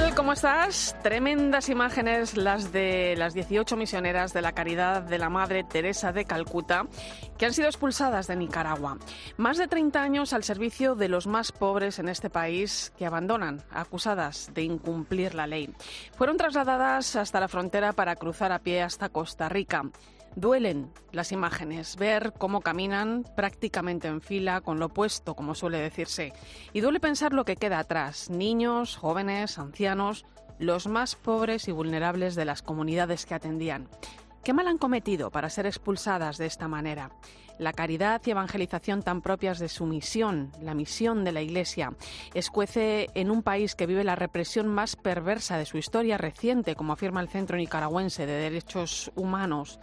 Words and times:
Tal? 0.00 0.14
¿Cómo 0.14 0.32
estás? 0.32 0.96
Tremendas 1.02 1.68
imágenes 1.68 2.36
las 2.36 2.72
de 2.72 3.14
las 3.16 3.34
18 3.34 3.76
misioneras 3.76 4.32
de 4.32 4.42
la 4.42 4.52
Caridad 4.52 5.02
de 5.02 5.18
la 5.18 5.28
Madre 5.28 5.64
Teresa 5.64 6.12
de 6.12 6.24
Calcuta 6.24 6.86
que 7.36 7.46
han 7.46 7.52
sido 7.52 7.68
expulsadas 7.68 8.26
de 8.26 8.36
Nicaragua. 8.36 8.98
Más 9.36 9.58
de 9.58 9.68
30 9.68 10.02
años 10.02 10.32
al 10.32 10.44
servicio 10.44 10.94
de 10.94 11.08
los 11.08 11.26
más 11.26 11.52
pobres 11.52 11.98
en 11.98 12.08
este 12.08 12.30
país 12.30 12.92
que 12.98 13.06
abandonan, 13.06 13.62
acusadas 13.70 14.50
de 14.54 14.62
incumplir 14.62 15.34
la 15.34 15.46
ley. 15.46 15.74
Fueron 16.16 16.36
trasladadas 16.36 17.16
hasta 17.16 17.40
la 17.40 17.48
frontera 17.48 17.92
para 17.92 18.16
cruzar 18.16 18.52
a 18.52 18.60
pie 18.60 18.82
hasta 18.82 19.08
Costa 19.08 19.48
Rica. 19.48 19.82
Duelen 20.36 20.92
las 21.12 21.32
imágenes, 21.32 21.96
ver 21.96 22.32
cómo 22.38 22.60
caminan 22.60 23.24
prácticamente 23.36 24.08
en 24.08 24.20
fila, 24.20 24.60
con 24.60 24.78
lo 24.78 24.86
opuesto, 24.86 25.34
como 25.34 25.54
suele 25.54 25.78
decirse. 25.78 26.32
Y 26.72 26.80
duele 26.80 27.00
pensar 27.00 27.32
lo 27.32 27.44
que 27.44 27.56
queda 27.56 27.80
atrás, 27.80 28.30
niños, 28.30 28.96
jóvenes, 28.96 29.58
ancianos, 29.58 30.24
los 30.58 30.86
más 30.86 31.16
pobres 31.16 31.66
y 31.68 31.72
vulnerables 31.72 32.34
de 32.34 32.44
las 32.44 32.62
comunidades 32.62 33.26
que 33.26 33.34
atendían. 33.34 33.88
¿Qué 34.44 34.52
mal 34.54 34.68
han 34.68 34.78
cometido 34.78 35.30
para 35.30 35.50
ser 35.50 35.66
expulsadas 35.66 36.38
de 36.38 36.46
esta 36.46 36.68
manera? 36.68 37.10
La 37.58 37.74
caridad 37.74 38.22
y 38.24 38.30
evangelización 38.30 39.02
tan 39.02 39.20
propias 39.20 39.58
de 39.58 39.68
su 39.68 39.84
misión, 39.84 40.50
la 40.62 40.72
misión 40.72 41.24
de 41.24 41.32
la 41.32 41.42
Iglesia, 41.42 41.92
escuece 42.32 43.08
en 43.14 43.30
un 43.30 43.42
país 43.42 43.74
que 43.74 43.86
vive 43.86 44.02
la 44.02 44.16
represión 44.16 44.66
más 44.66 44.96
perversa 44.96 45.58
de 45.58 45.66
su 45.66 45.76
historia 45.76 46.16
reciente, 46.16 46.74
como 46.74 46.94
afirma 46.94 47.20
el 47.20 47.28
Centro 47.28 47.58
Nicaragüense 47.58 48.24
de 48.24 48.32
Derechos 48.32 49.12
Humanos. 49.14 49.78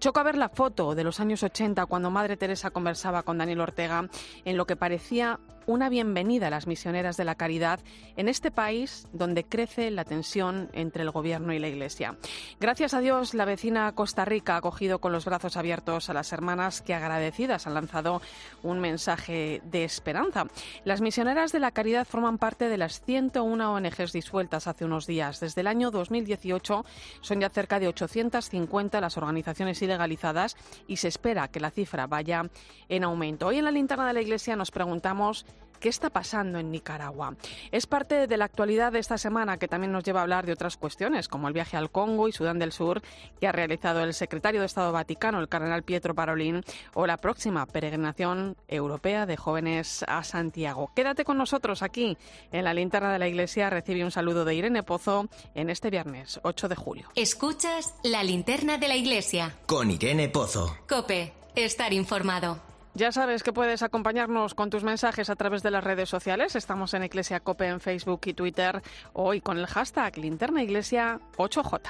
Choca 0.00 0.22
ver 0.22 0.38
la 0.38 0.48
foto 0.48 0.94
de 0.94 1.04
los 1.04 1.20
años 1.20 1.42
80 1.42 1.84
cuando 1.84 2.10
Madre 2.10 2.38
Teresa 2.38 2.70
conversaba 2.70 3.22
con 3.22 3.36
Daniel 3.36 3.60
Ortega 3.60 4.08
en 4.46 4.56
lo 4.56 4.66
que 4.66 4.74
parecía 4.74 5.38
una 5.70 5.88
bienvenida 5.88 6.48
a 6.48 6.50
las 6.50 6.66
misioneras 6.66 7.16
de 7.16 7.24
la 7.24 7.36
caridad 7.36 7.80
en 8.16 8.28
este 8.28 8.50
país 8.50 9.06
donde 9.12 9.44
crece 9.44 9.90
la 9.90 10.04
tensión 10.04 10.68
entre 10.72 11.02
el 11.04 11.10
gobierno 11.10 11.52
y 11.52 11.58
la 11.60 11.68
Iglesia. 11.68 12.16
Gracias 12.58 12.92
a 12.92 13.00
Dios, 13.00 13.34
la 13.34 13.44
vecina 13.44 13.92
Costa 13.92 14.24
Rica 14.24 14.54
ha 14.54 14.58
acogido 14.58 14.98
con 14.98 15.12
los 15.12 15.24
brazos 15.24 15.56
abiertos 15.56 16.10
a 16.10 16.14
las 16.14 16.32
hermanas 16.32 16.82
que 16.82 16.94
agradecidas 16.94 17.66
han 17.66 17.74
lanzado 17.74 18.20
un 18.62 18.80
mensaje 18.80 19.62
de 19.64 19.84
esperanza. 19.84 20.46
Las 20.84 21.00
misioneras 21.00 21.52
de 21.52 21.60
la 21.60 21.70
caridad 21.70 22.06
forman 22.06 22.38
parte 22.38 22.68
de 22.68 22.76
las 22.76 23.00
101 23.02 23.72
ONGs 23.72 24.12
disueltas 24.12 24.66
hace 24.66 24.84
unos 24.84 25.06
días. 25.06 25.38
Desde 25.38 25.60
el 25.60 25.68
año 25.68 25.92
2018 25.92 26.84
son 27.20 27.40
ya 27.40 27.48
cerca 27.48 27.78
de 27.78 27.88
850 27.88 29.00
las 29.00 29.16
organizaciones 29.16 29.80
legalizadas 29.80 30.56
y 30.88 30.96
se 30.96 31.08
espera 31.08 31.48
que 31.48 31.60
la 31.60 31.70
cifra 31.70 32.06
vaya 32.06 32.42
en 32.88 33.04
aumento. 33.04 33.46
Hoy 33.46 33.58
en 33.58 33.64
la 33.64 33.70
linterna 33.70 34.08
de 34.08 34.14
la 34.14 34.20
Iglesia 34.20 34.56
nos 34.56 34.70
preguntamos 34.70 35.46
¿Qué 35.80 35.88
está 35.88 36.10
pasando 36.10 36.58
en 36.58 36.70
Nicaragua? 36.70 37.34
Es 37.72 37.86
parte 37.86 38.26
de 38.26 38.36
la 38.36 38.44
actualidad 38.44 38.92
de 38.92 38.98
esta 38.98 39.16
semana 39.16 39.56
que 39.56 39.66
también 39.66 39.92
nos 39.92 40.04
lleva 40.04 40.20
a 40.20 40.22
hablar 40.24 40.44
de 40.44 40.52
otras 40.52 40.76
cuestiones, 40.76 41.26
como 41.26 41.48
el 41.48 41.54
viaje 41.54 41.78
al 41.78 41.90
Congo 41.90 42.28
y 42.28 42.32
Sudán 42.32 42.58
del 42.58 42.72
Sur 42.72 43.00
que 43.40 43.48
ha 43.48 43.52
realizado 43.52 44.04
el 44.04 44.12
secretario 44.12 44.60
de 44.60 44.66
Estado 44.66 44.92
Vaticano, 44.92 45.40
el 45.40 45.48
cardenal 45.48 45.82
Pietro 45.82 46.14
Parolin, 46.14 46.62
o 46.92 47.06
la 47.06 47.16
próxima 47.16 47.64
peregrinación 47.64 48.56
europea 48.68 49.24
de 49.24 49.38
jóvenes 49.38 50.04
a 50.06 50.22
Santiago. 50.22 50.92
Quédate 50.94 51.24
con 51.24 51.38
nosotros 51.38 51.82
aquí 51.82 52.18
en 52.52 52.64
la 52.64 52.74
linterna 52.74 53.10
de 53.10 53.18
la 53.18 53.28
Iglesia. 53.28 53.70
Recibe 53.70 54.04
un 54.04 54.10
saludo 54.10 54.44
de 54.44 54.54
Irene 54.54 54.82
Pozo 54.82 55.28
en 55.54 55.70
este 55.70 55.88
viernes 55.88 56.40
8 56.42 56.68
de 56.68 56.76
julio. 56.76 57.08
Escuchas 57.14 57.94
la 58.02 58.22
linterna 58.22 58.76
de 58.76 58.88
la 58.88 58.96
Iglesia. 58.96 59.56
Con 59.64 59.90
Irene 59.90 60.28
Pozo. 60.28 60.76
Cope, 60.86 61.32
estar 61.54 61.94
informado. 61.94 62.69
Ya 62.94 63.12
sabes 63.12 63.42
que 63.42 63.52
puedes 63.52 63.82
acompañarnos 63.82 64.54
con 64.54 64.68
tus 64.68 64.82
mensajes 64.82 65.30
a 65.30 65.36
través 65.36 65.62
de 65.62 65.70
las 65.70 65.84
redes 65.84 66.08
sociales. 66.08 66.56
Estamos 66.56 66.92
en 66.94 67.04
Iglesia 67.04 67.40
Cope 67.40 67.66
en 67.66 67.80
Facebook 67.80 68.22
y 68.26 68.34
Twitter. 68.34 68.82
Hoy 69.12 69.40
con 69.40 69.58
el 69.58 69.66
hashtag 69.66 70.18
Linterna 70.18 70.62
Iglesia 70.62 71.20
8J. 71.36 71.80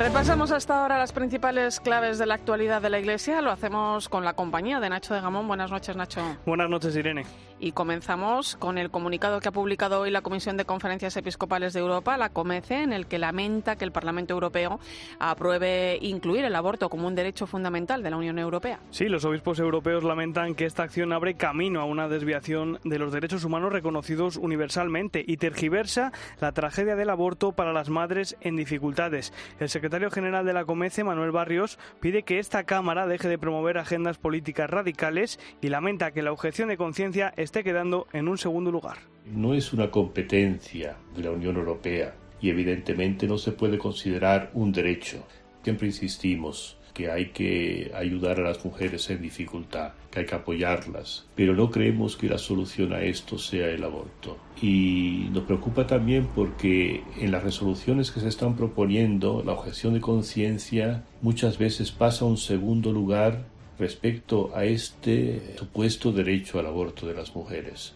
Repasamos 0.00 0.50
hasta 0.50 0.80
ahora 0.80 0.96
las 0.96 1.12
principales 1.12 1.78
claves 1.78 2.16
de 2.16 2.24
la 2.24 2.32
actualidad 2.32 2.80
de 2.80 2.88
la 2.88 2.98
Iglesia. 2.98 3.42
Lo 3.42 3.50
hacemos 3.50 4.08
con 4.08 4.24
la 4.24 4.32
compañía 4.32 4.80
de 4.80 4.88
Nacho 4.88 5.12
de 5.12 5.20
Gamón. 5.20 5.46
Buenas 5.46 5.70
noches, 5.70 5.94
Nacho. 5.94 6.22
Buenas 6.46 6.70
noches, 6.70 6.96
Irene. 6.96 7.26
Y 7.62 7.72
comenzamos 7.72 8.56
con 8.56 8.78
el 8.78 8.90
comunicado 8.90 9.38
que 9.38 9.48
ha 9.48 9.52
publicado 9.52 10.00
hoy 10.00 10.10
la 10.10 10.22
Comisión 10.22 10.56
de 10.56 10.64
Conferencias 10.64 11.14
Episcopales 11.18 11.74
de 11.74 11.80
Europa, 11.80 12.16
la 12.16 12.30
COMECE, 12.30 12.82
en 12.82 12.94
el 12.94 13.06
que 13.06 13.18
lamenta 13.18 13.76
que 13.76 13.84
el 13.84 13.92
Parlamento 13.92 14.32
Europeo 14.32 14.80
apruebe 15.18 15.98
incluir 16.00 16.46
el 16.46 16.56
aborto 16.56 16.88
como 16.88 17.06
un 17.06 17.14
derecho 17.14 17.46
fundamental 17.46 18.02
de 18.02 18.08
la 18.08 18.16
Unión 18.16 18.38
Europea. 18.38 18.80
Sí, 18.90 19.10
los 19.10 19.26
obispos 19.26 19.58
europeos 19.58 20.04
lamentan 20.04 20.54
que 20.54 20.64
esta 20.64 20.84
acción 20.84 21.12
abre 21.12 21.34
camino 21.34 21.82
a 21.82 21.84
una 21.84 22.08
desviación 22.08 22.78
de 22.82 22.98
los 22.98 23.12
derechos 23.12 23.44
humanos 23.44 23.74
reconocidos 23.74 24.38
universalmente 24.38 25.22
y 25.26 25.36
tergiversa 25.36 26.12
la 26.40 26.52
tragedia 26.52 26.96
del 26.96 27.10
aborto 27.10 27.52
para 27.52 27.74
las 27.74 27.90
madres 27.90 28.38
en 28.40 28.56
dificultades. 28.56 29.34
El 29.58 29.68
secretario 29.68 30.10
general 30.10 30.46
de 30.46 30.54
la 30.54 30.64
COMECE, 30.64 31.04
Manuel 31.04 31.30
Barrios, 31.30 31.78
pide 32.00 32.22
que 32.22 32.38
esta 32.38 32.64
Cámara 32.64 33.06
deje 33.06 33.28
de 33.28 33.36
promover 33.36 33.76
agendas 33.76 34.16
políticas 34.16 34.70
radicales 34.70 35.38
y 35.60 35.68
lamenta 35.68 36.12
que 36.12 36.22
la 36.22 36.32
objeción 36.32 36.70
de 36.70 36.78
conciencia 36.78 37.34
esté 37.50 37.64
quedando 37.64 38.06
en 38.12 38.28
un 38.28 38.38
segundo 38.38 38.70
lugar. 38.70 38.98
No 39.26 39.54
es 39.54 39.72
una 39.72 39.90
competencia 39.90 40.96
de 41.16 41.24
la 41.24 41.32
Unión 41.32 41.56
Europea 41.56 42.14
y 42.40 42.48
evidentemente 42.48 43.26
no 43.26 43.38
se 43.38 43.50
puede 43.50 43.76
considerar 43.76 44.52
un 44.54 44.70
derecho. 44.70 45.26
Siempre 45.64 45.88
insistimos 45.88 46.76
que 46.94 47.10
hay 47.10 47.30
que 47.30 47.90
ayudar 47.92 48.38
a 48.38 48.44
las 48.44 48.64
mujeres 48.64 49.10
en 49.10 49.20
dificultad, 49.20 49.94
que 50.12 50.20
hay 50.20 50.26
que 50.26 50.34
apoyarlas, 50.36 51.26
pero 51.34 51.52
no 51.56 51.72
creemos 51.72 52.16
que 52.16 52.28
la 52.28 52.38
solución 52.38 52.92
a 52.92 53.02
esto 53.02 53.36
sea 53.36 53.68
el 53.68 53.82
aborto. 53.82 54.38
Y 54.62 55.26
nos 55.32 55.42
preocupa 55.42 55.88
también 55.88 56.28
porque 56.32 57.02
en 57.18 57.32
las 57.32 57.42
resoluciones 57.42 58.12
que 58.12 58.20
se 58.20 58.28
están 58.28 58.54
proponiendo, 58.54 59.42
la 59.44 59.54
objeción 59.54 59.94
de 59.94 60.00
conciencia 60.00 61.02
muchas 61.20 61.58
veces 61.58 61.90
pasa 61.90 62.24
a 62.24 62.28
un 62.28 62.36
segundo 62.36 62.92
lugar 62.92 63.42
respecto 63.80 64.52
a 64.54 64.64
este 64.66 65.56
supuesto 65.58 66.12
derecho 66.12 66.58
al 66.58 66.66
aborto 66.66 67.06
de 67.06 67.14
las 67.14 67.34
mujeres. 67.34 67.94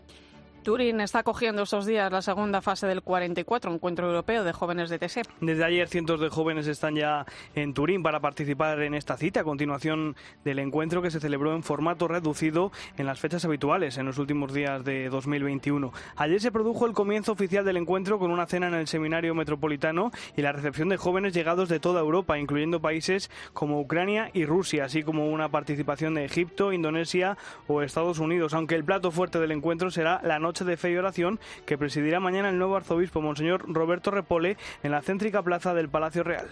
Turín 0.65 1.03
está 1.03 1.23
cogiendo 1.23 1.63
estos 1.63 1.85
días 1.85 2.11
la 2.11 2.23
segunda 2.23 2.63
fase 2.63 2.87
del 2.87 3.03
44 3.03 3.71
Encuentro 3.71 4.07
Europeo 4.07 4.45
de 4.45 4.53
Jóvenes 4.55 4.89
de 4.89 4.99
TSE. 4.99 5.21
Desde 5.43 5.63
ayer 5.63 5.89
cientos 5.89 6.21
de 6.21 6.31
jóvenes 6.31 6.67
están 6.67 6.97
ya 6.97 7.27
en 7.55 7.75
Turín 7.75 8.03
para 8.03 8.21
participar 8.21 8.81
en 8.81 8.95
esta 8.95 9.19
cita 9.19 9.41
a 9.41 9.45
continuación 9.45 10.17
del 10.43 10.59
encuentro 10.59 11.03
que 11.03 11.11
se 11.11 11.21
celebró 11.21 11.55
en 11.55 11.63
formato 11.63 12.09
reducido 12.09 12.73
en 12.97 13.05
las 13.05 13.21
fechas 13.21 13.45
habituales 13.45 13.99
en 13.99 14.07
los 14.07 14.17
últimos 14.17 14.55
días 14.55 14.85
de 14.85 15.11
2021. 15.11 15.93
Ayer 16.17 16.41
se 16.41 16.51
produjo 16.51 16.87
el 16.87 16.95
comienzo 16.95 17.33
oficial 17.33 17.67
del 17.67 17.77
encuentro 17.77 18.19
con 18.19 18.31
una 18.31 18.47
cena 18.47 18.69
en 18.69 18.75
el 18.75 18.89
Seminario 18.89 19.35
Metropolitano 19.35 20.13
y 20.35 20.41
la 20.41 20.53
recepción 20.53 20.89
de 20.89 20.97
jóvenes 20.97 21.35
llegados 21.35 21.69
de 21.69 21.79
toda 21.79 22.01
Europa, 22.01 22.39
incluyendo 22.39 22.81
países 22.81 23.31
como 23.53 23.81
Ucrania 23.81 24.31
y 24.33 24.47
Rusia, 24.47 24.87
así 24.87 25.03
como 25.03 25.29
una 25.29 25.51
participación 25.51 26.15
de 26.15 26.25
Egipto, 26.25 26.73
Indonesia 26.73 27.37
o 27.69 27.83
Estados 27.83 28.19
Unidos, 28.19 28.55
aunque 28.55 28.77
el 28.77 28.85
plato 28.85 29.11
fuerte 29.11 29.39
del 29.39 29.53
encuentro 29.53 29.91
será 29.91 30.23
la 30.25 30.39
noche 30.39 30.54
de 30.63 30.77
fe 30.77 30.93
y 30.93 30.97
oración 30.97 31.41
que 31.67 31.77
presidirá 31.77 32.21
mañana 32.21 32.51
el 32.51 32.59
nuevo 32.59 32.77
arzobispo 32.77 33.21
Monseñor 33.21 33.65
Roberto 33.67 34.13
Repole 34.13 34.57
en 34.85 34.93
la 34.93 35.03
céntrica 35.03 35.43
plaza 35.43 35.75
del 35.75 35.89
Palacio 35.89 36.23
Real. 36.23 36.49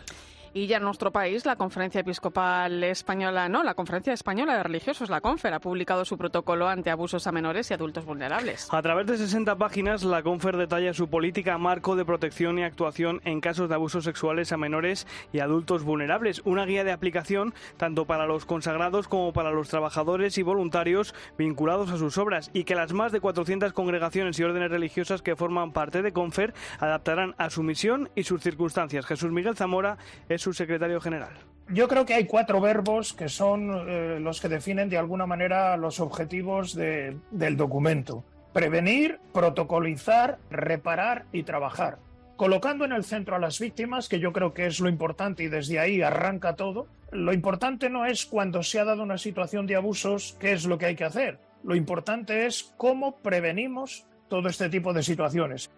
Y 0.54 0.66
ya 0.66 0.76
en 0.76 0.82
nuestro 0.82 1.10
país, 1.12 1.46
la 1.46 1.56
Conferencia 1.56 2.02
Episcopal 2.02 2.84
Española, 2.84 3.48
no, 3.48 3.62
la 3.62 3.72
Conferencia 3.72 4.12
Española 4.12 4.54
de 4.54 4.62
Religiosos, 4.62 5.08
la 5.08 5.22
CONFER, 5.22 5.54
ha 5.54 5.60
publicado 5.60 6.04
su 6.04 6.18
protocolo 6.18 6.68
ante 6.68 6.90
abusos 6.90 7.26
a 7.26 7.32
menores 7.32 7.70
y 7.70 7.74
adultos 7.74 8.04
vulnerables. 8.04 8.68
A 8.70 8.82
través 8.82 9.06
de 9.06 9.16
60 9.16 9.56
páginas, 9.56 10.04
la 10.04 10.22
CONFER 10.22 10.58
detalla 10.58 10.92
su 10.92 11.08
política 11.08 11.56
marco 11.56 11.96
de 11.96 12.04
protección 12.04 12.58
y 12.58 12.64
actuación 12.64 13.22
en 13.24 13.40
casos 13.40 13.70
de 13.70 13.76
abusos 13.76 14.04
sexuales 14.04 14.52
a 14.52 14.58
menores 14.58 15.06
y 15.32 15.38
adultos 15.38 15.84
vulnerables. 15.84 16.42
Una 16.44 16.66
guía 16.66 16.84
de 16.84 16.92
aplicación 16.92 17.54
tanto 17.78 18.04
para 18.04 18.26
los 18.26 18.44
consagrados 18.44 19.08
como 19.08 19.32
para 19.32 19.52
los 19.52 19.70
trabajadores 19.70 20.36
y 20.36 20.42
voluntarios 20.42 21.14
vinculados 21.38 21.90
a 21.90 21.96
sus 21.96 22.18
obras 22.18 22.50
y 22.52 22.64
que 22.64 22.74
las 22.74 22.92
más 22.92 23.10
de 23.10 23.20
400 23.20 23.72
congregaciones 23.72 24.38
y 24.38 24.42
órdenes 24.42 24.70
religiosas 24.70 25.22
que 25.22 25.34
forman 25.34 25.72
parte 25.72 26.02
de 26.02 26.12
CONFER 26.12 26.52
adaptarán 26.78 27.34
a 27.38 27.48
su 27.48 27.62
misión 27.62 28.10
y 28.14 28.24
sus 28.24 28.42
circunstancias. 28.42 29.06
Jesús 29.06 29.32
Miguel 29.32 29.56
Zamora 29.56 29.96
es 30.28 30.41
su 30.42 30.52
secretario 30.52 31.00
general. 31.00 31.32
Yo 31.68 31.88
creo 31.88 32.04
que 32.04 32.14
hay 32.14 32.26
cuatro 32.26 32.60
verbos 32.60 33.12
que 33.12 33.28
son 33.28 33.88
eh, 33.88 34.18
los 34.20 34.40
que 34.40 34.48
definen 34.48 34.88
de 34.88 34.98
alguna 34.98 35.26
manera 35.26 35.76
los 35.76 36.00
objetivos 36.00 36.74
de, 36.74 37.16
del 37.30 37.56
documento. 37.56 38.24
Prevenir, 38.52 39.20
protocolizar, 39.32 40.38
reparar 40.50 41.24
y 41.32 41.44
trabajar. 41.44 41.98
Colocando 42.36 42.84
en 42.84 42.92
el 42.92 43.04
centro 43.04 43.36
a 43.36 43.38
las 43.38 43.60
víctimas, 43.60 44.08
que 44.08 44.18
yo 44.18 44.32
creo 44.32 44.52
que 44.52 44.66
es 44.66 44.80
lo 44.80 44.88
importante 44.88 45.44
y 45.44 45.48
desde 45.48 45.78
ahí 45.78 46.02
arranca 46.02 46.56
todo, 46.56 46.88
lo 47.12 47.32
importante 47.32 47.88
no 47.88 48.04
es 48.04 48.26
cuando 48.26 48.62
se 48.62 48.80
ha 48.80 48.84
dado 48.84 49.02
una 49.02 49.18
situación 49.18 49.66
de 49.66 49.76
abusos, 49.76 50.36
qué 50.40 50.52
es 50.52 50.66
lo 50.66 50.76
que 50.76 50.86
hay 50.86 50.96
que 50.96 51.04
hacer. 51.04 51.38
Lo 51.62 51.76
importante 51.76 52.46
es 52.46 52.74
cómo 52.76 53.16
prevenimos 53.18 54.06
todo 54.28 54.48
este 54.48 54.68
tipo 54.68 54.92
de 54.92 55.02
situaciones. 55.02 55.70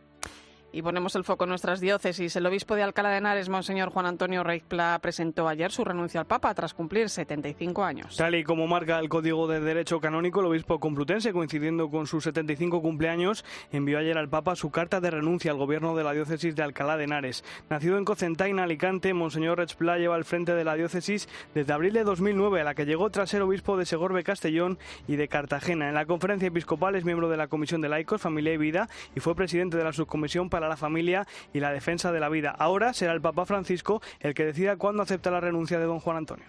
Y 0.74 0.82
ponemos 0.82 1.14
el 1.14 1.22
foco 1.22 1.44
en 1.44 1.50
nuestras 1.50 1.78
diócesis. 1.78 2.34
El 2.34 2.46
obispo 2.46 2.74
de 2.74 2.82
Alcalá 2.82 3.10
de 3.10 3.18
Henares, 3.18 3.48
Monseñor 3.48 3.90
Juan 3.90 4.06
Antonio 4.06 4.42
Reicpla, 4.42 4.98
presentó 5.00 5.46
ayer 5.46 5.70
su 5.70 5.84
renuncia 5.84 6.18
al 6.18 6.26
Papa 6.26 6.52
tras 6.52 6.74
cumplir 6.74 7.10
75 7.10 7.84
años. 7.84 8.16
Tal 8.16 8.34
y 8.34 8.42
como 8.42 8.66
marca 8.66 8.98
el 8.98 9.08
Código 9.08 9.46
de 9.46 9.60
Derecho 9.60 10.00
Canónico, 10.00 10.40
el 10.40 10.46
obispo 10.46 10.80
complutense, 10.80 11.32
coincidiendo 11.32 11.90
con 11.90 12.08
sus 12.08 12.24
75 12.24 12.82
cumpleaños, 12.82 13.44
envió 13.70 13.98
ayer 13.98 14.18
al 14.18 14.28
Papa 14.28 14.56
su 14.56 14.72
carta 14.72 15.00
de 15.00 15.12
renuncia 15.12 15.52
al 15.52 15.58
gobierno 15.58 15.94
de 15.94 16.02
la 16.02 16.10
diócesis 16.10 16.56
de 16.56 16.64
Alcalá 16.64 16.96
de 16.96 17.04
Henares. 17.04 17.44
Nacido 17.70 17.96
en 17.96 18.04
Cocentaina, 18.04 18.64
Alicante, 18.64 19.14
Monseñor 19.14 19.58
Reicpla 19.58 19.98
lleva 19.98 20.16
al 20.16 20.24
frente 20.24 20.56
de 20.56 20.64
la 20.64 20.74
diócesis 20.74 21.28
desde 21.54 21.72
abril 21.72 21.92
de 21.92 22.02
2009, 22.02 22.62
a 22.62 22.64
la 22.64 22.74
que 22.74 22.84
llegó 22.84 23.10
tras 23.10 23.30
ser 23.30 23.42
obispo 23.42 23.76
de 23.76 23.86
Segorbe 23.86 24.24
Castellón 24.24 24.80
y 25.06 25.14
de 25.14 25.28
Cartagena. 25.28 25.88
En 25.88 25.94
la 25.94 26.04
conferencia 26.04 26.48
episcopal 26.48 26.96
es 26.96 27.04
miembro 27.04 27.28
de 27.28 27.36
la 27.36 27.46
Comisión 27.46 27.80
de 27.80 27.88
Laicos, 27.88 28.20
Familia 28.20 28.54
y 28.54 28.56
Vida 28.56 28.88
y 29.14 29.20
fue 29.20 29.36
presidente 29.36 29.76
de 29.76 29.84
la 29.84 29.92
Subcomisión 29.92 30.50
para 30.50 30.63
la 30.68 30.76
Familia 30.76 31.26
y 31.52 31.60
la 31.60 31.72
Defensa 31.72 32.12
de 32.12 32.20
la 32.20 32.28
Vida. 32.28 32.50
Ahora 32.50 32.92
será 32.92 33.12
el 33.12 33.20
Papa 33.20 33.46
Francisco 33.46 34.02
el 34.20 34.34
que 34.34 34.44
decida 34.44 34.76
cuándo 34.76 35.02
acepta 35.02 35.30
la 35.30 35.40
renuncia 35.40 35.78
de 35.78 35.84
don 35.84 36.00
Juan 36.00 36.16
Antonio. 36.16 36.46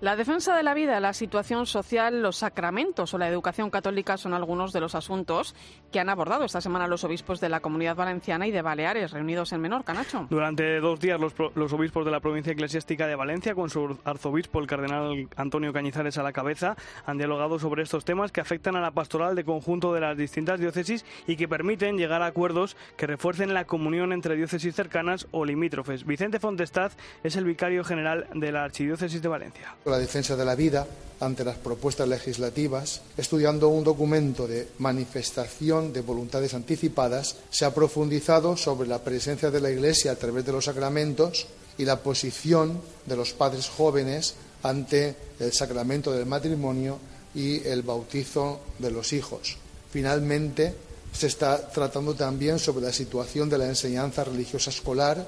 La 0.00 0.16
defensa 0.16 0.56
de 0.56 0.62
la 0.62 0.74
vida, 0.74 0.98
la 1.00 1.12
situación 1.12 1.66
social, 1.66 2.20
los 2.20 2.36
sacramentos 2.36 3.14
o 3.14 3.18
la 3.18 3.28
educación 3.28 3.70
católica 3.70 4.16
son 4.16 4.34
algunos 4.34 4.72
de 4.72 4.80
los 4.80 4.94
asuntos 4.94 5.54
que 5.92 6.00
han 6.00 6.08
abordado 6.08 6.44
esta 6.44 6.60
semana 6.60 6.88
los 6.88 7.04
obispos 7.04 7.40
de 7.40 7.48
la 7.48 7.60
Comunidad 7.60 7.96
Valenciana 7.96 8.46
y 8.46 8.50
de 8.50 8.60
Baleares, 8.60 9.12
reunidos 9.12 9.52
en 9.52 9.60
Menorca, 9.60 9.94
Nacho. 9.94 10.26
Durante 10.28 10.80
dos 10.80 11.00
días 11.00 11.18
los, 11.20 11.32
los, 11.54 11.72
obispos 11.72 12.04
de 12.04 12.10
la 12.10 12.20
provincia 12.20 12.52
eclesiástica 12.52 13.06
de 13.06 13.14
Valencia, 13.14 13.54
con 13.54 13.70
su 13.70 13.96
arzobispo, 14.04 14.58
el 14.58 14.66
cardenal 14.66 15.28
Antonio 15.36 15.72
Cañizares 15.72 16.18
a 16.18 16.22
la 16.22 16.32
cabeza, 16.32 16.76
han 17.06 17.16
dialogado 17.16 17.58
sobre 17.58 17.82
estos 17.82 18.04
temas 18.04 18.32
que 18.32 18.40
afectan 18.40 18.76
a 18.76 18.80
la 18.80 18.90
pastoral 18.90 19.36
de 19.36 19.44
conjunto 19.44 19.94
de 19.94 20.00
las 20.00 20.16
distintas 20.16 20.60
diócesis 20.60 21.04
y 21.26 21.36
que 21.36 21.48
permiten 21.48 21.96
llegar 21.96 22.20
a 22.20 22.26
acuerdos 22.26 22.76
que 22.96 23.06
refuercen 23.06 23.54
la 23.54 23.64
comunión 23.64 24.12
entre 24.12 24.36
diócesis 24.36 24.74
cercanas 24.74 25.28
o 25.30 25.44
limítrofes. 25.44 26.04
Vicente 26.04 26.40
Fontestaz 26.40 26.96
es 27.22 27.36
el 27.36 27.44
vicario 27.44 27.84
general 27.84 28.26
de 28.34 28.52
la 28.52 28.64
Archidiócesis 28.64 29.22
de 29.22 29.28
Valencia 29.28 29.74
la 29.94 30.00
defensa 30.00 30.34
de 30.34 30.44
la 30.44 30.56
vida 30.56 30.86
ante 31.20 31.44
las 31.44 31.56
propuestas 31.56 32.08
legislativas, 32.08 33.00
estudiando 33.16 33.68
un 33.68 33.84
documento 33.84 34.48
de 34.48 34.66
manifestación 34.78 35.92
de 35.92 36.00
voluntades 36.00 36.52
anticipadas, 36.52 37.36
se 37.48 37.64
ha 37.64 37.72
profundizado 37.72 38.56
sobre 38.56 38.88
la 38.88 38.98
presencia 38.98 39.52
de 39.52 39.60
la 39.60 39.70
Iglesia 39.70 40.10
a 40.10 40.16
través 40.16 40.44
de 40.44 40.50
los 40.50 40.64
sacramentos 40.64 41.46
y 41.78 41.84
la 41.84 42.02
posición 42.02 42.80
de 43.06 43.16
los 43.16 43.32
padres 43.32 43.68
jóvenes 43.68 44.34
ante 44.64 45.14
el 45.38 45.52
sacramento 45.52 46.10
del 46.10 46.26
matrimonio 46.26 46.98
y 47.36 47.64
el 47.66 47.82
bautizo 47.82 48.60
de 48.80 48.90
los 48.90 49.12
hijos. 49.12 49.56
Finalmente, 49.92 50.74
se 51.12 51.28
está 51.28 51.70
tratando 51.70 52.14
también 52.14 52.58
sobre 52.58 52.86
la 52.86 52.92
situación 52.92 53.48
de 53.48 53.58
la 53.58 53.68
enseñanza 53.68 54.24
religiosa 54.24 54.70
escolar, 54.70 55.24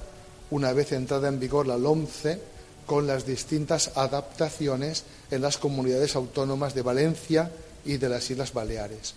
una 0.51 0.73
vez 0.73 0.91
entrada 0.91 1.29
en 1.29 1.39
vigor 1.39 1.69
la 1.69 1.79
LOMCE, 1.79 2.56
con 2.87 3.07
las 3.07 3.27
distintas 3.27 3.97
adaptaciones 3.97 5.05
en 5.31 5.43
las 5.43 5.59
comunidades 5.59 6.17
autónomas 6.17 6.75
de 6.75 6.83
Valencia 6.83 7.51
y 7.85 7.99
de 7.99 8.09
las 8.09 8.31
Islas 8.31 8.53
Baleares. 8.53 9.15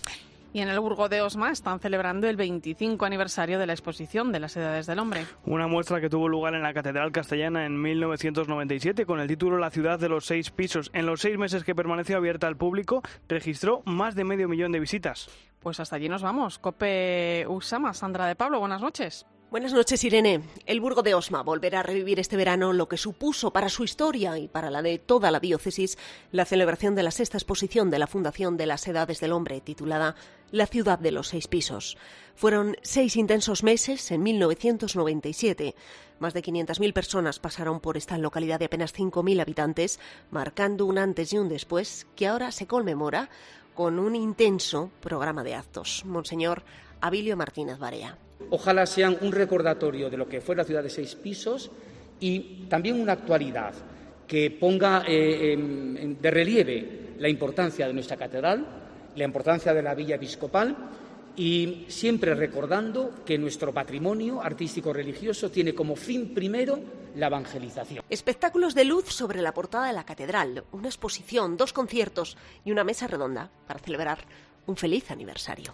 Y 0.52 0.62
en 0.62 0.70
el 0.70 0.80
Burgo 0.80 1.10
de 1.10 1.22
Osma 1.22 1.52
están 1.52 1.80
celebrando 1.80 2.28
el 2.28 2.36
25 2.36 3.06
aniversario 3.06 3.60
de 3.60 3.68
la 3.68 3.74
exposición 3.74 4.32
de 4.32 4.40
las 4.40 4.58
Edades 4.58 4.88
del 4.88 4.98
Hombre. 4.98 5.28
Una 5.46 5.68
muestra 5.68 6.02
que 6.02 6.10
tuvo 6.10 6.28
lugar 6.28 6.56
en 6.56 6.64
la 6.64 6.74
Catedral 6.74 7.12
Castellana 7.12 7.68
en 7.68 7.80
1997 7.80 9.06
con 9.06 9.20
el 9.20 9.28
título 9.28 9.60
La 9.60 9.70
ciudad 9.70 10.00
de 10.00 10.10
los 10.10 10.26
seis 10.26 10.50
pisos. 10.50 10.90
En 10.94 11.06
los 11.06 11.22
seis 11.22 11.38
meses 11.38 11.64
que 11.64 11.76
permaneció 11.76 12.18
abierta 12.18 12.48
al 12.48 12.58
público, 12.58 13.04
registró 13.28 13.84
más 13.86 14.16
de 14.16 14.24
medio 14.24 14.50
millón 14.50 14.72
de 14.72 14.80
visitas. 14.80 15.30
Pues 15.60 15.80
hasta 15.80 15.98
allí 15.98 16.10
nos 16.10 16.24
vamos. 16.24 16.58
Cope 16.58 17.46
Usama, 17.48 17.94
Sandra 17.94 18.26
de 18.26 18.36
Pablo, 18.36 18.60
buenas 18.60 18.82
noches. 18.82 19.28
Buenas 19.52 19.74
noches, 19.74 20.04
Irene. 20.04 20.44
El 20.68 20.80
Burgo 20.80 21.02
de 21.02 21.16
Osma 21.16 21.42
volverá 21.42 21.80
a 21.80 21.84
revivir 21.84 22.20
este 22.20 22.38
verano 22.38 22.72
lo 22.72 22.88
que 22.88 22.98
supuso 22.98 23.52
para 23.52 23.68
su 23.68 23.84
historia 23.84 24.38
y 24.38 24.48
para 24.48 24.70
la 24.70 24.84
de 24.84 25.00
toda 25.00 25.32
la 25.32 25.40
diócesis 25.40 25.98
la 26.32 26.46
celebración 26.46 26.94
de 26.94 27.02
la 27.02 27.10
sexta 27.10 27.38
exposición 27.38 27.90
de 27.90 27.98
la 27.98 28.06
Fundación 28.06 28.58
de 28.58 28.68
las 28.68 28.88
Edades 28.88 29.20
del 29.20 29.32
Hombre, 29.32 29.60
titulada 29.60 30.14
La 30.52 30.68
ciudad 30.68 31.00
de 31.00 31.12
los 31.12 31.30
seis 31.30 31.48
pisos. 31.48 31.98
Fueron 32.36 32.78
seis 32.84 33.16
intensos 33.16 33.64
meses 33.64 34.12
en 34.12 34.22
1997. 34.22 35.74
Más 36.20 36.36
de 36.36 36.44
500.000 36.44 36.94
personas 36.94 37.40
pasaron 37.40 37.80
por 37.80 37.98
esta 37.98 38.20
localidad 38.20 38.60
de 38.60 38.66
apenas 38.66 38.94
5.000 38.94 39.42
habitantes, 39.42 40.00
marcando 40.30 40.86
un 40.86 41.00
antes 41.00 41.34
y 41.34 41.40
un 41.40 41.50
después 41.50 42.06
que 42.16 42.28
ahora 42.28 42.52
se 42.52 42.68
conmemora 42.68 43.32
con 43.74 43.98
un 43.98 44.16
intenso 44.16 44.92
programa 45.00 45.44
de 45.44 45.56
actos. 45.56 46.04
Monseñor 46.06 46.64
Abilio 47.02 47.38
Martínez 47.38 47.78
Barea. 47.78 48.18
Ojalá 48.50 48.86
sean 48.86 49.18
un 49.22 49.32
recordatorio 49.32 50.10
de 50.10 50.18
lo 50.18 50.28
que 50.28 50.42
fue 50.42 50.56
la 50.56 50.64
ciudad 50.64 50.84
de 50.84 50.90
seis 50.90 51.16
pisos 51.16 51.70
y 52.20 52.66
también 52.70 53.00
una 53.00 53.14
actualidad 53.14 53.74
que 54.28 54.52
ponga 54.52 55.04
eh, 55.08 55.58
de 56.20 56.32
relieve 56.32 57.16
la 57.18 57.30
importancia 57.30 57.88
de 57.88 57.94
nuestra 57.94 58.18
catedral, 58.18 58.66
la 59.16 59.24
importancia 59.24 59.74
de 59.74 59.82
la 59.82 59.96
villa 59.96 60.16
episcopal 60.16 60.76
y 61.36 61.86
siempre 61.88 62.36
recordando 62.36 63.24
que 63.26 63.38
nuestro 63.38 63.74
patrimonio 63.74 64.42
artístico 64.42 64.94
religioso 64.94 65.50
tiene 65.50 65.74
como 65.74 65.96
fin 65.96 66.34
primero 66.34 66.80
la 67.16 67.28
evangelización. 67.28 68.04
Espectáculos 68.10 68.76
de 68.76 68.86
luz 68.86 69.06
sobre 69.06 69.42
la 69.42 69.54
portada 69.54 69.88
de 69.88 69.94
la 69.94 70.06
catedral, 70.06 70.64
una 70.72 70.88
exposición, 70.88 71.58
dos 71.58 71.74
conciertos 71.74 72.38
y 72.66 72.72
una 72.72 72.84
mesa 72.84 73.08
redonda 73.08 73.50
para 73.68 73.80
celebrar 73.80 74.20
un 74.68 74.76
feliz 74.76 75.10
aniversario. 75.12 75.74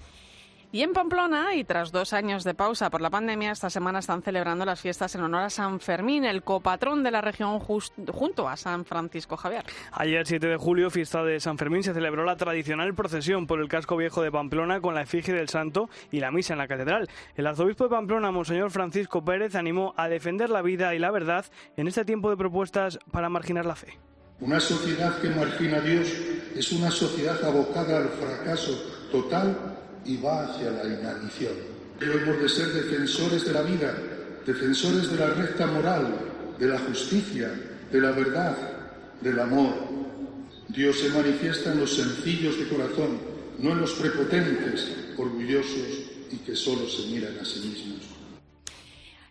Y 0.72 0.82
en 0.82 0.92
Pamplona, 0.94 1.56
y 1.56 1.64
tras 1.64 1.92
dos 1.92 2.12
años 2.12 2.44
de 2.44 2.54
pausa 2.54 2.90
por 2.90 3.02
la 3.02 3.10
pandemia, 3.10 3.52
esta 3.52 3.70
semana 3.70 4.00
están 4.00 4.22
celebrando 4.22 4.66
las 4.66 4.82
fiestas 4.82 5.16
en 5.16 5.22
honor 5.22 5.44
a 5.44 5.50
San 5.50 5.80
Fermín, 5.80 6.26
el 6.26 6.44
copatrón 6.44 7.02
de 7.04 7.12
la 7.12 7.22
región 7.22 7.60
junto 7.60 8.50
a 8.50 8.58
San 8.58 8.84
Francisco 8.84 9.38
Javier. 9.38 9.64
Ayer, 9.94 10.28
7 10.28 10.48
de 10.48 10.58
julio, 10.58 10.90
fiesta 10.90 11.24
de 11.24 11.40
San 11.40 11.58
Fermín, 11.58 11.84
se 11.84 11.94
celebró 11.94 12.26
la 12.26 12.36
tradicional 12.36 12.94
procesión 12.94 13.48
por 13.48 13.62
el 13.62 13.70
casco 13.70 13.96
viejo 13.96 14.22
de 14.22 14.32
Pamplona 14.32 14.82
con 14.82 14.96
la 14.96 15.04
efigie 15.04 15.34
del 15.34 15.48
santo 15.48 15.90
y 16.12 16.20
la 16.20 16.32
misa 16.32 16.54
en 16.54 16.60
la 16.60 16.68
catedral. 16.68 17.10
El 17.36 17.48
arzobispo 17.48 17.86
de 17.86 17.92
Pamplona, 17.92 18.32
Monseñor 18.32 18.72
Francisco 18.72 19.24
Pérez, 19.24 19.56
animó 19.56 19.94
a 19.96 20.10
defender 20.10 20.50
la 20.50 20.62
vida 20.62 20.94
y 20.94 21.00
la 21.00 21.12
verdad 21.12 21.46
en 21.78 21.88
este 21.88 22.04
tiempo 22.04 22.30
de 22.30 22.38
propuestas 22.38 23.00
para 23.12 23.30
marginar 23.30 23.66
la 23.66 23.76
fe. 23.76 23.98
Una 24.42 24.60
sociedad 24.60 25.22
que 25.22 25.30
margina 25.30 25.78
a 25.78 25.82
Dios 25.82 26.10
es 26.54 26.72
una 26.74 26.92
sociedad 26.92 27.42
abocada 27.46 27.98
al 27.98 28.10
fracaso 28.10 28.74
total 29.10 29.85
y 30.06 30.18
va 30.18 30.46
hacia 30.46 30.72
la 30.72 30.86
inanición. 30.86 31.54
Debemos 32.00 32.42
de 32.42 32.50
ser 32.50 32.68
defensores 32.74 33.46
de 33.46 33.54
la 33.54 33.62
vida, 33.62 33.96
defensores 34.46 35.10
de 35.12 35.18
la 35.18 35.28
recta 35.28 35.66
moral, 35.68 36.14
de 36.60 36.68
la 36.68 36.80
justicia, 36.80 37.52
de 37.92 38.02
la 38.02 38.12
verdad, 38.12 38.56
del 39.22 39.40
amor. 39.40 39.74
Dios 40.68 41.00
se 41.00 41.10
manifiesta 41.10 41.72
en 41.72 41.80
los 41.80 41.96
sencillos 41.96 42.60
de 42.60 42.68
corazón, 42.68 43.18
no 43.60 43.72
en 43.72 43.82
los 43.82 43.94
prepotentes, 43.94 44.92
orgullosos 45.18 46.06
y 46.32 46.38
que 46.38 46.56
solo 46.56 46.88
se 46.88 47.08
miran 47.08 47.38
a 47.40 47.46
sí 47.46 47.60
mismos. 47.60 48.05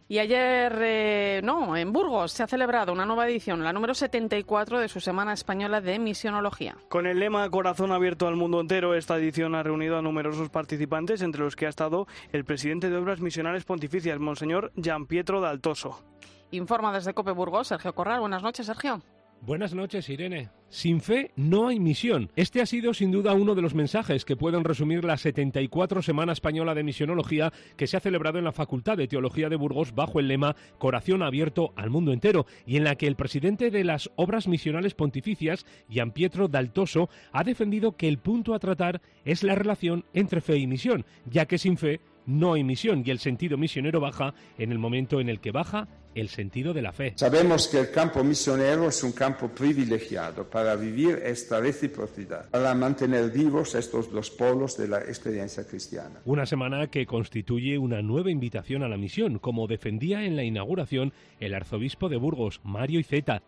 Y 0.07 0.19
ayer, 0.19 0.79
eh, 0.83 1.41
no, 1.43 1.77
en 1.77 1.91
Burgos 1.91 2.33
se 2.33 2.43
ha 2.43 2.47
celebrado 2.47 2.93
una 2.93 3.07
nueva 3.07 3.27
edición, 3.27 3.65
la 3.65 3.73
número 3.73 3.95
74 3.95 4.79
de 4.79 4.89
su 4.89 5.01
Semana 5.01 5.33
Española 5.33 5.81
de 5.81 5.99
Misionología. 5.99 6.77
Con 6.91 7.07
el 7.07 7.19
lema 7.19 7.49
Corazón 7.49 7.91
abierto 7.91 8.27
al 8.29 8.37
mundo 8.37 8.61
entero, 8.61 8.95
esta 8.95 9.17
edición 9.17 9.55
ha 9.55 9.63
reunido 9.63 9.97
a 9.97 10.03
numerosos 10.03 10.51
participantes, 10.51 11.23
entre 11.23 11.43
los 11.43 11.57
que 11.57 11.65
ha 11.67 11.71
estado 11.71 12.07
el 12.33 12.45
presidente 12.45 12.91
de 12.91 12.97
Obras 12.97 13.21
Misionales 13.21 13.65
Pontificias, 13.65 14.19
Monseñor 14.19 14.73
Gian 14.77 15.07
Pietro 15.07 15.41
D'Altoso. 15.41 16.05
Informa 16.51 16.93
desde 16.93 17.15
Cope 17.15 17.33
Burgos, 17.33 17.69
Sergio 17.69 17.95
Corral. 17.95 18.21
Buenas 18.21 18.43
noches, 18.43 18.67
Sergio. 18.67 19.01
Buenas 19.41 19.75
noches, 19.75 20.09
Irene. 20.09 20.49
Sin 20.71 21.01
fe 21.01 21.31
no 21.37 21.69
hay 21.69 21.79
misión. 21.79 22.31
Este 22.35 22.61
ha 22.61 22.67
sido 22.67 22.95
sin 22.95 23.13
duda 23.13 23.35
uno 23.35 23.55
de 23.55 23.63
los 23.63 23.75
mensajes 23.75 24.25
que 24.25 24.37
pueden 24.37 24.65
resumir 24.65 25.05
la 25.05 25.17
74 25.17 26.03
Semana 26.03 26.33
Española 26.33 26.75
de 26.75 26.83
Misionología 26.83 27.53
que 27.77 27.87
se 27.87 27.97
ha 27.97 28.01
celebrado 28.01 28.39
en 28.39 28.45
la 28.45 28.53
Facultad 28.53 28.97
de 28.97 29.07
Teología 29.07 29.49
de 29.49 29.57
Burgos 29.57 29.95
bajo 29.95 30.19
el 30.19 30.29
lema 30.29 30.57
Corazón 30.79 31.23
abierto 31.23 31.73
al 31.77 31.91
mundo 31.91 32.13
entero 32.13 32.47
y 32.67 32.77
en 32.77 32.85
la 32.85 32.97
que 32.97 33.07
el 33.07 33.17
presidente 33.17 33.71
de 33.71 33.85
las 33.85 34.11
Obras 34.17 34.49
Misionales 34.49 34.95
Pontificias, 34.95 35.65
Gian 35.89 36.11
Pietro 36.11 36.49
Daltoso, 36.49 37.09
ha 37.31 37.45
defendido 37.45 37.97
que 37.97 38.09
el 38.09 38.19
punto 38.19 38.55
a 38.55 38.59
tratar 38.59 39.01
es 39.25 39.43
la 39.43 39.55
relación 39.55 40.05
entre 40.13 40.41
fe 40.41 40.57
y 40.57 40.67
misión, 40.67 41.05
ya 41.27 41.47
que 41.47 41.59
sin 41.59 41.77
fe 41.77 42.01
no 42.27 42.55
hay 42.55 42.65
misión 42.65 43.03
y 43.05 43.11
el 43.11 43.19
sentido 43.19 43.57
misionero 43.57 44.01
baja 44.01 44.35
en 44.59 44.73
el 44.73 44.79
momento 44.79 45.21
en 45.21 45.29
el 45.29 45.41
que 45.41 45.51
baja 45.51 45.89
el 46.15 46.29
sentido 46.29 46.73
de 46.73 46.83
la 46.83 46.93
fe. 46.93 47.13
Sabemos 47.17 47.69
que 47.69 47.81
el 47.81 47.91
campo 47.91 48.23
misionero 48.23 48.89
es 48.89 49.03
un 49.03 49.13
campo 49.13 49.49
privilegiado 49.49 50.49
para 50.49 50.77
vivir 50.77 51.21
esta 51.25 51.61
reciprocidad, 51.61 52.49
para 52.51 52.75
mantener 52.75 53.31
vivos 53.31 53.75
estos 53.75 54.13
dos 54.13 54.31
polos 54.31 54.77
de 54.77 54.89
la 54.89 54.99
experiencia 54.99 55.67
cristiana. 55.67 56.21
Una 56.25 56.47
semana 56.47 56.87
que 56.87 57.07
constituye 57.07 57.79
una 57.79 58.01
nueva 58.03 58.31
invitación 58.31 58.83
a 58.83 58.89
la 58.89 58.97
misión, 58.97 59.39
como 59.39 59.67
defendía 59.67 60.25
en 60.25 60.37
la 60.37 60.45
inauguración 60.45 61.13
el 61.41 61.55
arzobispo 61.55 62.09
de 62.09 62.17
Burgos, 62.17 62.61
Mario 62.63 63.01
Iceta. 63.01 63.43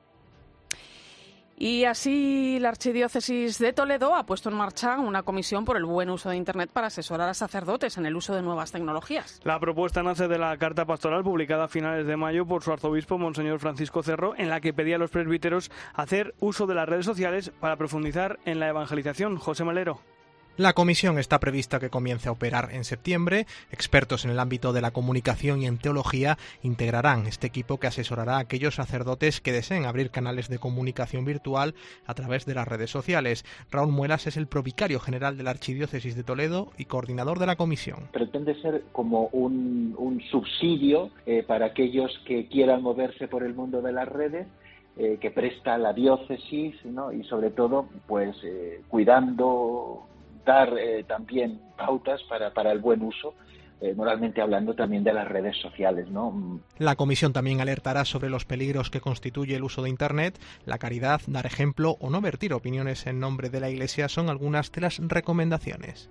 Y 1.58 1.84
así 1.84 2.58
la 2.60 2.68
Archidiócesis 2.68 3.58
de 3.58 3.72
Toledo 3.72 4.14
ha 4.14 4.26
puesto 4.26 4.50
en 4.50 4.56
marcha 4.56 4.98
una 4.98 5.22
comisión 5.22 5.64
por 5.64 5.78
el 5.78 5.86
buen 5.86 6.10
uso 6.10 6.28
de 6.28 6.36
Internet 6.36 6.68
para 6.70 6.88
asesorar 6.88 7.30
a 7.30 7.34
sacerdotes 7.34 7.96
en 7.96 8.04
el 8.04 8.14
uso 8.14 8.34
de 8.34 8.42
nuevas 8.42 8.72
tecnologías. 8.72 9.40
La 9.42 9.58
propuesta 9.58 10.02
nace 10.02 10.28
de 10.28 10.38
la 10.38 10.56
carta 10.58 10.84
pastoral 10.84 11.24
publicada 11.24 11.64
a 11.64 11.68
finales 11.68 12.06
de 12.06 12.16
mayo 12.16 12.44
por 12.46 12.62
su 12.62 12.72
arzobispo, 12.72 13.16
Monseñor 13.16 13.58
Francisco 13.58 14.02
Cerro, 14.02 14.34
en 14.36 14.50
la 14.50 14.60
que 14.60 14.74
pedía 14.74 14.96
a 14.96 14.98
los 14.98 15.10
presbíteros 15.10 15.70
hacer 15.94 16.34
uso 16.40 16.66
de 16.66 16.74
las 16.74 16.88
redes 16.88 17.06
sociales 17.06 17.50
para 17.58 17.76
profundizar 17.76 18.38
en 18.44 18.60
la 18.60 18.68
evangelización. 18.68 19.38
José 19.38 19.64
Malero. 19.64 20.00
La 20.58 20.72
comisión 20.72 21.18
está 21.18 21.38
prevista 21.38 21.78
que 21.78 21.90
comience 21.90 22.30
a 22.30 22.32
operar 22.32 22.70
en 22.72 22.84
septiembre. 22.84 23.44
Expertos 23.70 24.24
en 24.24 24.30
el 24.30 24.40
ámbito 24.40 24.72
de 24.72 24.80
la 24.80 24.90
comunicación 24.90 25.60
y 25.60 25.66
en 25.66 25.76
teología 25.76 26.38
integrarán 26.62 27.26
este 27.26 27.46
equipo 27.46 27.76
que 27.76 27.88
asesorará 27.88 28.36
a 28.36 28.40
aquellos 28.40 28.76
sacerdotes 28.76 29.42
que 29.42 29.52
deseen 29.52 29.84
abrir 29.84 30.10
canales 30.10 30.48
de 30.48 30.58
comunicación 30.58 31.26
virtual 31.26 31.74
a 32.06 32.14
través 32.14 32.46
de 32.46 32.54
las 32.54 32.66
redes 32.66 32.88
sociales. 32.88 33.44
Raúl 33.70 33.92
Muelas 33.92 34.26
es 34.26 34.38
el 34.38 34.46
provicario 34.46 34.98
general 34.98 35.36
de 35.36 35.42
la 35.42 35.50
Archidiócesis 35.50 36.16
de 36.16 36.24
Toledo 36.24 36.72
y 36.78 36.86
coordinador 36.86 37.38
de 37.38 37.46
la 37.46 37.56
comisión. 37.56 38.08
Pretende 38.12 38.54
ser 38.62 38.84
como 38.92 39.26
un, 39.32 40.22
subsidio 40.30 41.10
eh, 41.26 41.44
para 41.46 41.66
aquellos 41.66 42.18
que 42.26 42.46
quieran 42.46 42.82
moverse 42.82 43.28
por 43.28 43.42
el 43.42 43.54
mundo 43.54 43.82
de 43.82 43.92
las 43.92 44.08
redes 44.08 44.46
eh, 44.96 45.18
que 45.20 45.30
presta 45.30 45.76
la 45.76 45.92
diócesis 45.92 46.74
y 47.12 47.24
sobre 47.24 47.50
todo 47.50 47.86
pues 48.06 48.34
eh, 48.42 48.80
cuidando 48.88 50.06
dar 50.46 50.72
eh, 50.78 51.04
también 51.04 51.60
pautas 51.76 52.22
para, 52.22 52.54
para 52.54 52.72
el 52.72 52.78
buen 52.78 53.02
uso 53.02 53.34
eh, 53.78 53.92
moralmente 53.94 54.40
hablando 54.40 54.74
también 54.74 55.04
de 55.04 55.12
las 55.12 55.28
redes 55.28 55.54
sociales. 55.60 56.08
¿no? 56.08 56.60
La 56.78 56.96
comisión 56.96 57.34
también 57.34 57.60
alertará 57.60 58.06
sobre 58.06 58.30
los 58.30 58.46
peligros 58.46 58.88
que 58.88 59.02
constituye 59.02 59.54
el 59.54 59.64
uso 59.64 59.82
de 59.82 59.90
Internet. 59.90 60.40
La 60.64 60.78
caridad, 60.78 61.20
dar 61.26 61.44
ejemplo 61.44 61.96
o 62.00 62.08
no 62.08 62.22
vertir 62.22 62.54
opiniones 62.54 63.06
en 63.06 63.20
nombre 63.20 63.50
de 63.50 63.60
la 63.60 63.68
Iglesia 63.68 64.08
son 64.08 64.30
algunas 64.30 64.72
de 64.72 64.80
las 64.80 64.98
recomendaciones. 64.98 66.08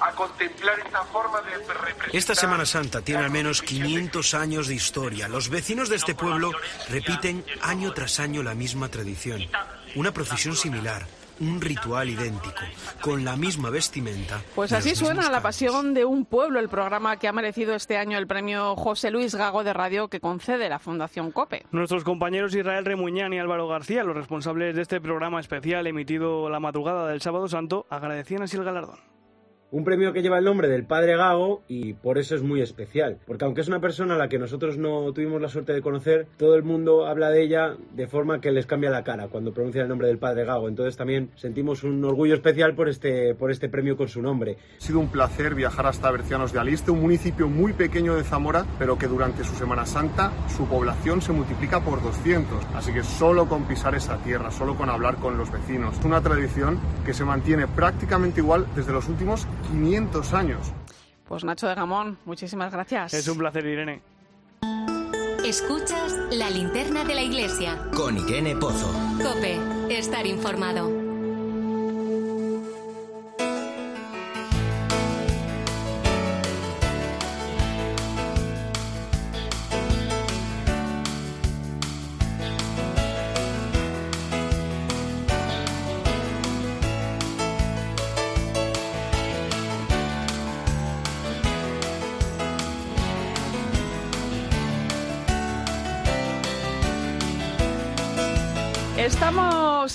A 0.00 0.10
contemplar 0.10 0.74
esta 0.84 1.04
forma 1.04 1.40
de 1.42 2.18
Esta 2.18 2.34
Semana 2.34 2.66
Santa 2.66 3.02
tiene 3.02 3.22
al 3.22 3.30
menos 3.30 3.62
500 3.62 4.34
años 4.34 4.66
de 4.66 4.74
historia. 4.74 5.28
Los 5.28 5.50
vecinos 5.50 5.88
de 5.88 5.94
este 5.94 6.16
pueblo 6.16 6.50
repiten 6.90 7.44
año 7.62 7.92
tras 7.92 8.18
año 8.18 8.42
la 8.42 8.56
misma 8.56 8.88
tradición. 8.88 9.42
Una 9.94 10.10
procesión 10.10 10.56
similar 10.56 11.06
un 11.40 11.60
ritual 11.60 12.08
idéntico, 12.10 12.60
con 13.00 13.24
la 13.24 13.36
misma 13.36 13.70
vestimenta. 13.70 14.40
Pues 14.54 14.72
así 14.72 14.94
suena 14.94 15.30
La 15.30 15.42
Pasión 15.42 15.94
de 15.94 16.04
un 16.04 16.24
Pueblo, 16.24 16.60
el 16.60 16.68
programa 16.68 17.16
que 17.16 17.28
ha 17.28 17.32
merecido 17.32 17.74
este 17.74 17.96
año 17.96 18.18
el 18.18 18.26
premio 18.26 18.76
José 18.76 19.10
Luis 19.10 19.34
Gago 19.34 19.64
de 19.64 19.72
Radio 19.72 20.08
que 20.08 20.20
concede 20.20 20.68
la 20.68 20.78
Fundación 20.78 21.30
COPE. 21.30 21.66
Nuestros 21.70 22.04
compañeros 22.04 22.54
Israel 22.54 22.84
Remuñán 22.84 23.32
y 23.32 23.38
Álvaro 23.38 23.68
García, 23.68 24.04
los 24.04 24.16
responsables 24.16 24.76
de 24.76 24.82
este 24.82 25.00
programa 25.00 25.40
especial 25.40 25.86
emitido 25.86 26.48
la 26.48 26.60
madrugada 26.60 27.08
del 27.08 27.20
Sábado 27.20 27.48
Santo, 27.48 27.86
agradecían 27.90 28.42
así 28.42 28.56
el 28.56 28.64
galardón. 28.64 29.13
Un 29.70 29.82
premio 29.82 30.12
que 30.12 30.22
lleva 30.22 30.38
el 30.38 30.44
nombre 30.44 30.68
del 30.68 30.84
padre 30.84 31.16
Gago 31.16 31.62
y 31.66 31.94
por 31.94 32.18
eso 32.18 32.36
es 32.36 32.42
muy 32.42 32.60
especial. 32.60 33.18
Porque 33.26 33.44
aunque 33.44 33.60
es 33.60 33.68
una 33.68 33.80
persona 33.80 34.14
a 34.14 34.18
la 34.18 34.28
que 34.28 34.38
nosotros 34.38 34.78
no 34.78 35.12
tuvimos 35.12 35.42
la 35.42 35.48
suerte 35.48 35.72
de 35.72 35.82
conocer, 35.82 36.28
todo 36.36 36.54
el 36.54 36.62
mundo 36.62 37.06
habla 37.06 37.30
de 37.30 37.42
ella 37.42 37.76
de 37.92 38.06
forma 38.06 38.40
que 38.40 38.52
les 38.52 38.66
cambia 38.66 38.90
la 38.90 39.02
cara 39.02 39.26
cuando 39.26 39.52
pronuncia 39.52 39.82
el 39.82 39.88
nombre 39.88 40.06
del 40.06 40.18
padre 40.18 40.44
Gago. 40.44 40.68
Entonces 40.68 40.96
también 40.96 41.30
sentimos 41.34 41.82
un 41.82 42.04
orgullo 42.04 42.34
especial 42.34 42.74
por 42.74 42.88
este, 42.88 43.34
por 43.34 43.50
este 43.50 43.68
premio 43.68 43.96
con 43.96 44.06
su 44.06 44.22
nombre. 44.22 44.58
Ha 44.78 44.80
sido 44.80 45.00
un 45.00 45.08
placer 45.08 45.56
viajar 45.56 45.86
hasta 45.86 46.10
Bercianos 46.10 46.52
de 46.52 46.60
Aliste, 46.60 46.92
un 46.92 47.00
municipio 47.00 47.48
muy 47.48 47.72
pequeño 47.72 48.14
de 48.14 48.22
Zamora, 48.22 48.64
pero 48.78 48.96
que 48.96 49.08
durante 49.08 49.42
su 49.42 49.56
Semana 49.56 49.86
Santa 49.86 50.30
su 50.56 50.68
población 50.68 51.20
se 51.20 51.32
multiplica 51.32 51.80
por 51.80 52.00
200. 52.00 52.64
Así 52.76 52.92
que 52.92 53.02
solo 53.02 53.48
con 53.48 53.66
pisar 53.66 53.96
esa 53.96 54.18
tierra, 54.18 54.52
solo 54.52 54.76
con 54.76 54.88
hablar 54.88 55.16
con 55.16 55.36
los 55.36 55.50
vecinos. 55.50 55.98
Es 55.98 56.04
una 56.04 56.20
tradición 56.20 56.78
que 57.04 57.12
se 57.12 57.24
mantiene 57.24 57.66
prácticamente 57.66 58.40
igual 58.40 58.66
desde 58.76 58.92
los 58.92 59.08
últimos 59.08 59.48
500 59.70 60.32
años. 60.34 60.72
Pues 61.28 61.44
Nacho 61.44 61.66
de 61.66 61.74
Gamón, 61.74 62.18
muchísimas 62.24 62.72
gracias. 62.72 63.14
Es 63.14 63.28
un 63.28 63.38
placer, 63.38 63.64
Irene. 63.66 64.02
Escuchas 65.44 66.18
la 66.30 66.48
linterna 66.48 67.04
de 67.04 67.14
la 67.14 67.22
iglesia. 67.22 67.78
Con 67.94 68.16
Irene 68.16 68.56
Pozo. 68.56 68.90
Cope, 69.22 69.58
estar 69.90 70.26
informado. 70.26 71.03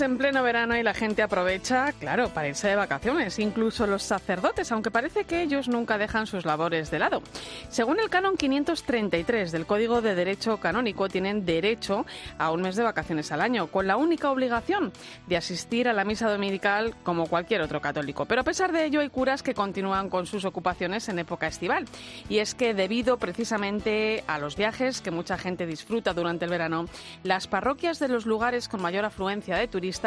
En 0.10 0.18
pleno 0.18 0.42
verano 0.42 0.76
y 0.76 0.82
la 0.82 0.96
gente 0.96 1.22
aprovecha, 1.22 1.92
claro, 1.94 2.30
para 2.30 2.48
irse 2.48 2.68
de 2.68 2.76
vacaciones, 2.76 3.38
incluso 3.38 3.86
los 3.86 4.02
sacerdotes, 4.02 4.72
aunque 4.72 4.90
parece 4.90 5.24
que 5.24 5.44
ellos 5.44 5.68
nunca 5.68 6.00
dejan 6.00 6.26
sus 6.26 6.46
labores 6.46 6.90
de 6.90 6.98
lado. 6.98 7.22
Según 7.70 8.00
el 8.00 8.10
canon 8.10 8.36
533 8.36 9.52
del 9.52 9.68
Código 9.68 10.02
de 10.02 10.16
Derecho 10.16 10.58
Canónico, 10.58 11.10
tienen 11.10 11.46
derecho 11.46 12.08
a 12.40 12.52
un 12.52 12.64
mes 12.64 12.76
de 12.76 12.84
vacaciones 12.84 13.32
al 13.32 13.42
año, 13.42 13.68
con 13.68 13.86
la 13.86 13.98
única 13.98 14.32
obligación 14.32 14.92
de 15.28 15.38
asistir 15.38 15.88
a 15.88 15.94
la 15.94 16.06
misa 16.06 16.28
dominical 16.28 16.96
como 17.04 17.28
cualquier 17.28 17.62
otro 17.62 17.80
católico. 17.80 18.26
Pero 18.26 18.42
a 18.42 18.46
pesar 18.46 18.72
de 18.72 18.86
ello, 18.86 19.02
hay 19.02 19.10
curas 19.10 19.44
que 19.44 19.54
continúan 19.54 20.10
con 20.10 20.26
sus 20.26 20.44
ocupaciones 20.44 21.08
en 21.10 21.20
época 21.20 21.46
estival. 21.46 21.86
Y 22.30 22.40
es 22.40 22.56
que 22.56 22.74
debido 22.74 23.18
precisamente 23.18 24.24
a 24.26 24.40
los 24.40 24.56
viajes 24.56 25.02
que 25.02 25.12
mucha 25.12 25.38
gente 25.38 25.68
disfruta 25.68 26.16
durante 26.16 26.46
el 26.46 26.52
verano, 26.52 26.86
las 27.22 27.48
parroquias 27.48 28.00
de 28.00 28.08
los 28.08 28.26
lugares 28.26 28.68
con 28.68 28.82
mayor 28.82 29.06
afluencia 29.06 29.56
de 29.56 29.68
turistas 29.68 29.99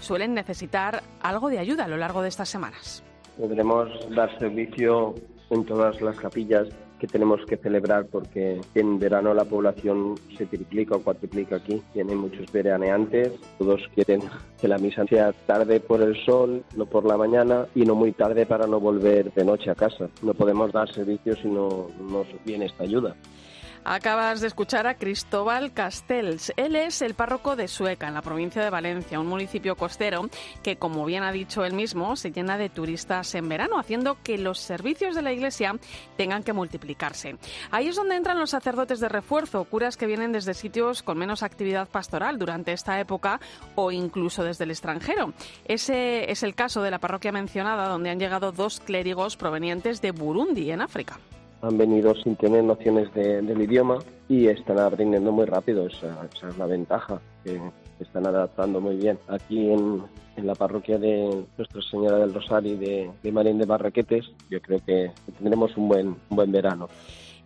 suelen 0.00 0.34
necesitar 0.34 1.02
algo 1.22 1.48
de 1.48 1.58
ayuda 1.58 1.84
a 1.84 1.88
lo 1.88 1.96
largo 1.96 2.22
de 2.22 2.28
estas 2.28 2.48
semanas. 2.48 3.02
Podremos 3.38 3.88
dar 4.14 4.36
servicio 4.38 5.14
en 5.50 5.64
todas 5.64 6.00
las 6.00 6.16
capillas 6.16 6.68
que 6.98 7.06
tenemos 7.06 7.44
que 7.46 7.56
celebrar 7.56 8.06
porque 8.06 8.60
en 8.74 8.98
verano 8.98 9.34
la 9.34 9.44
población 9.44 10.14
se 10.38 10.46
triplica 10.46 10.96
o 10.96 11.02
cuatriplica 11.02 11.56
aquí. 11.56 11.82
Tienen 11.92 12.18
muchos 12.18 12.50
veraneantes, 12.50 13.32
todos 13.58 13.82
quieren 13.94 14.22
que 14.60 14.68
la 14.68 14.78
misa 14.78 15.04
sea 15.06 15.32
tarde 15.32 15.80
por 15.80 16.00
el 16.00 16.16
sol, 16.24 16.64
no 16.76 16.86
por 16.86 17.04
la 17.04 17.16
mañana 17.16 17.66
y 17.74 17.82
no 17.82 17.94
muy 17.94 18.12
tarde 18.12 18.46
para 18.46 18.66
no 18.66 18.80
volver 18.80 19.32
de 19.32 19.44
noche 19.44 19.70
a 19.70 19.74
casa. 19.74 20.08
No 20.22 20.34
podemos 20.34 20.72
dar 20.72 20.90
servicio 20.92 21.36
si 21.36 21.48
no 21.48 21.88
nos 22.00 22.26
viene 22.44 22.66
esta 22.66 22.84
ayuda. 22.84 23.14
Acabas 23.86 24.40
de 24.40 24.46
escuchar 24.46 24.86
a 24.86 24.94
Cristóbal 24.94 25.74
Castells. 25.74 26.54
Él 26.56 26.74
es 26.74 27.02
el 27.02 27.12
párroco 27.12 27.54
de 27.54 27.68
Sueca, 27.68 28.08
en 28.08 28.14
la 28.14 28.22
provincia 28.22 28.64
de 28.64 28.70
Valencia, 28.70 29.20
un 29.20 29.26
municipio 29.26 29.76
costero 29.76 30.30
que, 30.62 30.76
como 30.76 31.04
bien 31.04 31.22
ha 31.22 31.32
dicho 31.32 31.66
él 31.66 31.74
mismo, 31.74 32.16
se 32.16 32.32
llena 32.32 32.56
de 32.56 32.70
turistas 32.70 33.34
en 33.34 33.46
verano, 33.46 33.78
haciendo 33.78 34.16
que 34.22 34.38
los 34.38 34.58
servicios 34.58 35.14
de 35.14 35.20
la 35.20 35.34
iglesia 35.34 35.76
tengan 36.16 36.42
que 36.42 36.54
multiplicarse. 36.54 37.36
Ahí 37.70 37.88
es 37.88 37.96
donde 37.96 38.16
entran 38.16 38.38
los 38.38 38.50
sacerdotes 38.50 39.00
de 39.00 39.10
refuerzo, 39.10 39.64
curas 39.64 39.98
que 39.98 40.06
vienen 40.06 40.32
desde 40.32 40.54
sitios 40.54 41.02
con 41.02 41.18
menos 41.18 41.42
actividad 41.42 41.86
pastoral 41.86 42.38
durante 42.38 42.72
esta 42.72 42.98
época 42.98 43.38
o 43.74 43.92
incluso 43.92 44.42
desde 44.44 44.64
el 44.64 44.70
extranjero. 44.70 45.34
Ese 45.66 46.32
es 46.32 46.42
el 46.42 46.54
caso 46.54 46.80
de 46.80 46.90
la 46.90 47.00
parroquia 47.00 47.32
mencionada, 47.32 47.88
donde 47.88 48.08
han 48.08 48.18
llegado 48.18 48.50
dos 48.50 48.80
clérigos 48.80 49.36
provenientes 49.36 50.00
de 50.00 50.12
Burundi, 50.12 50.70
en 50.70 50.80
África 50.80 51.20
han 51.66 51.78
venido 51.78 52.14
sin 52.14 52.36
tener 52.36 52.62
nociones 52.62 53.12
del 53.14 53.60
idioma 53.60 53.98
y 54.28 54.48
están 54.48 54.78
aprendiendo 54.78 55.32
muy 55.32 55.46
rápido, 55.46 55.86
esa, 55.86 56.28
es 56.48 56.58
la 56.58 56.66
ventaja, 56.66 57.20
que 57.42 57.60
están 58.00 58.26
adaptando 58.26 58.80
muy 58.80 58.96
bien. 58.96 59.18
Aquí 59.28 59.70
en, 59.70 60.02
la 60.36 60.54
parroquia 60.54 60.98
de 60.98 61.44
Nuestra 61.56 61.80
Señora 61.82 62.18
del 62.18 62.34
Rosario 62.34 62.74
y 62.74 62.76
de, 62.76 63.10
de 63.22 63.32
Marín 63.32 63.56
de 63.56 63.66
Barraquetes, 63.66 64.26
yo 64.50 64.60
creo 64.60 64.80
que 64.84 65.12
tendremos 65.38 65.76
un 65.76 65.88
buen, 65.88 66.08
un 66.08 66.36
buen 66.36 66.50
verano. 66.50 66.88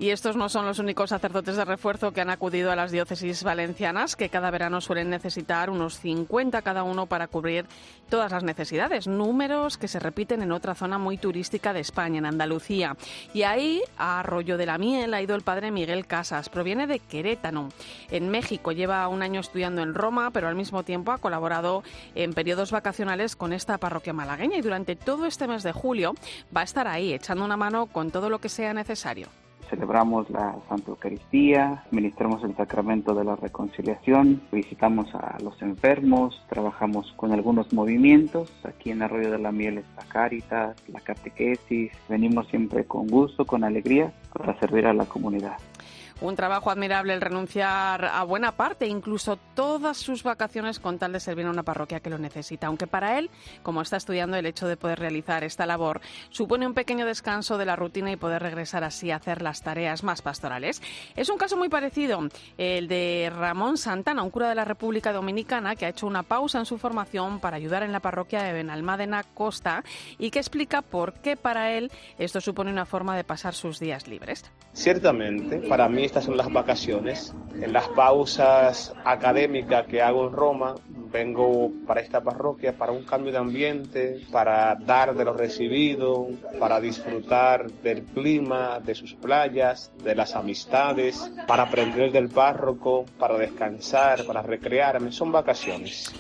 Y 0.01 0.11
estos 0.11 0.37
no 0.37 0.49
son 0.49 0.65
los 0.65 0.79
únicos 0.79 1.11
sacerdotes 1.11 1.57
de 1.57 1.65
refuerzo 1.65 2.13
que 2.13 2.21
han 2.21 2.31
acudido 2.31 2.71
a 2.71 2.77
las 2.77 2.93
diócesis 2.93 3.43
valencianas, 3.43 4.15
que 4.15 4.29
cada 4.29 4.53
verano 4.53 4.81
suelen 4.81 5.11
necesitar 5.11 5.71
unos 5.71 5.99
50 5.99 6.63
cada 6.63 6.85
uno 6.85 7.07
para 7.07 7.27
cubrir 7.27 7.67
todas 8.09 8.31
las 8.31 8.45
necesidades. 8.45 9.09
Números 9.09 9.77
que 9.77 9.89
se 9.89 9.99
repiten 9.99 10.41
en 10.43 10.53
otra 10.53 10.77
zona 10.77 10.99
muy 10.99 11.19
turística 11.19 11.73
de 11.73 11.81
España, 11.81 12.19
en 12.19 12.27
Andalucía. 12.27 12.97
Y 13.35 13.43
ahí, 13.43 13.83
a 13.97 14.21
Arroyo 14.21 14.57
de 14.57 14.67
la 14.67 14.79
Miel, 14.79 15.15
ha 15.15 15.21
ido 15.21 15.35
el 15.35 15.43
padre 15.43 15.73
Miguel 15.73 16.07
Casas. 16.07 16.49
Proviene 16.49 16.87
de 16.87 17.01
Querétano. 17.01 17.71
En 18.13 18.29
México 18.29 18.71
lleva 18.71 19.09
un 19.09 19.23
año 19.23 19.41
estudiando 19.41 19.83
en 19.83 19.95
Roma, 19.95 20.31
pero 20.31 20.47
al 20.47 20.55
mismo 20.55 20.85
tiempo 20.85 21.11
ha 21.11 21.19
colaborado 21.19 21.83
en 22.15 22.35
periodos 22.35 22.71
vacacionales 22.71 23.35
con 23.35 23.53
esta 23.53 23.79
parroquia 23.79 24.13
malagueña 24.13 24.59
y 24.59 24.63
durante 24.63 24.95
todo 24.95 25.27
este 25.27 25.49
mes 25.49 25.65
de 25.65 25.73
julio 25.73 26.15
va 26.57 26.61
a 26.61 26.65
estar 26.65 26.87
ahí 26.87 27.13
echando 27.13 27.45
una 27.45 27.57
mano 27.57 27.87
con 27.87 28.13
todo 28.13 28.31
lo 28.31 28.39
que 28.39 28.49
sea 28.49 28.73
necesario 28.73 29.29
celebramos 29.69 30.29
la 30.31 30.57
Santa 30.69 30.91
Eucaristía, 30.91 31.85
ministramos 31.91 32.43
el 32.45 32.57
sacramento 32.57 33.15
de 33.15 33.25
la 33.25 33.37
reconciliación, 33.37 34.43
visitamos 34.53 35.15
a 35.15 35.39
los 35.43 35.61
enfermos, 35.63 36.43
trabajamos 36.49 37.13
con 37.17 37.33
algunos 37.33 37.73
movimientos. 37.73 38.53
Aquí 38.65 38.91
en 38.91 39.03
Arroyo 39.03 39.31
de 39.31 39.39
la 39.39 39.53
Miel 39.53 39.79
está 39.79 40.05
Caritas, 40.07 40.77
la 40.89 41.01
catequesis. 41.01 41.93
Venimos 42.09 42.49
siempre 42.49 42.85
con 42.85 43.07
gusto, 43.07 43.45
con 43.45 43.65
alegría, 43.65 44.13
para 44.33 44.59
servir 44.59 44.87
a 44.87 44.93
la 44.93 45.05
comunidad. 45.05 45.57
Un 46.21 46.35
trabajo 46.35 46.73
admirable 46.73 47.15
el 47.15 47.21
renunciar 47.21 48.05
a 48.05 48.25
buena 48.25 48.51
parte, 48.51 48.89
incluso 48.89 49.39
todas 49.55 49.97
sus 49.97 50.25
vacaciones 50.25 50.81
con 50.81 50.99
tal 50.99 51.13
de 51.13 51.21
servir 51.21 51.47
a 51.47 51.51
una 51.51 51.63
parroquia 51.63 52.01
que 52.01 52.11
lo 52.11 52.19
necesita. 52.19 52.67
Aunque 52.67 52.89
para 52.89 53.21
él, 53.21 53.31
como 53.63 53.83
está 53.83 53.99
estudiando, 53.99 54.37
el 54.37 54.45
hecho 54.45 54.67
de 54.67 54.77
poder 54.77 54.99
realizar 54.99 55.45
esta 55.45 55.65
labor 55.65 56.01
supone 56.31 56.67
un 56.67 56.75
pequeño 56.75 57.07
descanso 57.07 57.57
de 57.57 57.67
la 57.67 57.77
rutina 57.77 58.11
y 58.11 58.17
poder 58.17 58.43
regresar 58.43 58.83
así 58.83 59.13
a 59.13 59.17
hacer 59.17 59.43
las 59.43 59.63
tareas 59.63 60.03
más 60.03 60.21
pastorales. 60.21 60.83
Es 61.15 61.29
un 61.29 61.39
caso 61.39 61.57
muy 61.57 61.69
parecido, 61.69 62.29
el 62.57 62.89
de 62.89 63.31
Ramón 63.33 63.79
Santana, 63.79 64.25
un 64.25 64.31
cura 64.31 64.49
de 64.49 64.57
la 64.57 64.65
República 64.65 65.13
Dominicana 65.13 65.77
que 65.77 65.87
ha 65.87 65.91
hecho 65.91 66.09
una 66.09 66.25
pausa 66.25 66.59
en 66.59 66.67
su 66.67 66.79
formación 66.79 67.39
para 67.39 67.57
ayudar 67.57 67.85
en 67.85 67.93
la 67.93 68.01
parroquia 68.01 68.43
de 68.43 68.53
Benalmádena 68.55 69.23
Costa 69.23 69.85
y 70.19 70.33
que 70.33 70.41
explica 70.41 70.83
por 70.83 71.15
qué 71.15 71.37
para 71.37 71.75
él 71.75 71.93
esto 72.19 72.41
supone 72.41 72.73
una 72.73 72.87
forma 72.87 73.17
de 73.17 73.23
pasar 73.23 73.55
sus 73.55 73.79
días 73.79 74.09
libres. 74.09 74.51
Ciertamente, 74.73 75.59
para 75.59 75.89
mí 75.89 76.08
estas 76.09 76.25
son 76.25 76.39
las 76.39 76.51
vacaciones. 76.51 77.35
En 77.61 77.71
las 77.75 77.87
pausas 77.89 78.95
académicas 79.05 79.87
que 79.87 80.01
hago 80.01 80.27
en 80.27 80.33
Roma, 80.33 80.75
vengo 81.13 81.71
para 81.87 82.01
esta 82.01 82.23
parroquia 82.23 82.73
para 82.73 82.93
un 82.93 83.05
cambio 83.05 83.31
de 83.31 83.37
ambiente, 83.37 84.21
para 84.33 84.75
dar 84.75 85.15
de 85.15 85.25
lo 85.27 85.35
recibido, 85.35 86.29
para 86.59 86.81
disfrutar 86.81 87.71
del 87.71 88.05
clima, 88.05 88.81
de 88.81 88.95
sus 88.95 89.15
playas, 89.17 89.93
de 90.03 90.15
las 90.15 90.35
amistades, 90.35 91.31
para 91.47 91.65
aprender 91.65 92.11
del 92.11 92.31
párroco, 92.31 93.05
para 93.19 93.37
descansar, 93.37 94.25
para 94.25 94.41
recrearme. 94.41 95.13
Son 95.13 95.31
vacaciones. 95.31 96.11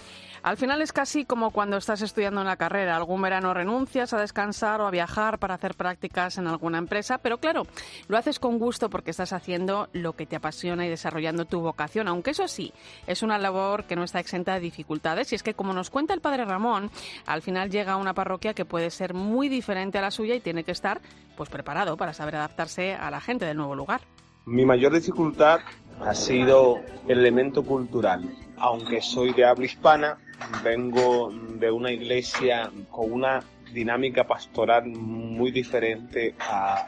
Al 0.43 0.57
final 0.57 0.83
es 0.83 0.93
casi 0.93 1.25
como 1.25 1.51
cuando 1.51 1.77
estás 1.77 2.03
estudiando 2.03 2.41
una 2.41 2.57
carrera. 2.57 2.97
Algún 2.97 3.23
verano 3.23 3.55
renuncias 3.55 4.13
a 4.13 4.21
descansar 4.21 4.81
o 4.81 4.87
a 4.87 4.91
viajar 4.91 5.39
para 5.39 5.55
hacer 5.55 5.75
prácticas 5.75 6.39
en 6.39 6.47
alguna 6.47 6.79
empresa, 6.79 7.19
pero 7.19 7.39
claro, 7.39 7.67
lo 8.09 8.17
haces 8.17 8.39
con 8.39 8.59
gusto 8.59 8.91
porque 8.91 9.11
estás 9.11 9.33
haciendo 9.33 9.89
lo 9.93 10.15
que 10.15 10.27
te 10.27 10.37
apasiona 10.37 10.87
y 10.87 10.89
desarrollando 10.89 11.45
tu 11.45 11.61
vocación, 11.61 12.09
aunque 12.09 12.31
eso 12.31 12.49
sí, 12.49 12.73
es 13.07 13.23
una 13.23 13.39
labor 13.39 13.85
que 13.85 13.97
no 13.97 14.05
está 14.05 14.21
exenta 14.21 14.55
de 14.55 14.61
dificultades 14.61 15.33
y 15.33 15.35
es 15.35 15.43
que 15.43 15.55
como 15.55 15.73
nos 15.73 15.91
cuenta 15.91 16.15
el 16.15 16.21
padre 16.21 16.45
Ramón, 16.45 16.91
al 17.27 17.43
final 17.43 17.71
llega 17.71 17.93
a 17.93 17.97
una 17.97 18.15
parroquia 18.15 18.55
que 18.55 18.65
puede 18.65 18.91
ser 18.91 19.15
muy 19.15 19.49
diferente 19.49 19.99
a 19.99 20.03
la 20.03 20.11
suya 20.11 20.35
y 20.35 20.41
tiene 20.41 20.65
que 20.65 20.73
estar 20.73 21.01
pues 21.37 21.49
preparado 21.49 21.97
para 21.97 22.13
saber 22.13 22.37
adaptarse 22.37 22.95
a 22.95 23.11
la 23.11 23.21
gente 23.21 23.45
del 23.45 23.57
nuevo 23.57 23.75
lugar. 23.75 24.01
Mi 24.47 24.65
mayor 24.65 24.93
dificultad 24.93 25.61
ha 26.01 26.15
sido 26.15 26.81
el 27.07 27.19
elemento 27.19 27.63
cultural. 27.63 28.25
Aunque 28.57 29.01
soy 29.01 29.33
de 29.33 29.45
habla 29.45 29.67
hispana, 29.67 30.19
vengo 30.63 31.33
de 31.33 31.71
una 31.71 31.93
iglesia 31.93 32.71
con 32.91 33.13
una 33.13 33.43
dinámica 33.73 34.27
pastoral 34.27 34.87
muy 34.87 35.51
diferente 35.51 36.35
a, 36.41 36.87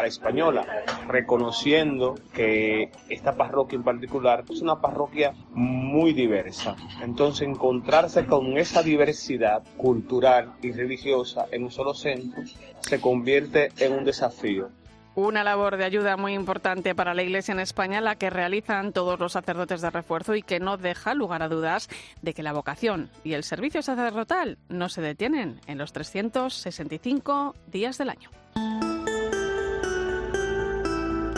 la, 0.00 0.06
española, 0.06 0.84
reconociendo 1.08 2.14
que 2.32 2.90
esta 3.08 3.36
parroquia 3.36 3.76
en 3.76 3.82
particular 3.82 4.44
es 4.48 4.60
una 4.60 4.80
parroquia 4.80 5.32
muy 5.50 6.12
diversa. 6.12 6.76
Entonces 7.02 7.48
encontrarse 7.48 8.26
con 8.26 8.58
esa 8.58 8.82
diversidad 8.82 9.62
cultural 9.76 10.52
y 10.62 10.72
religiosa 10.72 11.46
en 11.50 11.64
un 11.64 11.70
solo 11.70 11.94
centro 11.94 12.42
se 12.80 13.00
convierte 13.00 13.70
en 13.78 13.92
un 13.92 14.04
desafío. 14.04 14.70
Una 15.18 15.42
labor 15.42 15.78
de 15.78 15.84
ayuda 15.84 16.16
muy 16.16 16.32
importante 16.32 16.94
para 16.94 17.12
la 17.12 17.24
Iglesia 17.24 17.50
en 17.50 17.58
España, 17.58 18.00
la 18.00 18.14
que 18.14 18.30
realizan 18.30 18.92
todos 18.92 19.18
los 19.18 19.32
sacerdotes 19.32 19.80
de 19.80 19.90
refuerzo 19.90 20.36
y 20.36 20.42
que 20.42 20.60
no 20.60 20.76
deja 20.76 21.12
lugar 21.12 21.42
a 21.42 21.48
dudas 21.48 21.88
de 22.22 22.34
que 22.34 22.44
la 22.44 22.52
vocación 22.52 23.10
y 23.24 23.32
el 23.32 23.42
servicio 23.42 23.82
sacerdotal 23.82 24.58
no 24.68 24.88
se 24.88 25.02
detienen 25.02 25.60
en 25.66 25.76
los 25.76 25.92
365 25.92 27.56
días 27.66 27.98
del 27.98 28.10
año. 28.10 28.30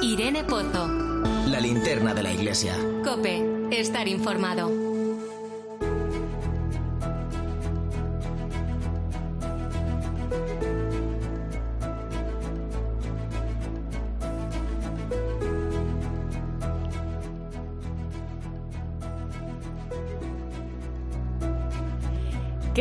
Irene 0.02 0.44
Pozo. 0.44 0.86
La 1.46 1.60
linterna 1.60 2.12
de 2.12 2.22
la 2.22 2.32
Iglesia. 2.34 2.74
Cope, 3.02 3.42
estar 3.70 4.06
informado. 4.08 4.89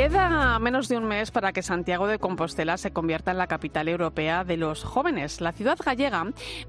Queda 0.10 0.58
menos 0.58 0.90
de 0.90 0.98
un 0.98 1.08
mes 1.08 1.30
para 1.30 1.52
que 1.52 1.62
Santiago 1.62 2.08
de 2.08 2.18
Compostela 2.18 2.78
se 2.78 2.90
convierta 2.90 3.30
en 3.30 3.38
la 3.38 3.46
capital 3.46 3.88
europea 3.88 4.44
de 4.44 4.58
los 4.58 4.84
jóvenes. 4.84 5.40
La 5.40 5.52
ciudad 5.52 5.78
gallega 5.86 6.24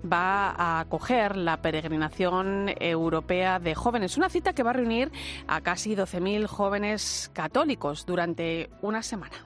va 0.05 0.51
a 0.51 0.81
acoger 0.81 1.37
la 1.37 1.63
peregrinación 1.63 2.67
europea 2.79 3.59
de 3.59 3.75
jóvenes, 3.75 4.19
una 4.19 4.29
cita 4.29 4.53
que 4.53 4.63
va 4.63 4.71
a 4.71 4.75
reunir 4.75 5.11
a 5.49 5.63
casi 5.63 5.97
12.000 5.97 6.49
jóvenes 6.49 7.31
católicos 7.33 8.05
durante 8.05 8.69
una 8.83 9.03
semana. 9.03 9.37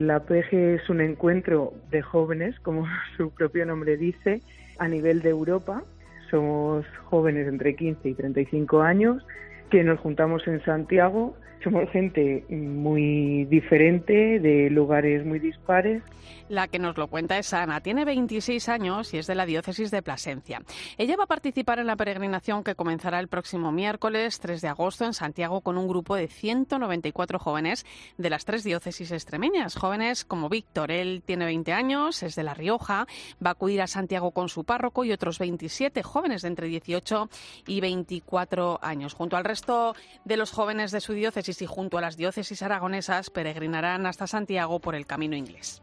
La 0.00 0.18
PEG 0.18 0.52
es 0.52 0.90
un 0.90 1.00
encuentro 1.00 1.74
de 1.92 2.02
jóvenes, 2.02 2.58
como 2.58 2.88
su 3.16 3.30
propio 3.30 3.66
nombre 3.66 3.96
dice, 3.96 4.40
a 4.80 4.88
nivel 4.88 5.22
de 5.22 5.30
Europa. 5.30 5.84
Somos 6.28 6.84
jóvenes 7.04 7.46
entre 7.46 7.76
15 7.76 8.08
y 8.08 8.14
35 8.14 8.82
años 8.82 9.24
que 9.70 9.84
nos 9.84 10.00
juntamos 10.00 10.44
en 10.48 10.60
Santiago 10.64 11.36
somos 11.64 11.90
gente 11.90 12.44
muy 12.50 13.46
diferente, 13.46 14.38
de 14.38 14.70
lugares 14.70 15.24
muy 15.24 15.38
dispares. 15.38 16.02
La 16.48 16.68
que 16.68 16.78
nos 16.78 16.98
lo 16.98 17.08
cuenta 17.08 17.38
es 17.38 17.54
Ana. 17.54 17.80
Tiene 17.80 18.04
26 18.04 18.68
años 18.68 19.14
y 19.14 19.18
es 19.18 19.26
de 19.26 19.34
la 19.34 19.46
diócesis 19.46 19.90
de 19.90 20.02
Plasencia. 20.02 20.62
Ella 20.98 21.16
va 21.16 21.24
a 21.24 21.28
participar 21.28 21.78
en 21.78 21.86
la 21.86 21.96
peregrinación 21.96 22.62
que 22.62 22.74
comenzará 22.74 23.18
el 23.18 23.28
próximo 23.28 23.72
miércoles 23.72 24.40
3 24.40 24.60
de 24.60 24.68
agosto 24.68 25.06
en 25.06 25.14
Santiago 25.14 25.62
con 25.62 25.78
un 25.78 25.88
grupo 25.88 26.16
de 26.16 26.28
194 26.28 27.38
jóvenes 27.38 27.86
de 28.18 28.30
las 28.30 28.44
tres 28.44 28.62
diócesis 28.62 29.10
extremeñas. 29.10 29.76
Jóvenes 29.76 30.26
como 30.26 30.50
Víctor, 30.50 30.90
él 30.90 31.22
tiene 31.24 31.46
20 31.46 31.72
años, 31.72 32.22
es 32.22 32.34
de 32.34 32.42
La 32.42 32.52
Rioja, 32.52 33.06
va 33.44 33.50
a 33.50 33.52
acudir 33.52 33.80
a 33.80 33.86
Santiago 33.86 34.32
con 34.32 34.50
su 34.50 34.64
párroco 34.64 35.04
y 35.04 35.12
otros 35.12 35.38
27 35.38 36.02
jóvenes 36.02 36.42
de 36.42 36.48
entre 36.48 36.68
18 36.68 37.30
y 37.66 37.80
24 37.80 38.80
años. 38.82 39.14
Junto 39.14 39.38
al 39.38 39.44
resto 39.44 39.94
de 40.24 40.36
los 40.36 40.50
jóvenes 40.50 40.90
de 40.90 41.00
su 41.00 41.14
diócesis 41.14 41.53
y 41.62 41.66
junto 41.66 41.98
a 41.98 42.00
las 42.00 42.16
diócesis 42.16 42.62
aragonesas 42.62 43.30
peregrinarán 43.30 44.06
hasta 44.06 44.26
Santiago 44.26 44.80
por 44.80 44.94
el 44.94 45.06
camino 45.06 45.36
inglés. 45.36 45.82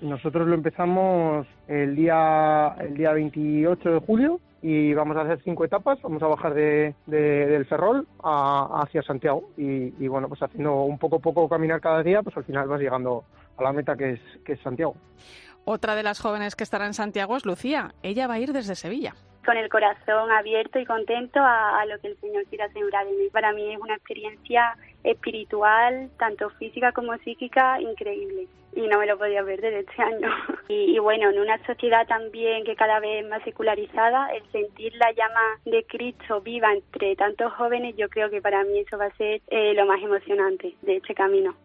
Nosotros 0.00 0.48
lo 0.48 0.54
empezamos 0.54 1.46
el 1.68 1.94
día, 1.94 2.74
el 2.80 2.96
día 2.96 3.12
28 3.12 3.90
de 3.90 4.00
julio 4.00 4.40
y 4.62 4.94
vamos 4.94 5.16
a 5.16 5.22
hacer 5.22 5.40
cinco 5.44 5.64
etapas. 5.64 6.00
Vamos 6.02 6.22
a 6.22 6.26
bajar 6.26 6.54
de, 6.54 6.94
del 7.06 7.66
Ferrol 7.66 8.06
hacia 8.22 9.02
Santiago 9.02 9.50
y, 9.56 9.92
y, 10.02 10.08
bueno, 10.08 10.28
pues 10.28 10.42
haciendo 10.42 10.84
un 10.84 10.98
poco 10.98 11.16
a 11.16 11.20
poco 11.20 11.48
caminar 11.48 11.80
cada 11.80 12.02
día, 12.02 12.22
pues 12.22 12.36
al 12.36 12.44
final 12.44 12.68
vas 12.68 12.80
llegando 12.80 13.24
a 13.58 13.62
la 13.62 13.72
meta 13.72 13.96
que 13.96 14.12
es, 14.12 14.20
que 14.44 14.54
es 14.54 14.60
Santiago. 14.60 14.94
Otra 15.64 15.94
de 15.94 16.02
las 16.02 16.20
jóvenes 16.20 16.56
que 16.56 16.64
estará 16.64 16.86
en 16.86 16.94
Santiago 16.94 17.36
es 17.36 17.44
Lucía. 17.44 17.94
Ella 18.02 18.26
va 18.26 18.34
a 18.34 18.38
ir 18.40 18.52
desde 18.52 18.74
Sevilla 18.76 19.14
con 19.44 19.56
el 19.56 19.68
corazón 19.68 20.30
abierto 20.30 20.78
y 20.78 20.84
contento 20.84 21.40
a, 21.42 21.84
lo 21.86 21.98
que 22.00 22.08
el 22.08 22.20
Señor 22.20 22.44
quiera 22.46 22.68
sembrar 22.72 23.06
en 23.06 23.18
mí. 23.18 23.28
Para 23.30 23.52
mí 23.52 23.72
es 23.72 23.80
una 23.80 23.94
experiencia 23.94 24.76
espiritual, 25.02 26.10
tanto 26.18 26.50
física 26.50 26.92
como 26.92 27.16
psíquica, 27.18 27.80
increíble. 27.80 28.46
Y 28.72 28.86
no 28.86 28.98
me 28.98 29.06
lo 29.06 29.18
podía 29.18 29.42
perder 29.42 29.74
este 29.74 30.02
año. 30.02 30.28
Y, 30.72 31.00
bueno, 31.00 31.30
en 31.30 31.40
una 31.40 31.58
sociedad 31.66 32.06
también 32.06 32.62
que 32.62 32.76
cada 32.76 33.00
vez 33.00 33.28
más 33.28 33.42
secularizada, 33.42 34.28
el 34.32 34.44
sentir 34.52 34.94
la 34.94 35.10
llama 35.10 35.40
de 35.64 35.82
Cristo 35.82 36.40
viva 36.42 36.72
entre 36.72 37.16
tantos 37.16 37.52
jóvenes, 37.54 37.96
yo 37.96 38.08
creo 38.08 38.30
que 38.30 38.40
para 38.40 38.62
mí 38.62 38.78
eso 38.78 38.96
va 38.96 39.06
a 39.06 39.16
ser 39.16 39.40
eh, 39.48 39.74
lo 39.74 39.84
más 39.86 40.00
emocionante 40.00 40.76
de 40.82 40.98
este 40.98 41.12
camino. 41.12 41.56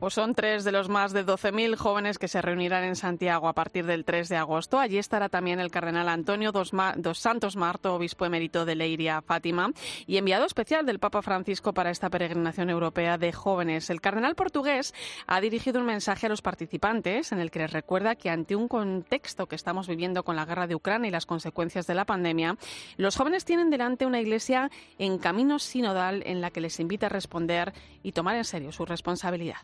Pues 0.00 0.14
son 0.14 0.34
tres 0.34 0.64
de 0.64 0.72
los 0.72 0.88
más 0.88 1.12
de 1.12 1.26
12.000 1.26 1.76
jóvenes 1.76 2.18
que 2.18 2.26
se 2.26 2.40
reunirán 2.40 2.84
en 2.84 2.96
Santiago 2.96 3.48
a 3.48 3.52
partir 3.52 3.84
del 3.84 4.06
3 4.06 4.30
de 4.30 4.36
agosto. 4.38 4.78
Allí 4.78 4.96
estará 4.96 5.28
también 5.28 5.60
el 5.60 5.70
cardenal 5.70 6.08
Antonio 6.08 6.52
dos, 6.52 6.72
Santos 7.18 7.54
Marto, 7.54 7.96
obispo 7.96 8.24
emérito 8.24 8.64
de 8.64 8.76
Leiria 8.76 9.20
Fátima 9.20 9.72
y 10.06 10.16
enviado 10.16 10.46
especial 10.46 10.86
del 10.86 11.00
Papa 11.00 11.20
Francisco 11.20 11.74
para 11.74 11.90
esta 11.90 12.08
peregrinación 12.08 12.70
europea 12.70 13.18
de 13.18 13.30
jóvenes. 13.30 13.90
El 13.90 14.00
cardenal 14.00 14.36
portugués 14.36 14.94
ha 15.26 15.38
dirigido 15.42 15.80
un 15.80 15.86
mensaje 15.86 16.24
a 16.24 16.30
los 16.30 16.40
participantes 16.40 17.32
en 17.32 17.38
el 17.38 17.50
que 17.50 17.58
les 17.58 17.70
recuerda 17.70 18.14
que 18.14 18.30
ante 18.30 18.56
un 18.56 18.68
contexto 18.68 19.48
que 19.48 19.56
estamos 19.56 19.86
viviendo 19.86 20.22
con 20.22 20.34
la 20.34 20.46
guerra 20.46 20.66
de 20.66 20.76
Ucrania 20.76 21.08
y 21.08 21.12
las 21.12 21.26
consecuencias 21.26 21.86
de 21.86 21.94
la 21.94 22.06
pandemia, 22.06 22.56
los 22.96 23.18
jóvenes 23.18 23.44
tienen 23.44 23.68
delante 23.68 24.06
una 24.06 24.22
iglesia 24.22 24.70
en 24.98 25.18
camino 25.18 25.58
sinodal 25.58 26.22
en 26.24 26.40
la 26.40 26.50
que 26.50 26.62
les 26.62 26.80
invita 26.80 27.04
a 27.04 27.10
responder 27.10 27.74
y 28.02 28.12
tomar 28.12 28.36
en 28.36 28.44
serio 28.46 28.72
su 28.72 28.86
responsabilidad. 28.86 29.58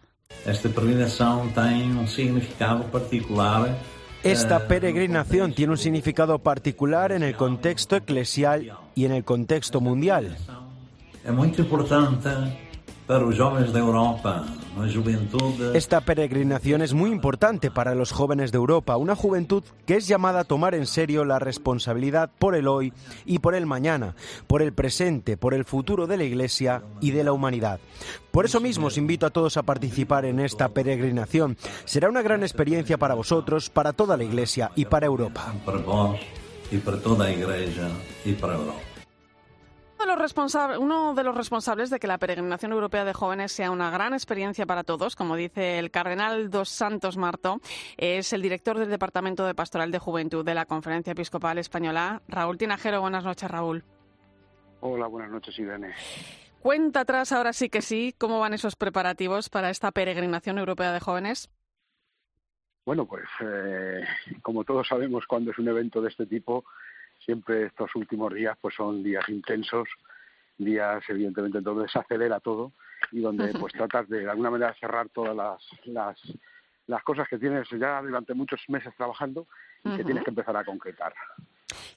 Esta 0.45 0.69
peregrinación 0.69 1.53
tiene 1.53 1.99
un 1.99 2.09
significado 2.09 2.85
particular 2.85 3.77
esta 4.23 4.57
eh, 4.57 4.61
peregrinación 4.67 5.53
tiene 5.53 5.73
un 5.73 5.79
significado 5.79 6.41
particular 6.41 7.13
en 7.13 7.23
el 7.23 7.37
contexto 7.37 7.95
eclesial 7.95 8.77
y 8.97 9.05
en 9.05 9.13
el 9.13 9.23
contexto 9.23 9.81
mundial. 9.81 10.37
Es 11.25 11.33
muy 11.33 11.49
importante 11.57 12.29
para 13.07 13.21
los 13.21 13.39
jóvenes 13.39 13.73
de 13.73 13.79
Europa, 13.79 14.45
esta 15.73 16.03
peregrinación 16.03 16.83
es 16.83 16.93
muy 16.93 17.11
importante 17.11 17.71
para 17.71 17.95
los 17.95 18.13
jóvenes 18.13 18.53
de 18.53 18.59
Europa, 18.59 18.99
una 18.99 19.17
juventud 19.17 19.63
que 19.87 19.97
es 19.97 20.07
llamada 20.07 20.41
a 20.41 20.45
tomar 20.45 20.75
en 20.75 20.87
serio 20.87 21.25
la 21.25 21.39
responsabilidad 21.39 22.31
por 22.39 22.55
el 22.55 22.69
hoy 22.69 22.93
y 23.25 23.39
por 23.39 23.55
el 23.55 23.65
mañana, 23.65 24.15
por 24.47 24.61
el 24.61 24.75
presente, 24.75 25.39
por 25.39 25.55
el 25.55 25.65
futuro 25.65 26.07
de 26.07 26.19
la 26.19 26.25
Iglesia 26.25 26.83
y 27.01 27.13
de 27.13 27.25
la 27.25 27.33
humanidad. 27.33 27.81
Por 28.31 28.45
eso 28.45 28.61
mismo 28.61 28.89
os 28.89 28.99
invito 28.99 29.25
a 29.25 29.31
todos 29.31 29.57
a 29.57 29.63
participar 29.63 30.27
en 30.27 30.41
esta 30.41 30.69
peregrinación. 30.69 31.57
Será 31.87 32.11
una 32.11 32.21
gran 32.21 32.43
experiencia 32.43 32.99
para 32.99 33.15
vosotros, 33.15 33.71
para 33.71 33.95
toda 33.95 34.19
la 34.19 34.25
Iglesia 34.25 34.73
y 34.77 34.85
para 34.85 35.07
Europa. 35.07 35.55
Para 35.65 35.79
vos 35.79 36.19
y 36.71 36.77
para 36.77 36.99
toda 36.99 37.25
la 37.25 37.33
Iglesia 37.33 37.89
y 38.27 38.33
para 38.33 38.57
Europa 38.57 38.96
uno 40.79 41.15
de 41.15 41.25
los 41.25 41.35
responsables 41.35 41.91
de 41.91 41.99
que 41.99 42.07
la 42.07 42.19
peregrinación 42.19 42.73
europea 42.73 43.05
de 43.05 43.13
jóvenes 43.13 43.53
sea 43.53 43.71
una 43.71 43.91
gran 43.91 44.13
experiencia 44.13 44.67
para 44.67 44.85
todos, 44.85 45.17
como 45.17 45.37
dice 45.37 45.79
el 45.79 45.91
cardenal 45.91 46.51
Dos 46.51 46.69
Santos 46.69 47.17
Marto, 47.17 47.61
es 47.97 48.33
el 48.33 48.43
director 48.43 48.79
del 48.79 48.91
Departamento 48.91 49.47
de 49.47 49.55
Pastoral 49.55 49.91
de 49.91 49.99
Juventud 49.99 50.45
de 50.45 50.55
la 50.55 50.67
Conferencia 50.67 51.13
Episcopal 51.13 51.59
Española, 51.59 52.23
Raúl 52.29 52.59
Tinajero. 52.59 53.01
Buenas 53.01 53.25
noches, 53.25 53.51
Raúl. 53.51 53.85
Hola, 54.81 55.07
buenas 55.07 55.31
noches, 55.31 55.59
Irene. 55.59 55.95
Cuenta 56.61 57.01
atrás, 57.01 57.33
ahora 57.33 57.53
sí 57.53 57.69
que 57.69 57.83
sí, 57.83 58.15
cómo 58.19 58.41
van 58.41 58.55
esos 58.55 58.77
preparativos 58.77 59.49
para 59.49 59.71
esta 59.71 59.93
peregrinación 59.93 60.59
europea 60.59 60.93
de 60.93 61.01
jóvenes. 61.01 61.51
Bueno, 62.85 63.07
pues 63.07 63.25
eh, 63.41 64.05
como 64.43 64.65
todos 64.65 64.87
sabemos, 64.87 65.27
cuando 65.27 65.51
es 65.51 65.59
un 65.59 65.69
evento 65.69 66.01
de 66.01 66.09
este 66.09 66.27
tipo, 66.27 66.65
siempre 67.27 67.67
estos 67.67 67.95
últimos 67.95 68.33
días 68.33 68.57
pues 68.61 68.75
son 68.75 69.03
días 69.03 69.29
intensos, 69.29 69.89
días 70.57 71.03
evidentemente 71.09 71.61
donde 71.61 71.89
se 71.89 71.99
acelera 71.99 72.41
todo 72.41 72.73
y 73.13 73.21
donde 73.21 73.53
pues 73.59 73.75
tratas 73.75 74.09
de 74.09 74.21
de 74.21 74.31
alguna 74.31 74.51
manera 74.51 74.75
cerrar 74.81 75.09
todas 75.11 75.37
las, 75.37 75.63
las, 75.85 76.19
las 76.87 77.03
cosas 77.03 77.29
que 77.29 77.39
tienes 77.39 77.69
ya 77.79 78.01
durante 78.01 78.33
muchos 78.33 78.61
meses 78.69 78.95
trabajando 78.97 79.47
y 79.85 79.97
que 79.97 80.05
tienes 80.05 80.25
que 80.25 80.31
empezar 80.31 80.57
a 80.57 80.65
concretar. 80.65 81.13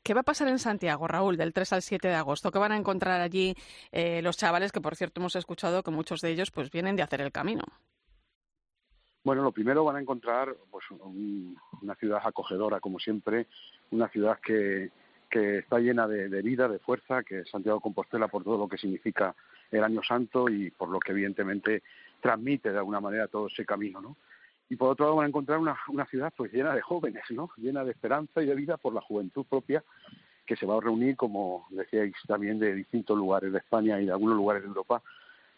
¿Qué 0.04 0.13
va 0.13 0.22
a 0.22 0.24
pasar 0.24 0.48
en 0.48 0.60
Santiago, 0.60 1.08
Raúl, 1.08 1.38
del 1.38 1.54
3 1.54 1.74
al 1.74 1.82
7 1.82 2.08
de 2.08 2.15
agosto? 2.15 2.52
¿Qué 2.52 2.60
van 2.60 2.72
a 2.72 2.78
encontrar 2.78 3.22
allí 3.22 3.56
eh, 3.92 4.22
los 4.22 4.38
chavales 4.38 4.72
que, 4.72 4.82
por 4.82 4.96
cierto, 4.96 5.22
hemos 5.22 5.36
escuchado 5.36 5.84
que 5.84 5.92
muchos 5.92 6.22
de 6.22 6.32
ellos 6.32 6.52
pues 6.52 6.72
vienen 6.72 6.96
de 6.96 7.04
hacer 7.04 7.22
el 7.22 7.32
camino? 7.32 7.63
Bueno, 9.24 9.44
lo 9.44 9.52
primero 9.52 9.84
van 9.84 9.98
a 9.98 10.02
encontrar 10.02 10.56
pues 10.72 10.86
una 10.89 11.96
ciudad 11.96 12.22
acogedora, 12.24 12.80
como 12.80 13.00
siempre, 13.00 13.48
una 13.92 14.08
ciudad 14.08 14.39
que, 14.42 14.89
que 15.30 15.60
está 15.60 15.80
llena 15.80 16.08
de, 16.08 16.42
vida, 16.42 16.68
de 16.68 16.80
fuerza, 16.80 17.24
que 17.24 17.46
Santiago 17.46 17.80
Compostela 17.80 18.28
por 18.28 18.44
todo 18.44 18.58
lo 18.58 18.68
que 18.68 18.78
significa 18.78 19.36
el 19.72 19.84
Año 19.84 20.02
Santo 20.04 20.50
y 20.50 20.72
por 20.72 20.89
lo 20.89 21.00
que 21.00 21.12
evidentemente 21.12 21.84
transmite 22.20 22.72
de 22.72 22.78
alguna 22.78 23.00
manera 23.00 23.28
todo 23.28 23.48
ese 23.48 23.65
camino, 23.65 24.02
¿no? 24.02 24.18
Y 24.72 24.76
por 24.76 24.89
otro 24.89 25.06
lado 25.06 25.15
van 25.18 25.26
a 25.26 25.30
encontrar 25.30 25.58
una, 25.58 25.78
una 25.88 26.06
ciudad 26.06 26.32
pues 26.36 26.52
llena 26.54 26.76
de 26.76 26.82
jóvenes, 26.82 27.24
¿no? 27.32 27.50
Llena 27.58 27.84
de 27.84 27.92
esperanza 27.92 28.42
y 28.42 28.46
de 28.46 28.56
vida 28.56 28.78
por 28.78 28.94
la 28.94 29.02
juventud 29.02 29.46
propia 29.46 29.84
que 30.46 30.56
se 30.56 30.65
va 30.65 30.78
a 30.78 30.82
reunir, 30.82 31.15
como 31.15 31.68
decíais 31.70 32.15
también, 32.28 32.60
de 32.60 32.74
distintos 32.74 33.18
lugares 33.18 33.52
de 33.52 33.60
España 33.60 34.02
y 34.02 34.06
de 34.06 34.12
algunos 34.12 34.36
lugares 34.36 34.63
de 34.63 34.68
Europa 34.68 35.02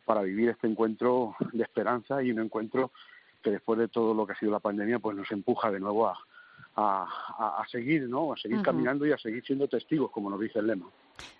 para 0.05 0.21
vivir 0.21 0.49
este 0.49 0.67
encuentro 0.67 1.35
de 1.53 1.63
esperanza 1.63 2.21
y 2.21 2.31
un 2.31 2.39
encuentro 2.39 2.91
que 3.41 3.51
después 3.51 3.79
de 3.79 3.87
todo 3.87 4.13
lo 4.13 4.25
que 4.25 4.33
ha 4.33 4.39
sido 4.39 4.51
la 4.51 4.59
pandemia 4.59 4.99
pues 4.99 5.15
nos 5.17 5.31
empuja 5.31 5.71
de 5.71 5.79
nuevo 5.79 6.07
a, 6.07 6.17
a, 6.75 7.63
seguir, 7.69 8.07
¿no? 8.07 8.33
A 8.33 8.37
seguir 8.37 8.61
caminando 8.61 9.05
y 9.05 9.11
a 9.11 9.17
seguir 9.17 9.43
siendo 9.45 9.67
testigos, 9.67 10.11
como 10.11 10.29
nos 10.29 10.39
dice 10.39 10.59
el 10.59 10.67
lema. 10.67 10.87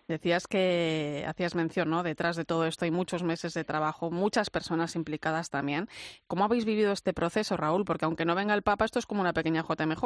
Decías 0.08 0.48
que 0.48 1.24
hacías 1.28 1.56
mención, 1.56 1.90
¿no? 1.90 2.04
Detrás 2.04 2.36
de 2.36 2.46
todo 2.46 2.66
esto 2.66 2.86
hay 2.86 2.92
muchos 2.92 3.24
meses 3.24 3.54
de 3.54 3.64
trabajo, 3.64 4.12
muchas 4.12 4.50
personas 4.50 4.96
implicadas 4.96 5.50
también. 5.50 5.88
¿Cómo 6.28 6.44
habéis 6.44 6.66
vivido 6.66 6.92
este 6.92 7.14
proceso, 7.14 7.58
Raúl? 7.58 7.86
Porque 7.86 8.06
aunque 8.06 8.26
no 8.26 8.36
venga 8.36 8.54
el 8.54 8.62
Papa, 8.62 8.86
esto 8.86 9.00
es 9.00 9.06
como 9.06 9.22
una 9.22 9.34
pequeña 9.34 9.64
JMJ. 9.64 10.04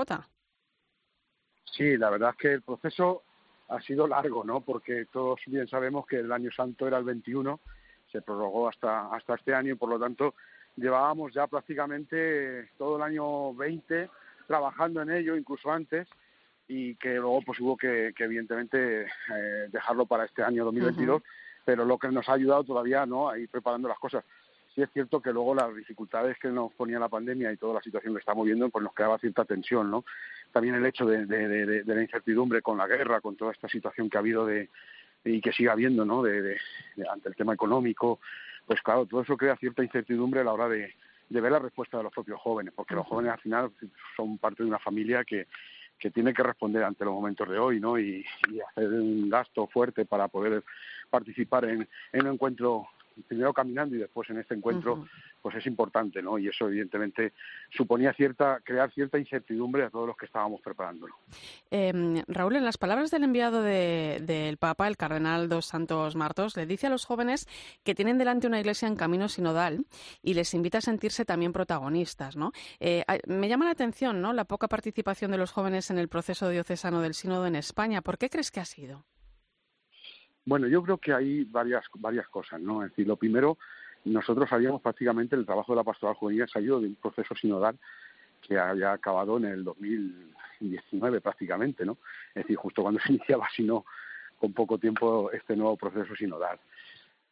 Sí, 1.72 1.98
la 1.98 2.10
verdad 2.10 2.32
es 2.32 2.38
que 2.38 2.54
el 2.54 2.62
proceso 2.62 3.24
ha 3.68 3.82
sido 3.82 4.08
largo, 4.08 4.44
¿no? 4.44 4.62
Porque 4.62 5.06
todos 5.12 5.40
bien 5.48 5.68
sabemos 5.68 6.06
que 6.06 6.20
el 6.20 6.32
año 6.32 6.52
santo 6.52 6.88
era 6.88 6.98
el 6.98 7.04
21, 7.04 7.60
se 8.12 8.22
prorrogó 8.22 8.70
hasta 8.70 9.14
hasta 9.14 9.36
este 9.36 9.54
año 9.54 9.74
y 9.74 9.76
por 9.76 9.90
lo 9.90 10.00
tanto 10.00 10.36
llevábamos 10.76 11.34
ya 11.34 11.48
prácticamente 11.48 12.70
todo 12.78 12.98
el 12.98 13.02
año 13.02 13.54
20 13.56 14.10
trabajando 14.46 15.02
en 15.02 15.12
ello 15.12 15.36
incluso 15.36 15.72
antes 15.72 16.08
y 16.68 16.96
que 16.96 17.16
luego 17.16 17.42
pues 17.42 17.60
hubo 17.60 17.78
que, 17.78 18.14
evidentemente 18.18 19.04
eh, 19.04 19.68
dejarlo 19.72 20.06
para 20.06 20.26
este 20.26 20.44
año 20.44 20.66
2022, 20.66 21.22
pero 21.64 21.86
lo 21.86 21.98
que 21.98 22.10
nos 22.10 22.28
ha 22.30 22.34
ayudado 22.34 22.64
todavía 22.64 23.06
no 23.06 23.30
a 23.30 23.38
ir 23.38 23.50
preparando 23.50 23.88
las 23.88 24.00
cosas. 24.00 24.24
Sí 24.74 24.82
es 24.82 24.90
cierto 24.92 25.22
que 25.22 25.32
luego 25.32 25.56
las 25.56 25.74
dificultades 25.74 26.38
que 26.38 26.50
nos 26.50 26.74
ponía 26.74 27.00
la 27.00 27.08
pandemia 27.08 27.52
y 27.52 27.58
toda 27.58 27.76
la 27.76 27.82
situación 27.82 28.14
que 28.14 28.20
estamos 28.20 28.46
viendo 28.46 28.70
pues 28.70 28.84
nos 28.84 28.94
creaba 28.94 29.18
cierta 29.20 29.46
tensión, 29.46 29.90
¿no? 29.90 30.04
También 30.52 30.76
el 30.76 30.86
hecho 30.86 31.06
de, 31.06 31.26
de, 31.26 31.84
la 31.86 32.02
incertidumbre 32.02 32.62
con 32.62 32.78
la 32.78 32.88
guerra, 32.88 33.22
con 33.22 33.38
toda 33.38 33.54
esta 33.54 33.70
situación 33.70 34.10
que 34.10 34.18
ha 34.18 34.20
habido 34.20 34.46
de 34.46 34.70
y 35.24 35.42
que 35.42 35.54
sigue 35.54 35.70
habiendo, 35.70 36.06
¿no? 36.06 36.22
De, 36.22 36.58
ante 37.10 37.30
el 37.30 37.36
tema 37.36 37.54
económico, 37.54 38.20
pues 38.66 38.82
claro, 38.82 39.06
todo 39.06 39.22
eso 39.22 39.38
crea 39.38 39.56
cierta 39.56 39.84
incertidumbre 39.84 40.42
a 40.42 40.44
la 40.44 40.54
hora 40.54 40.68
de, 40.68 40.94
de 41.30 41.42
ver 41.42 41.52
la 41.52 41.60
respuesta 41.60 41.98
de 41.98 42.04
los 42.04 42.14
propios 42.14 42.40
jóvenes, 42.40 42.74
porque 42.76 42.96
los 42.96 43.08
jóvenes 43.08 43.34
al 43.34 43.40
final 43.40 43.72
son 44.16 44.38
parte 44.38 44.64
de 44.64 44.70
una 44.70 44.80
familia 44.80 45.24
que, 45.24 45.48
que 45.98 46.12
tiene 46.12 46.34
que 46.34 46.44
responder 46.44 46.84
ante 46.84 47.06
los 47.06 47.14
momentos 47.14 47.50
de 47.50 47.58
hoy, 47.58 47.80
¿no? 47.80 47.98
Y, 47.98 48.26
hacer 48.70 48.90
un 48.90 49.30
gasto 49.30 49.68
fuerte 49.68 50.06
para 50.06 50.28
poder 50.28 50.64
participar 51.10 51.66
en, 51.66 51.88
en 52.14 52.28
un 52.28 52.34
encuentro 52.34 52.88
primero 53.28 53.54
caminando 53.54 53.96
y 53.96 54.00
después 54.00 54.30
en 54.30 54.40
este 54.40 54.56
encuentro, 54.56 55.08
pues 55.46 55.58
es 55.58 55.68
importante, 55.68 56.24
¿no? 56.24 56.40
Y 56.40 56.48
eso 56.48 56.68
evidentemente 56.68 57.34
suponía 57.70 58.12
cierta, 58.14 58.62
crear 58.64 58.92
cierta 58.92 59.20
incertidumbre 59.20 59.84
a 59.84 59.92
todos 59.92 60.08
los 60.08 60.18
que 60.18 60.26
estábamos 60.26 60.60
preparándolo. 60.60 61.14
Em, 61.70 62.24
Raúl, 62.28 62.56
en 62.56 62.66
las 62.66 62.80
palabras 62.80 63.12
del 63.12 63.26
enviado 63.26 63.62
del 63.62 64.58
Papa, 64.58 64.88
el 64.88 64.98
cardenal 64.98 65.48
dos 65.48 65.68
Santos 65.68 66.16
Martos, 66.16 66.58
le 66.58 66.66
dice 66.66 66.88
a 66.88 66.90
los 66.90 67.06
jóvenes 67.06 67.48
que 67.84 67.94
tienen 67.94 68.18
delante 68.18 68.48
una 68.48 68.60
iglesia 68.60 68.88
en 68.88 68.96
camino 68.96 69.30
sinodal 69.30 69.86
y 70.24 70.34
les 70.34 70.52
invita 70.56 70.80
a 70.80 70.82
sentirse 70.82 71.26
también 71.26 71.54
protagonistas, 71.54 72.36
¿no? 72.36 72.52
Eh, 72.80 73.06
me 73.28 73.48
llama 73.48 73.66
la 73.66 73.72
atención, 73.72 74.24
¿no? 74.24 74.34
La 74.34 74.46
poca 74.46 74.68
participación 74.68 75.30
de 75.30 75.38
los 75.38 75.52
jóvenes 75.52 75.92
en 75.92 76.00
el 76.00 76.08
proceso 76.08 76.50
diocesano 76.50 77.02
del 77.02 77.14
sínodo 77.14 77.46
en 77.46 77.56
España. 77.56 78.02
¿Por 78.02 78.18
qué 78.18 78.32
crees 78.32 78.50
que 78.50 78.62
ha 78.62 78.66
sido? 78.66 79.06
Bueno, 80.44 80.68
yo 80.68 80.82
creo 80.82 80.98
que 80.98 81.14
hay 81.14 81.44
varias, 81.44 81.86
varias 81.94 82.28
cosas, 82.30 82.60
¿no? 82.60 82.84
Es 82.84 82.90
decir, 82.90 83.06
lo 83.06 83.18
primero, 83.18 83.60
nosotros 84.06 84.52
habíamos 84.52 84.82
prácticamente 84.82 85.36
el 85.36 85.46
trabajo 85.46 85.74
de 85.74 85.78
la 85.78 85.84
pastoral 85.84 86.16
juvenil 86.16 86.48
salido 86.48 86.80
de 86.80 86.88
un 86.88 86.96
proceso 86.96 87.36
sinodal 87.36 87.78
que 88.42 88.58
había 88.58 88.92
acabado 88.92 89.38
en 89.38 89.46
el 89.46 89.64
2019 89.64 91.22
prácticamente, 91.22 91.86
¿no? 91.86 91.98
Es 92.30 92.44
decir, 92.44 92.56
justo 92.56 92.84
cuando 92.84 93.00
se 93.06 93.14
iniciaba, 93.14 93.48
sino 93.56 93.86
con 94.38 94.54
poco 94.54 94.78
tiempo, 94.78 95.32
este 95.32 95.56
nuevo 95.56 95.76
proceso 95.76 96.16
sinodal. 96.16 96.60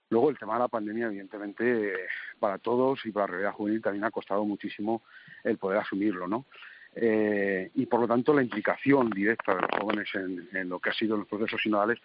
Luego 0.10 0.30
el 0.30 0.38
tema 0.38 0.54
de 0.54 0.60
la 0.60 0.68
pandemia, 0.68 1.08
evidentemente, 1.08 1.94
para 2.40 2.58
todos 2.58 3.06
y 3.06 3.12
para 3.12 3.26
la 3.26 3.32
realidad 3.32 3.54
juvenil 3.54 3.82
también 3.82 4.04
ha 4.04 4.12
costado 4.12 4.46
muchísimo 4.46 5.04
el 5.44 5.58
poder 5.58 5.80
asumirlo, 5.80 6.28
¿no? 6.28 6.46
Eh, 6.96 7.72
y 7.74 7.86
por 7.88 8.02
lo 8.02 8.08
tanto 8.08 8.34
la 8.34 8.44
implicación 8.44 9.10
directa 9.10 9.56
de 9.56 9.62
los 9.62 9.72
jóvenes 9.80 10.08
en, 10.14 10.48
en 10.54 10.70
lo 10.70 10.80
que 10.80 10.92
ha 10.92 10.94
sido 10.94 11.18
los 11.18 11.28
procesos 11.28 11.60
sinodales 11.62 12.00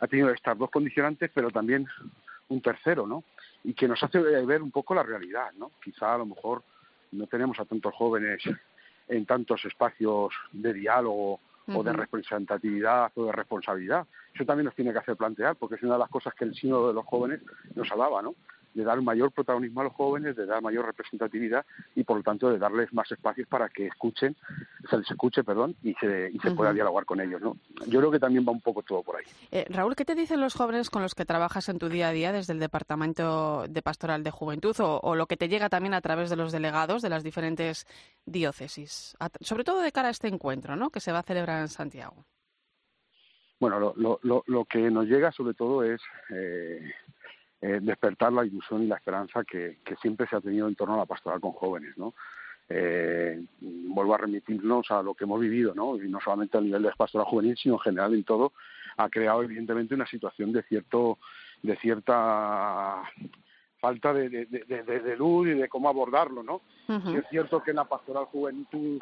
ha 0.00 0.06
tenido 0.06 0.30
estas 0.30 0.56
dos 0.56 0.70
condicionantes, 0.70 1.30
pero 1.34 1.50
también 1.50 1.88
un 2.48 2.60
tercero, 2.60 3.06
¿no? 3.06 3.24
Y 3.64 3.74
que 3.74 3.88
nos 3.88 4.02
hace 4.02 4.18
ver 4.18 4.62
un 4.62 4.70
poco 4.70 4.94
la 4.94 5.02
realidad, 5.02 5.52
¿no? 5.58 5.72
Quizá 5.82 6.14
a 6.14 6.18
lo 6.18 6.26
mejor 6.26 6.62
no 7.12 7.26
tenemos 7.26 7.58
a 7.60 7.64
tantos 7.64 7.94
jóvenes 7.94 8.42
en 9.08 9.26
tantos 9.26 9.64
espacios 9.64 10.32
de 10.52 10.72
diálogo 10.72 11.40
o 11.74 11.82
de 11.82 11.92
representatividad 11.92 13.12
o 13.14 13.26
de 13.26 13.32
responsabilidad. 13.32 14.06
Eso 14.34 14.44
también 14.44 14.66
nos 14.66 14.74
tiene 14.74 14.92
que 14.92 14.98
hacer 14.98 15.16
plantear, 15.16 15.56
porque 15.56 15.74
es 15.74 15.82
una 15.82 15.94
de 15.94 15.98
las 15.98 16.08
cosas 16.08 16.34
que 16.34 16.44
el 16.44 16.54
sínodo 16.54 16.88
de 16.88 16.94
los 16.94 17.04
jóvenes 17.04 17.42
nos 17.74 17.90
hablaba, 17.90 18.22
¿no? 18.22 18.34
De 18.74 18.84
dar 18.84 19.00
mayor 19.02 19.32
protagonismo 19.32 19.80
a 19.80 19.84
los 19.84 19.92
jóvenes, 19.92 20.36
de 20.36 20.46
dar 20.46 20.62
mayor 20.62 20.86
representatividad 20.86 21.64
y 21.94 22.04
por 22.04 22.18
lo 22.18 22.22
tanto 22.22 22.50
de 22.50 22.58
darles 22.58 22.92
más 22.92 23.10
espacios 23.10 23.48
para 23.48 23.68
que 23.68 23.86
escuchen, 23.86 24.36
se 24.88 24.98
les 24.98 25.10
escuche, 25.10 25.44
perdón, 25.44 25.76
y 25.82 25.94
se, 25.94 26.30
y 26.32 26.38
se 26.38 26.50
pueda 26.52 26.72
dialogar 26.72 27.04
con 27.04 27.20
ellos, 27.20 27.40
¿no? 27.40 27.56
Yo 27.86 27.98
creo 28.00 28.10
que 28.10 28.18
también 28.18 28.46
va 28.46 28.52
un 28.52 28.60
poco 28.60 28.82
todo 28.82 29.02
por 29.02 29.16
ahí. 29.16 29.24
Eh, 29.50 29.66
Raúl, 29.68 29.96
¿qué 29.96 30.04
te 30.04 30.14
dicen 30.14 30.40
los 30.40 30.54
jóvenes 30.54 30.90
con 30.90 31.02
los 31.02 31.14
que 31.14 31.24
trabajas 31.24 31.68
en 31.68 31.78
tu 31.78 31.88
día 31.88 32.08
a 32.08 32.12
día 32.12 32.32
desde 32.32 32.52
el 32.52 32.58
Departamento 32.58 33.64
de 33.68 33.82
Pastoral 33.82 34.22
de 34.22 34.30
Juventud 34.30 34.76
o, 34.80 35.00
o 35.02 35.14
lo 35.14 35.26
que 35.26 35.36
te 35.36 35.48
llega 35.48 35.68
también 35.68 35.94
a 35.94 36.00
través 36.00 36.30
de 36.30 36.36
los 36.36 36.52
delegados 36.52 37.02
de 37.02 37.08
las 37.08 37.22
diferentes 37.22 37.86
diócesis? 38.24 39.16
sobre 39.40 39.64
todo 39.64 39.80
de 39.80 39.92
cara 39.92 40.08
a 40.08 40.10
este 40.10 40.28
encuentro, 40.28 40.76
¿no? 40.76 40.90
Que 40.90 41.00
se 41.00 41.12
va 41.12 41.20
a 41.20 41.22
celebrar 41.22 41.60
en 41.60 41.68
Santiago. 41.68 42.24
Bueno, 43.60 43.80
lo, 43.80 44.20
lo, 44.22 44.44
lo 44.46 44.64
que 44.64 44.90
nos 44.90 45.06
llega 45.06 45.32
sobre 45.32 45.54
todo 45.54 45.82
es 45.82 46.00
eh, 46.30 46.92
eh, 47.60 47.80
despertar 47.82 48.32
la 48.32 48.44
ilusión 48.44 48.82
y 48.82 48.86
la 48.86 48.96
esperanza 48.96 49.42
que, 49.44 49.78
que, 49.84 49.96
siempre 49.96 50.26
se 50.28 50.36
ha 50.36 50.40
tenido 50.40 50.68
en 50.68 50.76
torno 50.76 50.94
a 50.94 50.98
la 50.98 51.06
pastoral 51.06 51.40
con 51.40 51.52
jóvenes, 51.52 51.96
¿no? 51.96 52.14
Eh, 52.68 53.42
vuelvo 53.60 54.14
a 54.14 54.18
remitirnos 54.18 54.90
a 54.90 55.02
lo 55.02 55.14
que 55.14 55.24
hemos 55.24 55.40
vivido, 55.40 55.74
¿no? 55.74 55.96
Y 55.96 56.08
no 56.08 56.20
solamente 56.20 56.58
a 56.58 56.60
nivel 56.60 56.82
de 56.82 56.92
pastoral 56.96 57.26
juvenil, 57.26 57.56
sino 57.56 57.74
en 57.74 57.80
general 57.80 58.14
en 58.14 58.24
todo, 58.24 58.52
ha 58.96 59.08
creado 59.08 59.42
evidentemente 59.42 59.94
una 59.94 60.06
situación 60.06 60.52
de 60.52 60.62
cierto, 60.64 61.18
de 61.62 61.76
cierta 61.76 63.02
falta 63.80 64.12
de, 64.12 64.28
de, 64.28 64.46
de, 64.46 64.82
de 64.82 65.16
luz 65.16 65.48
y 65.48 65.54
de 65.54 65.68
cómo 65.68 65.88
abordarlo, 65.88 66.42
¿no? 66.42 66.60
Uh 66.88 66.92
-huh. 66.92 67.18
Es 67.18 67.24
cierto 67.30 67.62
que 67.62 67.70
en 67.70 67.76
la 67.76 67.84
pastoral 67.84 68.26
juventud 68.26 69.00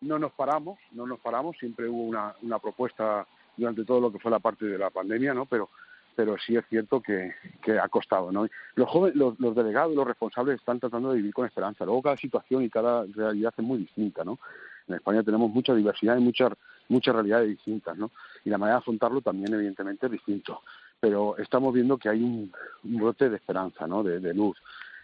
no 0.00 0.18
nos 0.18 0.32
paramos, 0.32 0.78
no 0.92 1.06
nos 1.06 1.20
paramos, 1.20 1.56
siempre 1.58 1.88
hubo 1.88 2.02
una, 2.02 2.34
una 2.42 2.58
propuesta 2.58 3.26
durante 3.56 3.84
todo 3.84 4.00
lo 4.00 4.12
que 4.12 4.18
fue 4.18 4.30
la 4.30 4.40
parte 4.40 4.66
de 4.66 4.78
la 4.78 4.90
pandemia, 4.90 5.34
¿no? 5.34 5.46
Pero 5.46 5.70
pero 6.14 6.36
sí 6.38 6.56
es 6.56 6.64
cierto 6.68 7.00
que, 7.00 7.34
que 7.62 7.78
ha 7.78 7.88
costado, 7.88 8.30
¿no? 8.32 8.46
Los 8.74 8.88
jóvenes, 8.88 9.16
los, 9.16 9.38
los 9.40 9.54
delegados, 9.54 9.94
los 9.94 10.06
responsables 10.06 10.56
están 10.56 10.80
tratando 10.80 11.10
de 11.10 11.16
vivir 11.16 11.34
con 11.34 11.46
esperanza. 11.46 11.84
Luego 11.84 12.02
cada 12.02 12.16
situación 12.16 12.62
y 12.62 12.70
cada 12.70 13.04
realidad 13.14 13.54
es 13.56 13.64
muy 13.64 13.78
distinta, 13.78 14.24
¿no? 14.24 14.38
En 14.86 14.96
España 14.96 15.22
tenemos 15.22 15.50
mucha 15.50 15.74
diversidad 15.74 16.16
y 16.16 16.20
muchas 16.20 16.52
muchas 16.88 17.14
realidades 17.14 17.48
distintas, 17.48 17.96
¿no? 17.96 18.10
Y 18.44 18.50
la 18.50 18.58
manera 18.58 18.76
de 18.76 18.80
afrontarlo 18.80 19.20
también 19.22 19.54
evidentemente 19.54 20.06
es 20.06 20.12
distinto. 20.12 20.60
Pero 21.00 21.36
estamos 21.38 21.72
viendo 21.72 21.96
que 21.96 22.08
hay 22.08 22.22
un, 22.22 22.52
un 22.84 22.96
brote 22.98 23.30
de 23.30 23.36
esperanza, 23.36 23.86
¿no? 23.86 24.02
De, 24.02 24.20
de 24.20 24.34
luz. 24.34 24.58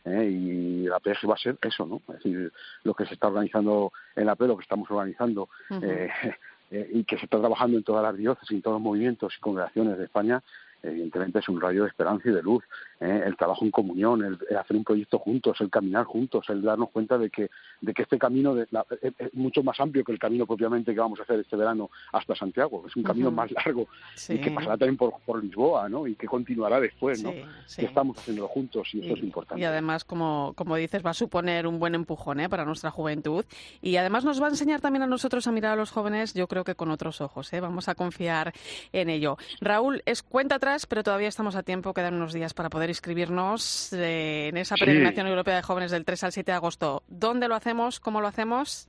¿eh? 0.04 0.24
y 0.24 0.82
la 0.86 1.00
PEG 1.00 1.28
va 1.28 1.34
a 1.34 1.38
ser 1.38 1.58
eso, 1.62 1.86
¿no? 1.86 2.00
Es 2.08 2.22
decir, 2.22 2.52
lo 2.84 2.94
que 2.94 3.06
se 3.06 3.14
está 3.14 3.28
organizando 3.28 3.92
en 4.16 4.26
la 4.26 4.36
PE, 4.36 4.46
lo 4.46 4.56
que 4.56 4.62
estamos 4.62 4.90
organizando 4.90 5.48
uh 5.70 5.74
-huh. 5.74 5.84
eh, 5.84 6.10
eh, 6.70 6.90
y 6.92 7.04
que 7.04 7.18
se 7.18 7.24
está 7.24 7.38
trabajando 7.38 7.76
en 7.76 7.84
todas 7.84 8.02
las 8.02 8.16
diócesis, 8.16 8.50
en 8.50 8.62
todos 8.62 8.76
los 8.76 8.82
movimientos 8.82 9.34
y 9.36 9.40
congregaciones 9.40 9.98
de 9.98 10.04
España, 10.04 10.42
evidentemente 10.82 11.38
es 11.38 11.48
un 11.48 11.60
rayo 11.60 11.82
de 11.82 11.88
esperanza 11.88 12.28
y 12.28 12.32
de 12.32 12.42
luz. 12.42 12.64
¿eh? 13.00 13.22
El 13.24 13.36
trabajo 13.36 13.64
en 13.64 13.70
comunión, 13.70 14.24
el, 14.24 14.38
el, 14.48 14.56
hacer 14.56 14.76
un 14.76 14.84
proyecto 14.84 15.18
juntos, 15.18 15.60
el 15.60 15.70
caminar 15.70 16.04
juntos, 16.04 16.48
el 16.48 16.62
darnos 16.62 16.90
cuenta 16.90 17.18
de 17.18 17.30
que, 17.30 17.50
de 17.80 17.94
que 17.94 18.02
este 18.02 18.18
camino 18.18 18.54
de 18.54 18.66
la, 18.70 18.84
es, 19.00 19.12
es, 19.18 19.34
mucho 19.34 19.62
más 19.62 19.78
amplio 19.80 20.04
que 20.04 20.12
el 20.12 20.18
camino 20.18 20.46
propiamente 20.46 20.92
que 20.94 21.00
vamos 21.00 21.18
a 21.20 21.22
hacer 21.22 21.40
este 21.40 21.56
verano 21.56 21.90
hasta 22.12 22.34
Santiago. 22.34 22.84
Es 22.86 22.96
un 22.96 23.02
camino 23.02 23.28
uh 23.28 23.32
-huh. 23.32 23.36
más 23.36 23.50
largo 23.52 23.88
sí. 24.14 24.34
y 24.34 24.40
que 24.40 24.50
pasará 24.50 24.76
también 24.76 24.96
por, 24.96 25.14
por, 25.24 25.42
Lisboa 25.42 25.88
¿no? 25.88 26.06
y 26.06 26.14
que 26.14 26.26
continuará 26.26 26.80
después. 26.80 27.22
¿no? 27.22 27.30
Sí, 27.30 27.44
sí. 27.66 27.80
Que 27.80 27.86
estamos 27.86 28.18
haciéndolo 28.18 28.48
juntos 28.48 28.88
y, 28.94 28.98
y 28.98 29.06
eso 29.06 29.14
es 29.14 29.22
importante. 29.22 29.60
Y 29.60 29.64
además, 29.64 30.04
como, 30.04 30.52
como 30.56 30.76
dices, 30.76 31.04
va 31.04 31.10
a 31.10 31.14
suponer 31.14 31.66
un 31.66 31.78
buen 31.78 31.94
empujón 31.94 32.40
¿eh? 32.40 32.48
para 32.48 32.64
nuestra 32.64 32.90
juventud 32.90 33.44
y 33.80 33.96
además 33.96 34.24
nos 34.24 34.40
va 34.40 34.46
a 34.46 34.50
enseñar 34.50 34.80
también 34.80 35.02
a 35.02 35.06
nosotros 35.06 35.46
a 35.46 35.52
mirar 35.52 35.72
a 35.72 35.76
los 35.76 35.90
jóvenes, 35.90 36.34
yo 36.34 36.46
creo 36.46 36.64
que 36.64 36.74
con 36.74 36.90
otros 36.90 37.20
ojos. 37.20 37.52
¿eh? 37.52 37.60
Vamos 37.60 37.88
a 37.88 37.94
confiar 37.94 38.52
en 38.92 39.08
ello. 39.08 39.36
Raúl, 39.60 40.02
es 40.06 40.22
cuenta 40.22 40.56
atrás, 40.56 40.69
pero 40.88 41.02
todavía 41.02 41.28
estamos 41.28 41.56
a 41.56 41.62
tiempo, 41.62 41.92
quedan 41.92 42.14
unos 42.14 42.32
días 42.32 42.54
para 42.54 42.70
poder 42.70 42.88
inscribirnos 42.90 43.92
eh, 43.92 44.48
en 44.48 44.56
esa 44.56 44.76
peregrinación 44.76 45.26
sí. 45.26 45.30
europea 45.30 45.56
de 45.56 45.62
jóvenes 45.62 45.90
del 45.90 46.04
3 46.04 46.22
al 46.24 46.32
7 46.32 46.52
de 46.52 46.56
agosto. 46.56 47.02
¿Dónde 47.08 47.48
lo 47.48 47.56
hacemos? 47.56 47.98
¿Cómo 47.98 48.20
lo 48.20 48.28
hacemos? 48.28 48.88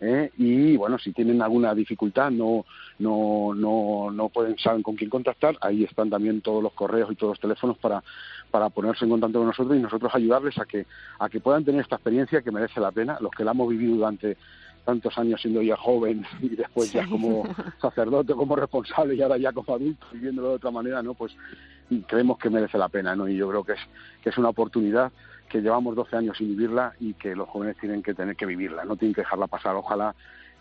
¿Eh? 0.00 0.30
y 0.36 0.76
bueno 0.76 0.98
si 0.98 1.12
tienen 1.12 1.42
alguna 1.42 1.74
dificultad 1.74 2.30
no 2.30 2.64
no 2.98 3.52
no 3.54 4.10
no 4.10 4.28
pueden 4.28 4.58
saben 4.58 4.82
con 4.82 4.96
quién 4.96 5.10
contactar 5.10 5.56
ahí 5.60 5.84
están 5.84 6.10
también 6.10 6.40
todos 6.40 6.62
los 6.62 6.72
correos 6.72 7.10
y 7.12 7.16
todos 7.16 7.32
los 7.32 7.40
teléfonos 7.40 7.78
para 7.78 8.02
para 8.50 8.68
ponerse 8.70 9.04
en 9.04 9.10
contacto 9.10 9.38
con 9.38 9.48
nosotros 9.48 9.76
y 9.76 9.80
nosotros 9.80 10.14
ayudarles 10.14 10.58
a 10.58 10.64
que 10.64 10.86
a 11.18 11.28
que 11.28 11.40
puedan 11.40 11.64
tener 11.64 11.80
esta 11.80 11.96
experiencia 11.96 12.42
que 12.42 12.52
merece 12.52 12.80
la 12.80 12.92
pena 12.92 13.18
los 13.20 13.32
que 13.32 13.44
la 13.44 13.52
hemos 13.52 13.68
vivido 13.68 13.96
durante 13.96 14.36
tantos 14.88 15.18
años 15.18 15.38
siendo 15.42 15.60
ya 15.60 15.76
joven 15.76 16.24
y 16.40 16.48
después 16.48 16.90
ya 16.90 17.06
como 17.06 17.46
sacerdote, 17.78 18.32
como 18.32 18.56
responsable 18.56 19.14
y 19.14 19.20
ahora 19.20 19.36
ya 19.36 19.52
como 19.52 19.74
adulto 19.74 20.06
viviéndolo 20.12 20.48
de 20.48 20.54
otra 20.54 20.70
manera, 20.70 21.02
¿no? 21.02 21.12
Pues 21.12 21.36
creemos 22.06 22.38
que 22.38 22.48
merece 22.48 22.78
la 22.78 22.88
pena, 22.88 23.14
¿no? 23.14 23.28
Y 23.28 23.36
yo 23.36 23.48
creo 23.50 23.64
que 23.64 23.72
es 23.72 23.80
que 24.22 24.30
es 24.30 24.38
una 24.38 24.48
oportunidad 24.48 25.12
que 25.48 25.60
llevamos 25.60 25.96
12 25.96 26.16
años 26.16 26.36
sin 26.36 26.48
vivirla 26.48 26.92
y 27.00 27.14
que 27.14 27.34
los 27.34 27.48
jóvenes 27.48 27.76
tienen 27.78 28.02
que 28.02 28.14
tener 28.14 28.36
que 28.36 28.46
vivirla, 28.46 28.84
no 28.84 28.96
tienen 28.96 29.14
que 29.14 29.22
dejarla 29.22 29.46
pasar. 29.46 29.74
Ojalá 29.76 30.14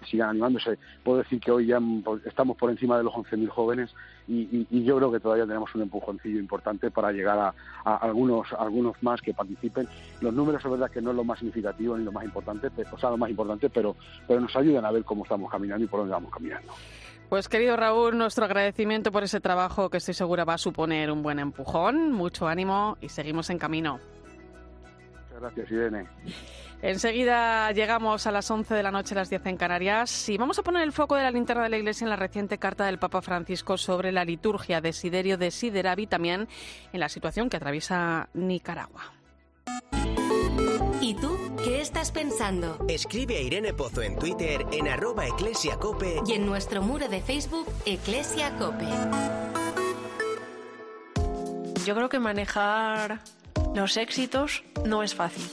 sigan 0.05 0.29
animándose. 0.29 0.77
Puedo 1.03 1.19
decir 1.19 1.39
que 1.39 1.51
hoy 1.51 1.67
ya 1.67 1.79
estamos 2.25 2.57
por 2.57 2.69
encima 2.69 2.97
de 2.97 3.03
los 3.03 3.13
11.000 3.13 3.47
jóvenes 3.49 3.89
y, 4.27 4.67
yo 4.83 4.97
creo 4.97 5.11
que 5.11 5.19
todavía 5.19 5.45
tenemos 5.45 5.73
un 5.75 5.81
empujoncillo 5.81 6.39
importante 6.39 6.91
para 6.91 7.11
llegar 7.11 7.53
a, 7.83 7.95
algunos 7.97 8.51
algunos 8.53 9.01
más 9.01 9.21
que 9.21 9.33
participen. 9.33 9.87
Los 10.21 10.33
números 10.33 10.63
es 10.63 10.71
verdad 10.71 10.91
que 10.91 11.01
no 11.01 11.11
es 11.11 11.15
lo 11.15 11.23
más 11.23 11.39
significativo 11.39 11.97
ni 11.97 12.03
lo 12.03 12.11
más 12.11 12.25
importante, 12.25 12.69
o 12.91 12.97
sea, 12.97 13.09
lo 13.09 13.17
más 13.17 13.29
importante, 13.29 13.69
pero, 13.69 13.95
pero 14.27 14.39
nos 14.39 14.55
ayudan 14.55 14.85
a 14.85 14.91
ver 14.91 15.03
cómo 15.03 15.23
estamos 15.23 15.51
caminando 15.51 15.83
y 15.83 15.87
por 15.87 16.01
dónde 16.01 16.13
vamos 16.13 16.31
caminando. 16.31 16.73
Pues 17.29 17.49
querido 17.49 17.75
Raúl, 17.75 18.17
nuestro 18.17 18.45
agradecimiento 18.45 19.11
por 19.11 19.23
ese 19.23 19.41
trabajo 19.41 19.89
que 19.89 19.97
estoy 19.97 20.13
segura 20.13 20.45
va 20.45 20.53
a 20.53 20.57
suponer 20.57 21.11
un 21.11 21.23
buen 21.23 21.39
empujón, 21.39 22.13
mucho 22.13 22.47
ánimo 22.47 22.97
y 23.01 23.09
seguimos 23.09 23.49
en 23.49 23.57
camino. 23.57 23.99
Gracias, 25.39 25.71
Irene. 25.71 26.07
Enseguida 26.81 27.71
llegamos 27.71 28.27
a 28.27 28.31
las 28.31 28.49
11 28.49 28.73
de 28.75 28.83
la 28.83 28.91
noche, 28.91 29.13
a 29.13 29.17
las 29.17 29.29
10 29.29 29.45
en 29.47 29.57
Canarias, 29.57 30.29
y 30.29 30.37
vamos 30.37 30.59
a 30.59 30.63
poner 30.63 30.83
el 30.83 30.91
foco 30.91 31.15
de 31.15 31.23
la 31.23 31.31
linterna 31.31 31.63
de 31.63 31.69
la 31.69 31.77
Iglesia 31.77 32.05
en 32.05 32.09
la 32.09 32.15
reciente 32.15 32.57
carta 32.57 32.85
del 32.85 32.99
Papa 32.99 33.21
Francisco 33.21 33.77
sobre 33.77 34.11
la 34.11 34.25
liturgia 34.25 34.81
de 34.81 34.93
Siderio 34.93 35.37
de 35.37 35.51
Sideravi, 35.51 36.07
también 36.07 36.47
en 36.93 36.99
la 36.99 37.09
situación 37.09 37.49
que 37.49 37.57
atraviesa 37.57 38.29
Nicaragua. 38.33 39.13
¿Y 41.01 41.15
tú 41.15 41.37
qué 41.63 41.81
estás 41.81 42.11
pensando? 42.11 42.77
Escribe 42.87 43.37
a 43.37 43.41
Irene 43.41 43.73
Pozo 43.73 44.01
en 44.01 44.17
Twitter 44.17 44.65
en 44.71 44.87
arroba 44.87 45.27
eclesiacope 45.27 46.21
y 46.27 46.33
en 46.33 46.45
nuestro 46.45 46.81
muro 46.81 47.07
de 47.07 47.21
Facebook 47.21 47.67
Eclesiacope. 47.85 48.85
Yo 51.85 51.95
creo 51.95 52.09
que 52.09 52.19
manejar 52.19 53.21
los 53.77 53.95
éxitos 53.95 54.63
no 54.85 55.03
es 55.03 55.13
fácil. 55.13 55.45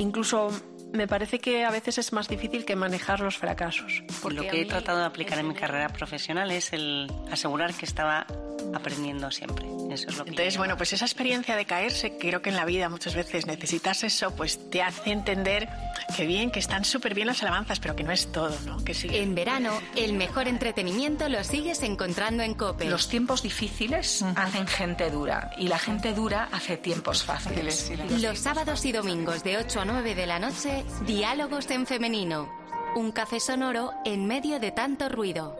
Incluso 0.00 0.50
me 0.92 1.06
parece 1.06 1.38
que 1.38 1.64
a 1.64 1.70
veces 1.70 1.98
es 1.98 2.12
más 2.12 2.26
difícil 2.26 2.64
que 2.64 2.74
manejar 2.74 3.20
los 3.20 3.38
fracasos. 3.38 4.02
Lo 4.28 4.42
que 4.42 4.62
he 4.62 4.66
tratado 4.66 4.98
de 4.98 5.04
aplicar 5.04 5.38
en 5.38 5.46
mi 5.46 5.54
carrera 5.54 5.88
profesional 5.88 6.50
es 6.50 6.72
el 6.72 7.08
asegurar 7.30 7.72
que 7.72 7.86
estaba 7.86 8.26
aprendiendo 8.74 9.30
siempre. 9.30 9.68
Eso 9.92 10.08
es 10.08 10.16
lo 10.16 10.24
que 10.24 10.30
Entonces, 10.30 10.56
bueno, 10.56 10.76
pues 10.76 10.92
esa 10.92 11.04
experiencia 11.04 11.56
de 11.56 11.64
caerse, 11.64 12.16
creo 12.18 12.42
que 12.42 12.50
en 12.50 12.56
la 12.56 12.64
vida 12.64 12.88
muchas 12.88 13.14
veces 13.14 13.46
necesitas 13.46 14.02
eso, 14.02 14.34
pues 14.34 14.70
te 14.70 14.82
hace 14.82 15.10
entender 15.10 15.68
que 16.16 16.26
bien, 16.26 16.50
que 16.50 16.58
están 16.58 16.84
súper 16.84 17.14
bien 17.14 17.26
las 17.26 17.42
alabanzas, 17.42 17.80
pero 17.80 17.96
que 17.96 18.02
no 18.02 18.12
es 18.12 18.30
todo, 18.32 18.56
¿no? 18.66 18.82
Que 18.84 18.94
sigue... 18.94 19.22
En 19.22 19.34
verano, 19.34 19.80
el 19.96 20.12
mejor 20.14 20.48
entretenimiento 20.48 21.28
lo 21.28 21.42
sigues 21.44 21.82
encontrando 21.82 22.42
en 22.42 22.54
COPE. 22.54 22.86
Los 22.86 23.08
tiempos 23.08 23.42
difíciles 23.42 24.22
uh 24.22 24.26
-huh. 24.26 24.32
hacen 24.36 24.66
gente 24.66 25.10
dura 25.10 25.50
y 25.58 25.68
la 25.68 25.78
gente 25.78 26.12
dura 26.12 26.48
hace 26.52 26.76
tiempos 26.76 27.24
fáciles. 27.24 27.90
Los 28.20 28.38
sábados 28.38 28.84
y 28.84 28.92
domingos 28.92 29.44
de 29.44 29.58
8 29.58 29.80
a 29.80 29.84
9 29.84 30.14
de 30.14 30.26
la 30.26 30.38
noche, 30.38 30.84
Diálogos 31.06 31.70
en 31.70 31.86
Femenino. 31.86 32.48
Un 32.96 33.12
café 33.12 33.38
sonoro 33.38 33.92
en 34.04 34.26
medio 34.26 34.58
de 34.58 34.72
tanto 34.72 35.08
ruido. 35.08 35.59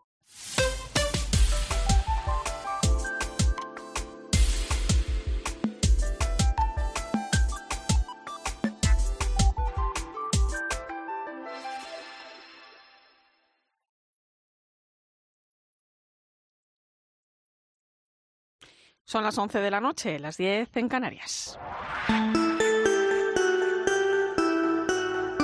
Son 19.11 19.25
las 19.25 19.37
11 19.37 19.59
de 19.59 19.69
la 19.69 19.81
noche, 19.81 20.19
las 20.19 20.37
10 20.37 20.77
en 20.77 20.87
Canarias. 20.87 21.59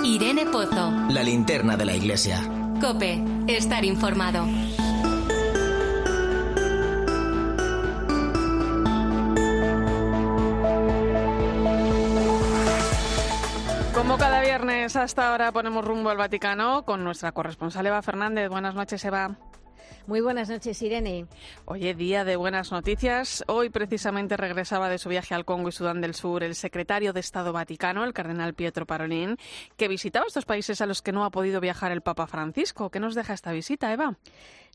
Irene 0.06 0.46
Pozo. 0.46 0.90
La 1.10 1.22
linterna 1.22 1.76
de 1.76 1.84
la 1.84 1.94
iglesia. 1.94 2.40
Cope, 2.80 3.22
estar 3.46 3.84
informado. 3.84 4.46
Como 13.94 14.18
cada 14.18 14.40
viernes 14.40 14.96
hasta 14.96 15.30
ahora 15.30 15.52
ponemos 15.52 15.84
rumbo 15.84 16.10
al 16.10 16.16
Vaticano 16.16 16.86
con 16.86 17.04
nuestra 17.04 17.34
corresponsal 17.34 17.86
Eva 17.86 18.02
Fernández. 18.02 18.48
Buenas 18.48 18.76
noches, 18.76 19.04
Eva. 19.04 19.36
Muy 20.08 20.22
buenas 20.22 20.48
noches, 20.48 20.82
Irene. 20.82 21.26
Oye, 21.66 21.94
día 21.94 22.24
de 22.24 22.38
buenas 22.38 22.72
noticias. 22.72 23.44
Hoy 23.48 23.70
precisamente 23.70 24.38
regresaba 24.38 24.88
de 24.88 25.00
su 25.00 25.10
viaje 25.10 25.36
al 25.36 25.44
Congo 25.44 25.68
y 25.68 25.74
Sudán 25.74 26.00
del 26.00 26.14
Sur 26.14 26.46
el 26.46 26.56
secretario 26.56 27.12
de 27.12 27.20
Estado 27.20 27.52
Vaticano, 27.52 28.06
el 28.06 28.14
cardenal 28.14 28.54
Pietro 28.54 28.86
Parolin, 28.86 29.36
que 29.76 29.90
visitaba 29.90 30.26
estos 30.26 30.46
países 30.46 30.80
a 30.80 30.86
los 30.86 31.02
que 31.02 31.12
no 31.12 31.26
ha 31.26 31.30
podido 31.30 31.60
viajar 31.60 31.92
el 31.92 32.00
Papa 32.00 32.26
Francisco. 32.26 32.90
¿Qué 32.90 33.02
nos 33.02 33.16
deja 33.16 33.34
esta 33.34 33.52
visita, 33.52 33.92
Eva? 33.92 34.16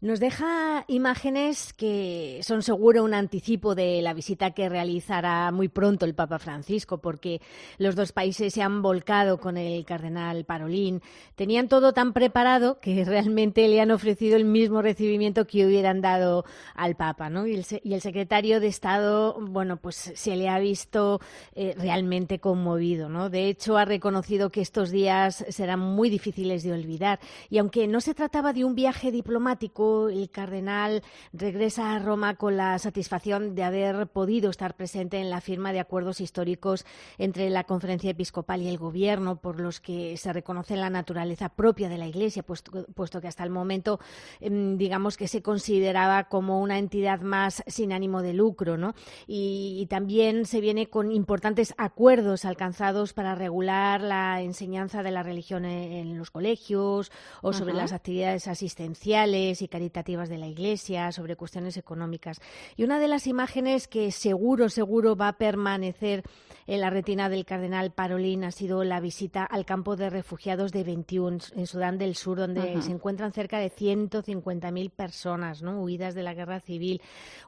Nos 0.03 0.19
deja 0.19 0.85
imágenes 0.89 1.73
que 1.73 2.41
son 2.43 2.65
seguro 2.65 3.05
un 3.05 3.15
anticipo 3.15 3.77
de 3.77 4.03
la 4.03 4.15
visita 4.15 4.51
que 4.51 4.69
realizará 4.69 5.53
muy 5.53 5.69
pronto 5.69 6.05
el 6.05 6.17
Papa 6.17 6.41
Francisco, 6.41 6.99
porque 6.99 7.41
los 7.79 7.95
dos 7.95 8.11
países 8.11 8.53
se 8.53 8.63
han 8.63 8.83
volcado 8.83 9.39
con 9.39 9.57
el 9.57 9.85
cardenal 9.85 10.45
Parolín. 10.45 11.03
Tenían 11.37 11.69
todo 11.69 11.93
tan 11.93 12.15
preparado 12.15 12.81
que 12.81 13.05
realmente 13.07 13.69
le 13.69 13.81
han 13.81 13.93
ofrecido 13.93 14.37
el 14.37 14.45
mismo 14.45 14.83
recibimiento 14.83 15.47
que 15.47 15.65
hubieran 15.65 16.01
dado 16.01 16.45
al 16.75 16.97
Papa, 16.97 17.31
¿no? 17.31 17.47
Y 17.47 17.55
el, 17.55 18.01
secretario 18.01 18.59
de 18.59 18.67
Estado, 18.67 19.37
bueno, 19.41 19.77
pues 19.77 20.15
se 20.17 20.35
le 20.35 20.49
ha 20.49 20.59
visto 20.59 21.21
eh, 21.55 21.77
realmente 21.79 22.41
conmovido, 22.41 23.09
¿no? 23.09 23.31
De 23.31 23.47
hecho, 23.47 23.77
ha 23.77 23.85
reconocido 23.85 24.51
que 24.51 24.63
estos 24.63 24.91
días 24.91 25.45
serán 25.49 25.79
muy 25.79 26.11
difíciles 26.11 26.65
de 26.65 26.73
olvidar. 26.73 27.21
Y 27.51 27.59
aunque 27.59 27.87
no 27.87 28.01
se 28.01 28.15
trataba 28.15 28.53
de 28.53 28.65
un 28.65 28.75
viaje 28.75 29.13
diplomático, 29.13 29.92
el 30.09 30.31
cardenal 30.31 31.03
regresa 31.33 31.95
a 31.95 31.99
Roma 31.99 32.37
con 32.37 32.57
la 32.57 32.79
satisfacción 32.79 33.55
de 33.55 33.65
haber 33.65 34.07
podido 34.09 34.51
estar 34.51 34.75
presente 34.75 35.19
en 35.19 35.31
la 35.31 35.41
firma 35.41 35.73
de 35.73 35.81
acuerdos 35.81 36.21
históricos 36.21 36.85
entre 37.19 37.51
la 37.51 37.65
conferencia 37.65 38.11
episcopal 38.11 38.63
y 38.63 38.69
el 38.69 38.79
gobierno, 38.79 39.37
por 39.37 39.61
los 39.61 39.81
que 39.81 40.17
se 40.17 40.33
reconoce 40.33 40.77
la 40.77 40.91
naturaleza 40.91 41.49
propia 41.49 41.89
de 41.89 41.99
la 41.99 42.07
Iglesia, 42.07 42.43
puesto, 42.43 43.21
que 43.21 43.29
hasta 43.29 43.45
el 43.45 43.51
momento, 43.51 44.01
em, 44.41 44.77
digamos 44.77 45.17
que 45.17 45.29
se 45.29 45.43
consideraba 45.43 46.25
como 46.25 46.61
una 46.61 46.79
entidad 46.79 47.21
más 47.21 47.63
sin 47.67 47.93
ánimo 47.93 48.23
de 48.23 48.35
lucro, 48.35 48.77
¿no? 48.77 48.95
Y, 49.27 49.87
también 49.93 50.47
se 50.47 50.61
viene 50.61 50.89
con 50.89 51.13
importantes 51.13 51.75
acuerdos 51.77 52.45
alcanzados 52.47 53.13
para 53.13 53.35
regular 53.35 54.01
la 54.01 54.41
enseñanza 54.41 55.03
de 55.03 55.11
la 55.11 55.23
religión 55.23 55.65
en, 55.65 56.17
los 56.17 56.31
colegios 56.31 57.11
o 57.43 57.53
sobre 57.53 57.75
las 57.75 57.93
actividades 57.93 58.49
asistenciales 58.49 59.61
y 59.61 59.69
caritativas 59.73 60.29
de 60.29 60.37
la 60.37 60.47
Iglesia, 60.47 61.11
sobre 61.13 61.35
cuestiones 61.35 61.79
económicas. 61.79 62.41
Y 62.77 62.85
una 62.85 63.01
de 63.01 63.09
las 63.09 63.27
imágenes 63.27 63.89
que 63.89 64.13
seguro, 64.13 64.69
seguro 64.69 65.17
va 65.17 65.29
a 65.29 65.39
permanecer 65.39 66.23
en 66.67 66.81
la 66.81 66.91
retina 66.91 67.29
del 67.29 67.45
cardenal 67.45 67.93
Parolín 67.93 68.45
ha 68.45 68.51
sido 68.51 68.85
la 68.85 69.01
visita 69.01 69.45
al 69.45 69.65
campo 69.65 69.97
de 69.97 70.11
refugiados 70.11 70.73
de 70.73 70.85
21 70.85 71.39
en 71.57 71.67
Sudán 71.67 71.99
del 71.99 72.15
Sur, 72.15 72.39
donde 72.39 72.81
se 72.83 72.93
encuentran 72.93 73.33
cerca 73.33 73.59
de 73.59 73.71
150.000 73.71 74.91
personas 74.91 75.63
¿no? 75.63 75.83
huidas 75.83 76.15
de 76.15 76.23
la 76.23 76.35
guerra 76.35 76.61
civil. 76.61 77.01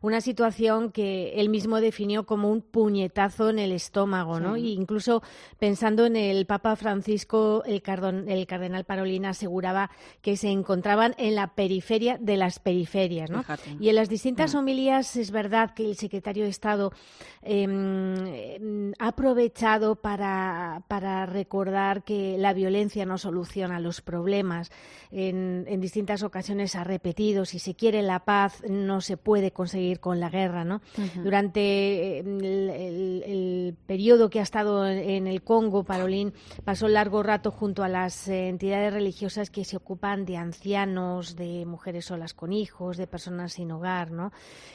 Una 0.03 0.21
situación 0.21 0.91
que 0.91 1.35
él 1.35 1.49
mismo 1.49 1.81
definió 1.81 2.27
como 2.27 2.51
un 2.51 2.63
puñetazo 2.63 3.51
en 3.51 3.59
el 3.59 3.73
estómago. 3.73 4.41
¿no? 4.41 4.57
Y 4.57 4.73
incluso 4.73 5.23
pensando 5.59 6.07
en 6.07 6.17
el 6.17 6.47
Papa 6.47 6.77
Francisco, 6.77 7.63
el, 7.67 7.83
el 8.29 8.47
cardenal 8.47 8.85
Parolín 8.85 9.27
aseguraba 9.27 9.91
que 10.21 10.37
se 10.37 10.51
encontraban 10.51 11.15
en 11.19 11.35
la 11.35 11.55
periferia 11.55 12.19
de 12.19 12.37
las 12.37 12.59
periferias. 12.59 13.31
¿no? 13.31 13.45
Y 13.81 13.89
en 13.89 13.95
las 13.97 14.09
distintas 14.09 14.55
homilías 14.55 15.17
es 15.17 15.31
verdad 15.31 15.75
que 15.75 15.85
el 15.85 15.97
secretario 15.97 16.45
de 16.45 16.51
Estado 16.51 16.93
ha 18.99 19.04
aprovechado 19.09 19.97
para, 19.97 20.83
para, 20.89 21.27
recordar 21.27 22.05
que 22.05 22.37
la 22.39 22.53
violencia 22.53 23.07
no 23.07 23.19
soluciona 23.19 23.81
los 23.81 24.01
problemas. 24.01 24.71
En, 25.11 25.65
en, 25.69 25.81
distintas 25.81 26.23
ocasiones 26.23 26.75
ha 26.75 26.85
repetido, 26.85 27.45
si 27.45 27.59
se 27.59 27.75
quiere 27.75 28.03
la 28.03 28.25
paz, 28.25 28.63
no 28.69 29.01
se 29.01 29.17
puede 29.17 29.53
conseguir 29.53 30.01
con 30.01 30.21
la 30.21 30.31
guerra. 30.31 30.65
¿no? 30.65 30.81
Durante 31.23 32.19
em, 32.19 32.39
el, 32.41 33.23
el, 33.25 33.77
periodo 33.87 34.31
que 34.31 34.41
ha 34.41 34.43
estado 34.43 34.87
en 34.87 35.27
el 35.27 35.43
Congo, 35.43 35.85
Parolín 35.85 36.33
pasó 36.65 36.89
largo 36.89 37.23
rato 37.23 37.51
junto 37.51 37.83
a 37.83 37.89
las 37.89 38.29
entidades 38.29 38.93
religiosas 38.93 39.51
que 39.51 39.65
se 39.65 39.77
ocupan 39.77 40.25
de 40.25 40.37
ancianos, 40.37 41.37
de 41.37 41.65
mujeres 41.67 42.07
solas 42.07 42.35
con 42.35 42.53
hijos, 42.53 42.97
de 42.97 43.07
personas 43.07 43.55
sin 43.55 43.71
hogar, 43.71 44.11
¿no? 44.11 44.33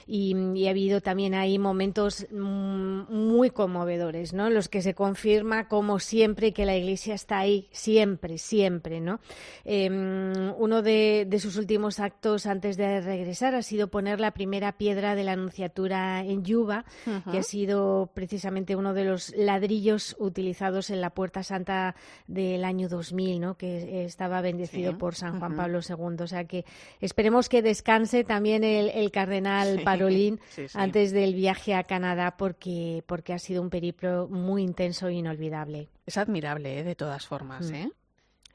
Y, 0.08 0.36
ha 0.68 0.70
habido 0.70 1.02
también 1.02 1.34
ahí 1.34 1.58
momentos 1.58 2.28
mm, 2.32 3.12
muy 3.12 3.50
conmovedores, 3.50 4.19
¿no? 4.34 4.50
Los 4.50 4.70
que 4.70 4.82
se 4.82 4.94
confirma, 4.94 5.68
como 5.68 6.00
siempre, 6.00 6.54
que 6.54 6.66
la 6.66 6.76
Iglesia 6.76 7.14
está 7.14 7.40
ahí, 7.40 7.68
siempre, 7.72 8.38
siempre, 8.38 9.00
¿no? 9.00 9.20
Em, 9.66 10.54
uno 10.58 10.82
de, 10.82 11.28
sus 11.40 11.56
últimos 11.56 12.00
actos 12.00 12.46
antes 12.46 12.76
de 12.76 13.02
regresar 13.02 13.56
ha 13.56 13.62
sido 13.62 13.88
poner 13.88 14.20
la 14.20 14.32
primera 14.32 14.74
piedra 14.74 15.16
de 15.16 15.24
la 15.24 15.34
Anunciatura 15.34 16.22
en 16.24 16.44
Yuba, 16.44 16.86
que 17.32 17.38
ha 17.38 17.44
sido 17.44 18.12
precisamente 18.14 18.76
uno 18.76 18.94
de 18.94 19.06
los 19.06 19.34
ladrillos 19.36 20.16
utilizados 20.20 20.90
en 20.90 21.02
la 21.02 21.12
Puerta 21.12 21.44
Santa 21.44 21.96
del 22.28 22.66
año 22.66 22.90
2000, 22.90 23.40
¿no? 23.40 23.58
Que 23.58 24.06
estaba 24.06 24.42
bendecido 24.42 24.98
por 24.98 25.16
San 25.16 25.40
Juan 25.40 25.56
Pablo 25.56 25.80
II. 25.88 26.24
O 26.24 26.28
sea 26.28 26.46
que 26.46 26.66
esperemos 27.00 27.50
que 27.50 27.62
descanse 27.62 28.24
también 28.24 28.64
el, 28.64 29.10
cardenal 29.12 29.82
Parolín 29.84 30.40
antes 30.74 31.12
del 31.12 31.34
viaje 31.34 31.74
a 31.74 31.84
Canadá 31.84 32.36
porque, 32.38 33.04
porque 33.08 33.34
ha 33.34 33.40
sido 33.40 33.62
un 33.62 33.70
periplo 33.70 34.09
muy 34.30 34.64
intenso 34.64 35.08
e 35.08 35.14
inolvidable. 35.14 35.90
Es 36.06 36.18
admirable, 36.18 36.80
¿eh? 36.80 36.84
de 36.84 36.96
todas 36.96 37.28
formas. 37.28 37.70
Mm. 37.70 37.76
¿eh? 37.76 37.92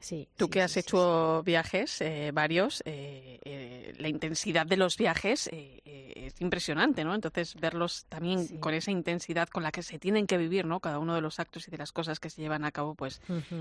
Sí, 0.05 0.27
Tú 0.37 0.51
que 0.51 0.61
has 0.61 0.77
hecho 0.77 1.41
viajes, 1.41 1.99
eh, 1.99 2.29
varios, 2.31 2.83
eh, 2.85 3.39
eh, 3.43 3.91
la 3.97 4.07
intensidad 4.07 4.67
de 4.67 4.77
los 4.77 4.97
viajes 4.97 5.49
es 5.51 6.41
impresionante, 6.41 7.03
¿no? 7.03 7.15
Entonces, 7.15 7.55
verlos 7.55 8.05
también 8.07 8.59
con 8.59 8.75
esa 8.75 8.91
intensidad 8.91 9.49
con 9.49 9.63
la 9.63 9.71
que 9.71 9.81
se 9.81 9.97
tienen 9.97 10.27
que 10.27 10.37
vivir, 10.37 10.65
¿no? 10.65 10.79
Cada 10.79 10.99
uno 10.99 11.15
de 11.15 11.21
los 11.21 11.39
actos 11.39 11.67
y 11.67 11.71
de 11.71 11.79
las 11.79 11.91
cosas 11.91 12.19
que 12.19 12.29
se 12.29 12.39
llevan 12.39 12.65
a 12.65 12.71
cabo, 12.71 12.93
pues 12.93 13.19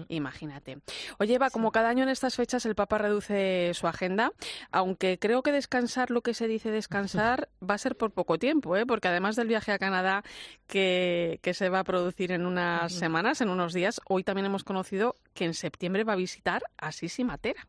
imagínate. 0.09 0.81
Oye, 1.19 1.35
Eva, 1.35 1.49
como 1.49 1.73
cada 1.73 1.89
año 1.89 2.03
en 2.03 2.11
estas 2.11 2.35
fechas 2.37 2.67
el 2.67 2.75
Papa 2.75 2.99
reduce 2.99 3.73
su 3.73 3.87
agenda, 3.87 4.31
aunque 4.71 5.19
creo 5.19 5.43
que 5.43 5.51
descansar, 5.51 6.11
lo 6.11 6.21
que 6.21 6.35
se 6.35 6.47
dice 6.47 6.71
descansar, 6.71 7.49
va 7.71 7.75
a 7.75 7.79
ser 7.79 7.97
por 7.97 8.11
poco 8.11 8.39
tiempo, 8.39 8.77
¿eh? 8.77 8.85
Porque 8.85 9.09
además 9.09 9.35
del 9.37 9.49
viaje 9.49 9.73
a 9.73 9.79
Canadá 9.79 10.23
que, 10.67 11.39
que 11.41 11.55
se 11.55 11.71
va 11.71 11.79
a 11.79 11.85
producir 11.85 12.33
en 12.33 12.45
unas 12.45 12.93
semanas, 12.93 13.41
en 13.41 13.49
unos 13.49 13.73
días, 13.73 14.03
hoy 14.09 14.25
también 14.25 14.45
hemos 14.45 14.63
conocido 14.63 15.15
que 15.33 15.47
en 15.47 15.55
septiembre 15.55 16.05
va 16.05 16.13
a 16.13 16.17
visitar 16.17 16.34
a 16.77 16.93
Sisi 16.93 17.25
Matera. 17.25 17.67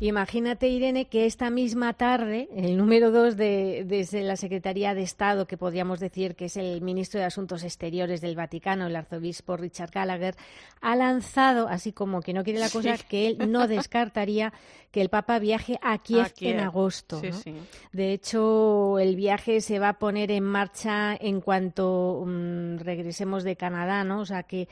Imagínate, 0.00 0.68
Irene, 0.68 1.06
que 1.06 1.26
esta 1.26 1.50
misma 1.50 1.92
tarde, 1.92 2.48
el 2.54 2.76
número 2.76 3.10
dos 3.10 3.36
de, 3.36 3.84
desde 3.84 4.22
la 4.22 4.36
Secretaría 4.36 4.94
de 4.94 5.02
Estado, 5.02 5.46
que 5.46 5.56
podríamos 5.56 5.98
decir 5.98 6.36
que 6.36 6.44
es 6.44 6.56
el 6.56 6.80
ministro 6.82 7.18
de 7.18 7.26
Asuntos 7.26 7.64
Exteriores 7.64 8.20
del 8.20 8.36
Vaticano, 8.36 8.86
el 8.86 8.94
arzobispo 8.94 9.56
Richard 9.56 9.90
Gallagher, 9.90 10.36
ha 10.80 10.94
lanzado, 10.94 11.68
así 11.68 11.92
como 11.92 12.20
que 12.20 12.32
no 12.32 12.44
quiere 12.44 12.60
la 12.60 12.70
cosa, 12.70 12.96
que 12.96 13.26
él 13.26 13.50
no 13.50 13.66
descartaría 13.68 14.52
que 14.90 15.02
el 15.02 15.10
Papa 15.10 15.38
viaje 15.38 15.78
a 15.82 15.98
Kiev, 15.98 16.32
en 16.40 16.60
agosto. 16.60 17.20
De 17.92 18.12
hecho, 18.12 18.98
el 18.98 19.16
viaje 19.16 19.60
se 19.60 19.78
va 19.78 19.90
a 19.90 19.98
poner 19.98 20.30
en 20.30 20.44
marcha 20.44 21.14
en 21.14 21.40
cuanto 21.40 22.24
mm, 22.26 22.78
regresemos 22.78 23.44
de 23.44 23.56
Canadá, 23.56 24.04
¿no? 24.04 24.20
O 24.20 24.26
sea 24.26 24.44
que 24.44 24.68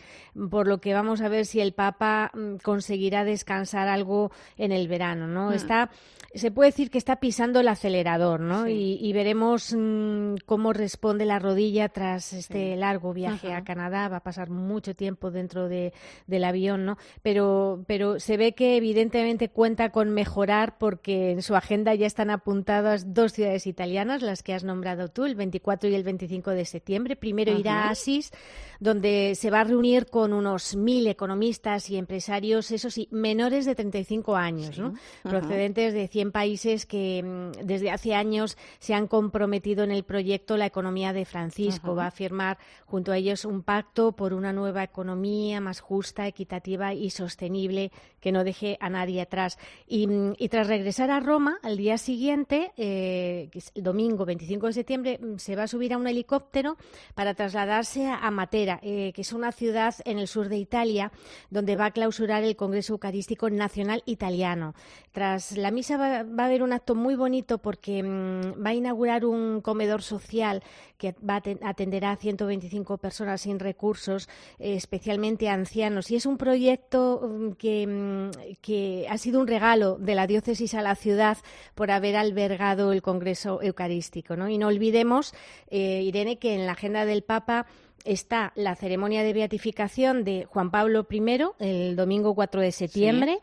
por 0.51 0.69
lo 0.69 0.79
que 0.79 0.95
vamos 0.95 1.21
a 1.21 1.29
ver 1.29 1.45
si 1.45 1.61
el 1.61 1.75
Papa 1.75 2.31
mm, 2.33 2.57
conseguirá 2.57 3.25
descansar 3.25 3.89
algo 3.89 4.31
en 4.57 4.73
el 4.73 4.89
verano, 4.89 5.16
¿no? 5.17 5.51
Mm. 5.51 5.55
Está 5.55 5.91
se 6.37 6.51
puede 6.51 6.71
decir 6.71 6.91
que 6.91 6.99
está 6.99 7.17
pisando 7.17 7.61
el 7.61 7.69
acelerador, 7.69 8.41
¿no? 8.41 8.69
Y, 8.69 9.13
veremos 9.13 9.75
mm, 9.77 10.37
cómo 10.45 10.73
responde 10.73 11.25
la 11.25 11.39
rodilla 11.39 11.89
tras 11.89 12.33
este 12.33 12.77
largo 12.77 13.15
viaje 13.15 13.55
a 13.55 13.65
Canadá. 13.65 14.09
Va 14.09 14.19
a 14.19 14.23
pasar 14.23 14.51
mucho 14.51 14.95
tiempo 14.95 15.31
dentro 15.31 15.69
de, 15.69 15.93
del 16.27 16.45
avión, 16.45 16.85
¿no? 16.85 16.99
Pero, 17.23 17.85
pero 17.87 18.21
se 18.21 18.37
ve 18.37 18.53
que 18.53 18.77
evidentemente 18.77 19.49
cuenta 19.49 19.91
con 19.91 20.11
mejorar 20.11 20.77
porque 20.79 21.31
en 21.31 21.43
su 21.43 21.57
agenda 21.57 21.95
ya 21.95 22.07
están 22.07 22.31
apuntadas 22.31 23.15
dos 23.15 23.33
ciudades 23.33 23.67
italianas, 23.67 24.23
las 24.23 24.43
que 24.43 24.53
has 24.53 24.65
nombrado 24.65 25.09
tú, 25.09 25.25
el 25.25 25.35
24 25.35 25.89
y 25.89 25.95
el 25.95 26.05
25 26.05 26.51
de 26.51 26.65
septiembre. 26.65 27.17
Primero 27.17 27.59
irá 27.59 27.85
a 27.85 27.91
Asís, 27.91 28.33
donde 28.81 29.35
se 29.35 29.51
va 29.51 29.61
a 29.61 29.65
reunir 29.65 30.07
con 30.07 30.33
unos 30.33 30.77
mil 30.77 31.07
economistas 31.07 31.89
y 31.89 31.97
empresarios, 31.97 32.71
eso 32.71 32.91
sí, 32.91 33.09
menores 33.11 33.65
de 33.65 33.75
35 33.75 34.37
años, 34.37 34.79
¿no? 34.79 34.95
procedentes 35.23 35.95
de 35.95 36.09
100 36.09 36.26
países 36.33 36.87
que 36.87 37.23
mm, 37.23 37.67
desde 37.67 37.91
hace 37.91 38.15
años 38.15 38.57
se 38.79 38.95
han 38.95 39.07
comprometido 39.07 39.85
en 39.85 39.91
el 39.91 40.05
proyecto 40.05 40.57
La 40.57 40.67
economía 40.67 41.13
de 41.13 41.25
Francisco. 41.25 41.95
Va 41.95 42.07
a 42.07 42.11
firmar 42.11 42.59
junto 42.85 43.13
a 43.13 43.17
ellos 43.17 43.45
un 43.45 43.63
pacto 43.63 44.13
por 44.13 44.33
una 44.33 44.53
nueva 44.53 44.83
economía 44.83 45.61
más 45.61 45.81
justa, 45.81 46.27
equitativa 46.27 46.95
y 46.95 47.11
sostenible 47.11 47.91
que 48.21 48.33
no 48.33 48.45
deje 48.45 48.77
a 48.81 48.91
nadie 48.91 49.21
atrás. 49.21 49.59
Y, 49.87 50.07
mm, 50.07 50.35
tras 50.51 50.69
regresar 50.69 51.11
a 51.11 51.21
Roma, 51.21 51.59
al 51.63 51.77
día 51.77 51.99
siguiente, 51.99 52.73
eh, 52.77 53.51
el 53.75 53.83
domingo 53.83 54.25
25 54.25 54.67
de 54.69 54.73
septiembre, 54.73 55.19
mm, 55.19 55.39
se 55.39 55.57
va 55.57 55.65
a 55.65 55.69
subir 55.69 55.93
a 55.93 55.99
un 55.99 56.07
helicóptero 56.07 56.77
para 57.15 57.35
trasladarse 57.35 58.07
a 58.07 58.31
Matera, 58.31 58.81
eh, 58.83 59.13
que 59.15 59.23
es 59.23 59.33
una 59.33 59.53
ciudad 59.53 59.95
en 60.05 60.19
el 60.19 60.29
sur 60.29 60.49
de 60.49 60.57
Italia, 60.57 61.13
donde 61.51 61.77
va 61.77 61.87
a 61.87 61.91
clausurar 61.91 62.43
el 62.45 62.57
Congreso 62.57 62.95
Eucarístico 62.95 63.51
Nacional 63.51 64.03
Italiano. 64.07 64.75
Tras 65.13 65.57
la 65.57 65.71
misa 65.71 65.97
va, 65.97 66.06
a 66.07 66.45
haber 66.45 66.63
un 66.63 66.73
acto 66.73 66.95
muy 66.95 67.15
bonito 67.15 67.59
porque 67.59 68.03
mm, 68.03 68.65
va 68.65 68.71
a 68.71 68.75
inaugurar 68.75 69.25
un 69.25 69.61
comedor 69.61 70.03
social 70.03 70.63
que 70.99 71.15
va 71.29 71.37
a 71.37 71.69
atenderá 71.69 72.13
a 72.13 72.17
125 72.17 72.99
personas 72.99 73.43
sin 73.43 73.59
recursos, 73.59 74.29
eh, 74.59 74.75
especialmente 74.75 75.49
ancianos. 75.49 76.11
Y 76.11 76.17
es 76.17 76.27
un 76.27 76.39
proyecto 76.39 77.21
mm, 77.23 77.53
que, 77.53 77.87
mm, 77.87 78.31
que 78.61 79.07
ha 79.09 79.19
sido 79.19 79.41
un 79.41 79.47
regalo 79.47 79.97
de 79.99 80.15
la 80.15 80.27
diócesis 80.27 80.75
a 80.75 80.83
la 80.83 80.95
ciudad 80.95 81.39
por 81.75 81.91
haber 81.91 82.17
albergado 82.17 82.93
el 82.93 83.03
Congreso 83.03 83.61
Eucarístico. 83.63 84.37
¿no? 84.37 84.49
Y 84.49 84.59
no 84.59 84.69
olvidemos, 84.69 85.35
eh, 85.69 86.03
Irene, 86.03 86.39
que 86.39 86.55
en 86.55 86.67
la 86.67 86.73
agenda 86.73 87.05
del 87.05 87.23
Papa 87.23 87.67
está 88.05 88.53
la 88.55 88.77
ceremonia 88.77 89.23
de 89.23 89.33
beatificación 89.33 90.25
de 90.25 90.45
Juan 90.45 90.71
Pablo 90.71 91.07
I 91.11 91.23
el 91.59 91.97
domingo 91.97 92.35
4 92.35 92.61
de 92.61 92.73
septiembre 92.73 93.39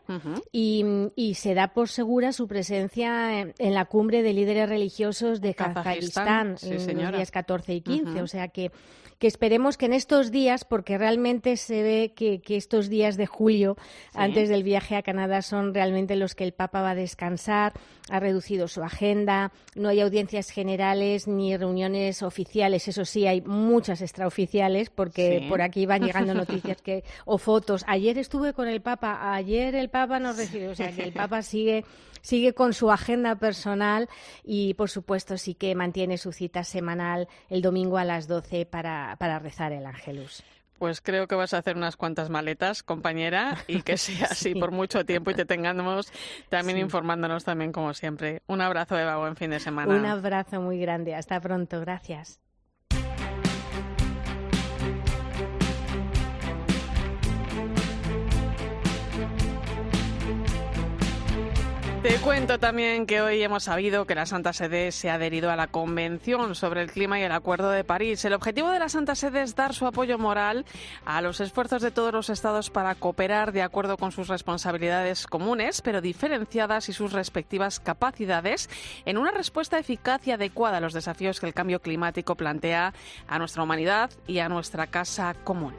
y, 0.52 1.34
se 1.34 1.54
da 1.54 1.68
por 1.68 1.88
segura 1.88 2.32
su 2.32 2.46
presencia 2.46 3.40
en, 3.40 3.74
la 3.74 3.84
cumbre 3.86 4.22
de 4.22 4.32
líderes 4.32 4.68
religiosos 4.68 5.40
de 5.40 5.54
Kazajistán 5.54 6.56
en 6.62 7.02
los 7.02 7.12
días 7.12 7.30
14 7.30 7.74
y 7.74 7.80
15. 7.80 8.22
O 8.22 8.26
sea 8.26 8.48
que 8.48 8.70
que 9.18 9.26
esperemos 9.26 9.76
que 9.76 9.86
en 9.86 9.92
estos 9.92 10.30
días, 10.30 10.64
porque 10.64 10.98
realmente 10.98 11.56
se 11.56 11.82
ve 11.82 12.12
que, 12.14 12.40
estos 12.56 12.88
días 12.88 13.16
de 13.16 13.26
julio, 13.26 13.76
antes 14.14 14.48
del 14.48 14.62
viaje 14.62 14.96
a 14.96 15.02
Canadá, 15.02 15.42
son 15.42 15.74
realmente 15.74 16.16
los 16.16 16.34
que 16.34 16.44
el 16.44 16.52
Papa 16.52 16.82
va 16.82 16.90
a 16.90 16.94
descansar, 16.94 17.72
ha 18.10 18.20
reducido 18.20 18.68
su 18.68 18.82
agenda, 18.82 19.52
no 19.74 19.88
hay 19.88 20.00
audiencias 20.00 20.50
generales 20.50 21.26
ni 21.26 21.56
reuniones 21.56 22.22
oficiales, 22.22 22.88
eso 22.88 23.04
sí, 23.04 23.26
hay 23.26 23.40
muchas 23.40 24.02
extraoficiales, 24.02 24.90
porque 24.90 25.46
por 25.48 25.62
aquí 25.62 25.86
van 25.86 26.02
llegando 26.02 26.34
noticias 26.34 26.82
que, 26.82 27.04
o 27.24 27.38
fotos. 27.38 27.84
Ayer 27.86 28.18
estuve 28.18 28.52
con 28.52 28.68
el 28.68 28.80
Papa, 28.80 29.34
ayer 29.34 29.74
el 29.74 29.90
Papa 29.90 30.18
nos 30.18 30.36
recibió, 30.36 30.70
o 30.70 30.74
sea 30.74 30.92
que 30.92 31.02
el 31.02 31.12
Papa 31.14 31.42
sigue 31.42 31.84
sigue 32.24 32.54
con 32.54 32.72
su 32.72 32.90
agenda 32.90 33.36
personal 33.36 34.08
y, 34.42 34.74
por 34.74 34.90
supuesto, 34.90 35.36
sí 35.36 35.54
que 35.54 35.74
mantiene 35.74 36.18
su 36.18 36.32
cita 36.32 36.64
semanal 36.64 37.28
el 37.50 37.62
domingo 37.62 37.98
a 37.98 38.04
las 38.04 38.26
12 38.26 38.66
para, 38.66 39.14
para 39.20 39.38
rezar 39.38 39.72
el 39.72 39.86
Ángelus. 39.86 40.42
Pues 40.78 41.00
creo 41.00 41.28
que 41.28 41.36
vas 41.36 41.54
a 41.54 41.58
hacer 41.58 41.76
unas 41.76 41.96
cuantas 41.96 42.30
maletas, 42.30 42.82
compañera, 42.82 43.58
y 43.68 43.82
que 43.82 43.96
sea 43.96 44.26
así 44.30 44.54
por 44.54 44.72
mucho 44.72 45.04
tiempo 45.04 45.30
y 45.30 45.34
te 45.34 45.44
tengamos 45.44 46.10
también 46.48 46.78
informándonos 46.78 47.44
también 47.44 47.72
como 47.72 47.94
siempre. 47.94 48.42
Un 48.48 48.60
abrazo, 48.60 48.98
Eva, 48.98 49.18
buen 49.18 49.36
fin 49.36 49.50
de 49.50 49.60
semana. 49.60 49.94
Un 49.94 50.06
abrazo 50.06 50.60
muy 50.60 50.80
grande. 50.80 51.14
Hasta 51.14 51.40
pronto. 51.40 51.80
Gracias. 51.80 52.40
Te 62.04 62.18
cuento 62.18 62.58
también 62.58 63.06
que 63.06 63.22
hoy 63.22 63.42
hemos 63.42 63.64
sabido 63.64 64.04
que 64.04 64.14
la 64.14 64.26
Santa 64.26 64.52
Sede 64.52 64.92
se 64.92 65.08
ha 65.08 65.14
adherido 65.14 65.50
a 65.50 65.56
la 65.56 65.68
Convención 65.68 66.54
sobre 66.54 66.82
el 66.82 66.92
Clima 66.92 67.18
y 67.18 67.22
el 67.22 67.32
Acuerdo 67.32 67.70
de 67.70 67.82
París. 67.82 68.22
El 68.26 68.34
objetivo 68.34 68.68
de 68.68 68.78
la 68.78 68.90
Santa 68.90 69.14
Sede 69.14 69.40
es 69.40 69.56
dar 69.56 69.72
su 69.72 69.86
apoyo 69.86 70.18
moral 70.18 70.66
a 71.06 71.22
los 71.22 71.40
esfuerzos 71.40 71.80
de 71.80 71.90
todos 71.90 72.12
los 72.12 72.28
Estados 72.28 72.68
para 72.68 72.94
cooperar 72.94 73.52
de 73.52 73.62
acuerdo 73.62 73.96
con 73.96 74.12
sus 74.12 74.28
responsabilidades 74.28 75.26
comunes, 75.26 75.80
pero 75.80 76.02
diferenciadas 76.02 76.90
y 76.90 76.92
sus 76.92 77.14
respectivas 77.14 77.80
capacidades, 77.80 78.68
en 79.06 79.16
una 79.16 79.30
respuesta 79.30 79.78
eficaz 79.78 80.26
y 80.26 80.32
adecuada 80.32 80.76
a 80.76 80.80
los 80.80 80.92
desafíos 80.92 81.40
que 81.40 81.46
el 81.46 81.54
cambio 81.54 81.80
climático 81.80 82.34
plantea 82.34 82.92
a 83.26 83.38
nuestra 83.38 83.62
humanidad 83.62 84.10
y 84.26 84.40
a 84.40 84.50
nuestra 84.50 84.88
casa 84.88 85.34
común. 85.42 85.72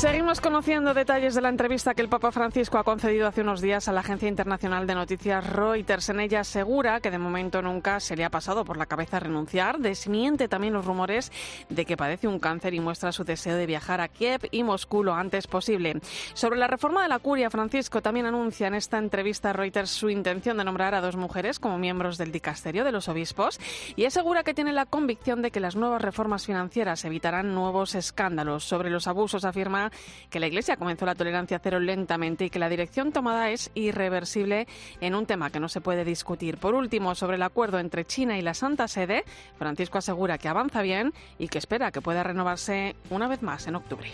Seguimos 0.00 0.40
conociendo 0.40 0.94
detalles 0.94 1.34
de 1.34 1.42
la 1.42 1.50
entrevista 1.50 1.92
que 1.92 2.00
el 2.00 2.08
Papa 2.08 2.32
Francisco 2.32 2.78
ha 2.78 2.84
concedido 2.84 3.26
hace 3.26 3.42
unos 3.42 3.60
días 3.60 3.86
a 3.86 3.92
la 3.92 4.00
agencia 4.00 4.30
internacional 4.30 4.86
de 4.86 4.94
noticias 4.94 5.46
Reuters. 5.46 6.08
En 6.08 6.20
ella 6.20 6.40
asegura 6.40 7.00
que 7.00 7.10
de 7.10 7.18
momento 7.18 7.60
nunca 7.60 8.00
se 8.00 8.16
le 8.16 8.24
ha 8.24 8.30
pasado 8.30 8.64
por 8.64 8.78
la 8.78 8.86
cabeza 8.86 9.20
renunciar. 9.20 9.78
Desmiente 9.78 10.48
también 10.48 10.72
los 10.72 10.86
rumores 10.86 11.30
de 11.68 11.84
que 11.84 11.98
padece 11.98 12.28
un 12.28 12.38
cáncer 12.38 12.72
y 12.72 12.80
muestra 12.80 13.12
su 13.12 13.24
deseo 13.24 13.56
de 13.56 13.66
viajar 13.66 14.00
a 14.00 14.08
Kiev 14.08 14.48
y 14.50 14.62
Moscú 14.62 15.04
lo 15.04 15.12
antes 15.12 15.46
posible. 15.46 16.00
Sobre 16.32 16.58
la 16.58 16.66
reforma 16.66 17.02
de 17.02 17.08
la 17.10 17.18
curia, 17.18 17.50
Francisco 17.50 18.00
también 18.00 18.24
anuncia 18.24 18.68
en 18.68 18.74
esta 18.76 18.96
entrevista 18.96 19.50
a 19.50 19.52
Reuters 19.52 19.90
su 19.90 20.08
intención 20.08 20.56
de 20.56 20.64
nombrar 20.64 20.94
a 20.94 21.02
dos 21.02 21.16
mujeres 21.16 21.58
como 21.58 21.76
miembros 21.76 22.16
del 22.16 22.32
dicasterio 22.32 22.84
de 22.84 22.92
los 22.92 23.08
obispos 23.08 23.60
y 23.96 24.06
asegura 24.06 24.44
que 24.44 24.54
tiene 24.54 24.72
la 24.72 24.86
convicción 24.86 25.42
de 25.42 25.50
que 25.50 25.60
las 25.60 25.76
nuevas 25.76 26.00
reformas 26.00 26.46
financieras 26.46 27.04
evitarán 27.04 27.54
nuevos 27.54 27.94
escándalos. 27.94 28.64
Sobre 28.64 28.88
los 28.88 29.06
abusos 29.06 29.44
afirma 29.44 29.89
que 30.30 30.40
la 30.40 30.46
Iglesia 30.46 30.76
comenzó 30.76 31.06
la 31.06 31.14
tolerancia 31.14 31.60
cero 31.62 31.80
lentamente 31.80 32.44
y 32.44 32.50
que 32.50 32.58
la 32.58 32.68
dirección 32.68 33.12
tomada 33.12 33.50
es 33.50 33.70
irreversible 33.74 34.66
en 35.00 35.14
un 35.14 35.26
tema 35.26 35.50
que 35.50 35.60
no 35.60 35.68
se 35.68 35.80
puede 35.80 36.04
discutir. 36.04 36.58
Por 36.58 36.74
último, 36.74 37.14
sobre 37.14 37.36
el 37.36 37.42
acuerdo 37.42 37.78
entre 37.78 38.04
China 38.04 38.38
y 38.38 38.42
la 38.42 38.54
Santa 38.54 38.88
Sede, 38.88 39.24
Francisco 39.58 39.98
asegura 39.98 40.38
que 40.38 40.48
avanza 40.48 40.82
bien 40.82 41.12
y 41.38 41.48
que 41.48 41.58
espera 41.58 41.90
que 41.90 42.00
pueda 42.00 42.22
renovarse 42.22 42.96
una 43.10 43.28
vez 43.28 43.42
más 43.42 43.66
en 43.66 43.76
octubre. 43.76 44.10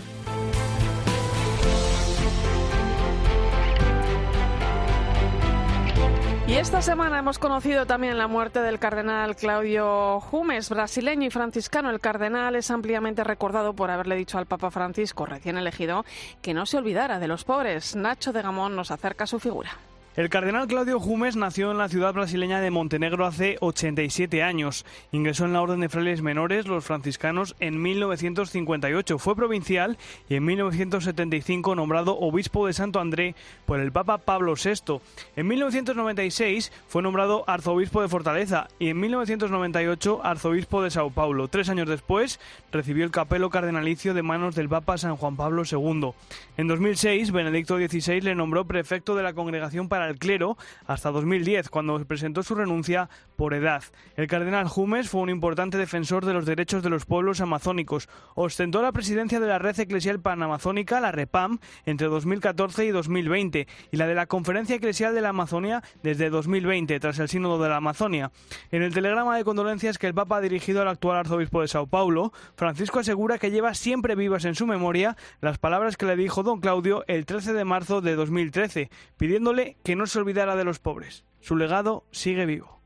Y 6.48 6.54
esta 6.54 6.80
semana 6.80 7.18
hemos 7.18 7.40
conocido 7.40 7.86
también 7.86 8.18
la 8.18 8.28
muerte 8.28 8.60
del 8.60 8.78
cardenal 8.78 9.34
Claudio 9.34 10.20
Jumes, 10.20 10.70
brasileño 10.70 11.26
y 11.26 11.30
franciscano. 11.30 11.90
El 11.90 11.98
cardenal 11.98 12.54
es 12.54 12.70
ampliamente 12.70 13.24
recordado 13.24 13.74
por 13.74 13.90
haberle 13.90 14.14
dicho 14.14 14.38
al 14.38 14.46
Papa 14.46 14.70
Francisco, 14.70 15.26
recién 15.26 15.58
elegido, 15.58 16.04
que 16.42 16.54
no 16.54 16.64
se 16.64 16.76
olvidara 16.78 17.18
de 17.18 17.26
los 17.26 17.42
pobres. 17.42 17.96
Nacho 17.96 18.32
de 18.32 18.42
Gamón 18.42 18.76
nos 18.76 18.92
acerca 18.92 19.26
su 19.26 19.40
figura. 19.40 19.70
El 20.16 20.30
cardenal 20.30 20.66
Claudio 20.66 20.98
Jumes 20.98 21.36
nació 21.36 21.70
en 21.70 21.76
la 21.76 21.90
ciudad 21.90 22.14
brasileña 22.14 22.62
de 22.62 22.70
Montenegro 22.70 23.26
hace 23.26 23.58
87 23.60 24.42
años. 24.42 24.86
Ingresó 25.12 25.44
en 25.44 25.52
la 25.52 25.60
Orden 25.60 25.80
de 25.80 25.90
Frailes 25.90 26.22
Menores, 26.22 26.66
los 26.66 26.86
franciscanos, 26.86 27.54
en 27.60 27.82
1958. 27.82 29.18
Fue 29.18 29.36
provincial 29.36 29.98
y 30.30 30.36
en 30.36 30.46
1975 30.46 31.74
nombrado 31.74 32.18
obispo 32.18 32.66
de 32.66 32.72
Santo 32.72 32.98
André 32.98 33.34
por 33.66 33.78
el 33.78 33.92
Papa 33.92 34.16
Pablo 34.16 34.54
VI. 34.54 35.02
En 35.36 35.48
1996 35.48 36.72
fue 36.88 37.02
nombrado 37.02 37.44
arzobispo 37.46 38.00
de 38.00 38.08
Fortaleza 38.08 38.68
y 38.78 38.88
en 38.88 38.98
1998 38.98 40.22
arzobispo 40.24 40.82
de 40.82 40.92
Sao 40.92 41.10
Paulo. 41.10 41.48
Tres 41.48 41.68
años 41.68 41.90
después 41.90 42.40
recibió 42.72 43.04
el 43.04 43.10
capelo 43.10 43.50
cardenalicio 43.50 44.14
de 44.14 44.22
manos 44.22 44.54
del 44.54 44.70
Papa 44.70 44.96
San 44.96 45.16
Juan 45.16 45.36
Pablo 45.36 45.64
II. 45.70 46.12
En 46.56 46.68
2006, 46.68 47.32
Benedicto 47.32 47.76
XVI 47.76 48.22
le 48.22 48.34
nombró 48.34 48.64
prefecto 48.64 49.14
de 49.14 49.22
la 49.22 49.34
Congregación 49.34 49.90
para 49.90 50.05
el 50.08 50.18
Clero 50.18 50.56
hasta 50.86 51.10
2010, 51.10 51.68
cuando 51.68 52.02
presentó 52.04 52.42
su 52.42 52.54
renuncia 52.54 53.08
por 53.36 53.54
edad. 53.54 53.82
El 54.16 54.26
cardenal 54.26 54.68
Jumes 54.68 55.08
fue 55.08 55.20
un 55.20 55.30
importante 55.30 55.78
defensor 55.78 56.24
de 56.24 56.32
los 56.32 56.46
derechos 56.46 56.82
de 56.82 56.90
los 56.90 57.04
pueblos 57.04 57.40
amazónicos. 57.40 58.08
Ostentó 58.34 58.82
la 58.82 58.92
presidencia 58.92 59.40
de 59.40 59.46
la 59.46 59.58
Red 59.58 59.80
Eclesial 59.80 60.20
Panamazónica, 60.20 61.00
la 61.00 61.12
REPAM, 61.12 61.58
entre 61.84 62.06
2014 62.08 62.86
y 62.86 62.90
2020, 62.90 63.66
y 63.90 63.96
la 63.96 64.06
de 64.06 64.14
la 64.14 64.26
Conferencia 64.26 64.76
Eclesial 64.76 65.14
de 65.14 65.20
la 65.20 65.30
Amazonia 65.30 65.82
desde 66.02 66.30
2020, 66.30 66.98
tras 67.00 67.18
el 67.18 67.28
Sínodo 67.28 67.62
de 67.62 67.68
la 67.68 67.76
Amazonia. 67.76 68.30
En 68.70 68.82
el 68.82 68.94
telegrama 68.94 69.36
de 69.36 69.44
condolencias 69.44 69.98
que 69.98 70.06
el 70.06 70.14
Papa 70.14 70.38
ha 70.38 70.40
dirigido 70.40 70.82
al 70.82 70.88
actual 70.88 71.18
arzobispo 71.18 71.60
de 71.60 71.68
Sao 71.68 71.86
Paulo, 71.86 72.32
Francisco 72.56 73.00
asegura 73.00 73.38
que 73.38 73.50
lleva 73.50 73.74
siempre 73.74 74.14
vivas 74.14 74.44
en 74.44 74.54
su 74.54 74.66
memoria 74.66 75.16
las 75.40 75.58
palabras 75.58 75.96
que 75.96 76.06
le 76.06 76.16
dijo 76.16 76.42
don 76.42 76.60
Claudio 76.60 77.04
el 77.06 77.26
13 77.26 77.52
de 77.52 77.64
marzo 77.64 78.00
de 78.00 78.14
2013, 78.14 78.90
pidiéndole 79.16 79.76
que 79.82 79.95
no 79.96 80.06
se 80.06 80.18
olvidara 80.18 80.56
de 80.56 80.64
los 80.64 80.78
pobres. 80.78 81.24
Su 81.40 81.56
legado 81.56 82.04
sigue 82.10 82.46
vivo. 82.46 82.80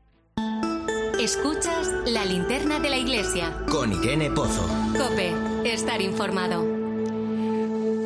Escuchas 1.19 1.93
la 2.07 2.25
linterna 2.25 2.79
de 2.79 2.89
la 2.89 2.97
iglesia. 2.97 3.53
Con 3.69 3.93
Irene 3.93 4.31
Pozo. 4.31 4.67
Cope, 4.97 5.33
estar 5.71 6.01
informado. 6.01 6.63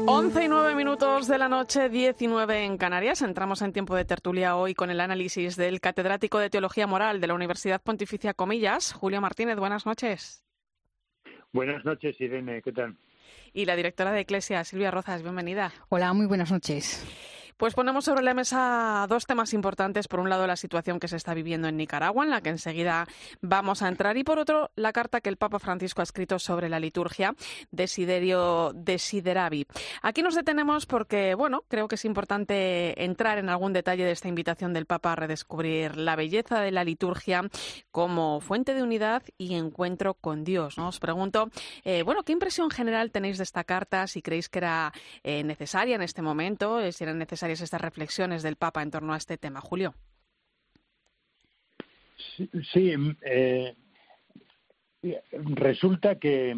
11 0.08 0.44
y 0.44 0.48
9 0.48 0.76
minutos 0.76 1.28
de 1.28 1.38
la 1.38 1.50
noche, 1.50 1.90
19 1.90 2.64
en 2.64 2.78
Canarias. 2.78 3.22
Entramos 3.22 3.62
en 3.62 3.74
tiempo 3.74 3.96
de 3.96 4.06
tertulia 4.06 4.56
hoy 4.56 4.76
con 4.76 4.92
el 4.92 5.00
análisis 5.00 5.56
del 5.56 5.80
catedrático 5.82 6.38
de 6.38 6.50
Teología 6.50 6.86
Moral 6.86 7.22
de 7.22 7.28
la 7.28 7.34
Universidad 7.34 7.82
Pontificia 7.82 8.34
Comillas, 8.34 8.94
Julio 8.94 9.20
Martínez. 9.22 9.58
Buenas 9.58 9.86
noches. 9.86 10.44
Buenas 11.54 11.86
noches, 11.86 12.20
Irene. 12.20 12.62
¿Qué 12.62 12.72
tal? 12.72 12.98
Y 13.54 13.66
la 13.66 13.76
directora 13.76 14.12
de 14.12 14.22
Iglesia, 14.22 14.64
Silvia 14.64 14.92
Rozas. 14.92 15.24
Bienvenida. 15.24 15.72
Hola, 15.90 16.14
muy 16.14 16.28
buenas 16.28 16.52
noches. 16.52 17.04
Pues 17.58 17.74
ponemos 17.74 18.04
sobre 18.04 18.22
la 18.22 18.34
mesa 18.34 19.06
dos 19.08 19.26
temas 19.26 19.54
importantes. 19.54 20.10
Por 20.10 20.20
un 20.20 20.30
lado, 20.30 20.46
la 20.46 20.58
situación 20.58 21.00
que 21.00 21.08
se 21.08 21.16
está 21.16 21.34
viviendo 21.34 21.70
en 21.70 21.78
Nicaragua, 21.78 22.26
en 22.26 22.30
la 22.30 22.42
que 22.42 22.50
enseguida 22.50 23.08
vamos 23.40 23.82
a 23.82 23.88
entrar. 23.88 24.18
Y 24.18 24.26
por 24.26 24.40
otro, 24.40 24.72
la 24.76 24.92
carta 24.92 25.22
que 25.22 25.30
el 25.30 25.38
Papa 25.38 25.60
Francisco 25.60 26.02
ha 26.02 26.04
escrito 26.04 26.38
sobre 26.38 26.68
la 26.68 26.82
liturgia, 26.82 27.34
Desiderio 27.72 28.74
Desideravi. 28.76 29.68
Aquí 30.02 30.22
nos 30.22 30.36
detenemos 30.36 30.86
porque, 30.86 31.34
bueno, 31.34 31.64
creo 31.70 31.88
que 31.88 31.96
es 31.96 32.04
importante 32.04 33.02
entrar 33.02 33.38
en 33.38 33.48
algún 33.48 33.72
detalle 33.72 34.04
de 34.04 34.12
esta 34.12 34.28
invitación 34.28 34.74
del 34.74 34.86
Papa 34.86 35.14
a 35.14 35.16
redescubrir 35.16 35.96
la 35.96 36.18
belleza 36.18 36.60
de 36.60 36.72
la 36.72 36.84
liturgia 36.84 37.42
como 37.90 38.42
fuente 38.42 38.74
de 38.74 38.84
unidad 38.84 39.24
y 39.38 39.56
encuentro 39.56 40.16
con 40.16 40.44
Dios. 40.44 40.78
¿no? 40.78 40.90
Os 40.90 41.00
pregunto, 41.00 41.50
eh, 41.86 42.04
bueno, 42.04 42.24
¿qué 42.24 42.34
impresión 42.34 42.70
general 42.70 43.12
tenéis 43.12 43.38
de 43.38 43.46
esta 43.46 43.64
carta? 43.64 44.08
Si 44.08 44.22
creéis 44.22 44.50
que 44.50 44.60
era 44.60 44.92
eh, 45.24 45.42
necesaria 45.46 45.96
en 45.96 46.02
este 46.02 46.22
momento, 46.22 46.82
eh, 46.82 46.92
si 46.92 47.06
era 47.06 47.14
necesaria 47.14 47.45
estas 47.52 47.82
reflexiones 47.82 48.44
del 48.44 48.56
Papa 48.56 48.82
en 48.82 48.92
torno 48.92 49.14
a 49.14 49.18
este 49.18 49.38
tema. 49.38 49.62
Julio. 49.62 49.94
Sí, 52.74 52.94
eh, 53.22 53.76
resulta 55.32 56.16
que, 56.16 56.56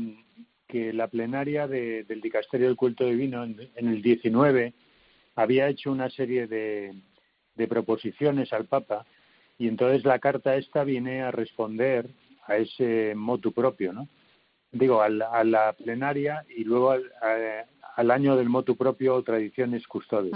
la 0.73 1.07
plenaria 1.07 1.67
del 1.67 2.21
Dicasterio 2.21 2.67
del 2.67 2.75
Culto 2.75 3.05
Divino 3.05 3.43
en, 3.43 3.69
el 3.75 4.01
19 4.01 4.73
había 5.35 5.69
hecho 5.69 5.91
una 5.91 6.09
serie 6.09 6.47
de, 6.47 6.93
proposiciones 7.67 8.53
al 8.53 8.65
Papa 8.65 9.05
y 9.57 9.67
entonces 9.67 10.03
la 10.05 10.19
carta 10.19 10.55
esta 10.55 10.83
viene 10.83 11.21
a 11.21 11.31
responder 11.31 12.09
a 12.45 12.57
ese 12.57 13.13
motu 13.15 13.51
propio, 13.53 13.93
¿no? 13.93 14.07
Digo, 14.71 15.01
a 15.01 15.09
la, 15.09 15.73
plenaria 15.73 16.45
y 16.55 16.63
luego 16.63 16.91
al, 16.91 18.11
año 18.11 18.35
del 18.35 18.49
motu 18.49 18.75
propio 18.75 19.23
Tradiciones 19.23 19.87
Custodes. 19.87 20.33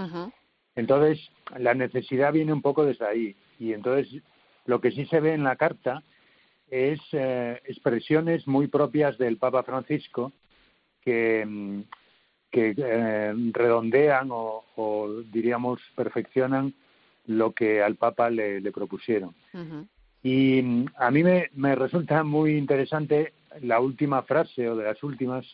Entonces, 0.76 1.20
la 1.58 1.74
necesidad 1.74 2.34
viene 2.34 2.54
un 2.54 2.62
poco 2.62 2.86
desde 2.86 3.06
ahí. 3.06 3.36
Y 3.60 3.74
entonces, 3.74 4.22
lo 4.66 4.80
que 4.80 4.92
sí 4.92 5.06
se 5.06 5.20
ve 5.20 5.34
en 5.34 5.44
la 5.44 5.56
carta 5.56 6.04
es 6.70 7.00
eh, 7.12 7.60
expresiones 7.66 8.48
muy 8.48 8.68
propias 8.68 9.18
del 9.18 9.38
Papa 9.38 9.64
Francisco 9.64 10.32
que, 11.02 11.46
mm, 11.46 11.82
que 12.50 12.74
eh, 12.78 13.34
redondean 13.52 14.30
o, 14.32 15.24
diríamos, 15.32 15.82
perfeccionan 15.96 16.74
lo 17.28 17.52
que 17.52 17.82
al 17.82 17.96
Papa 17.96 18.30
le, 18.30 18.72
propusieron. 18.72 19.36
Y 20.24 20.62
mm, 20.62 20.86
a 20.96 21.12
mí 21.12 21.24
me, 21.24 21.50
me 21.54 21.76
resulta 21.76 22.24
muy 22.24 22.58
interesante 22.58 23.34
la 23.62 23.82
última 23.82 24.22
frase 24.24 24.70
o 24.70 24.76
de 24.76 24.86
las 24.86 25.04
últimas 25.04 25.46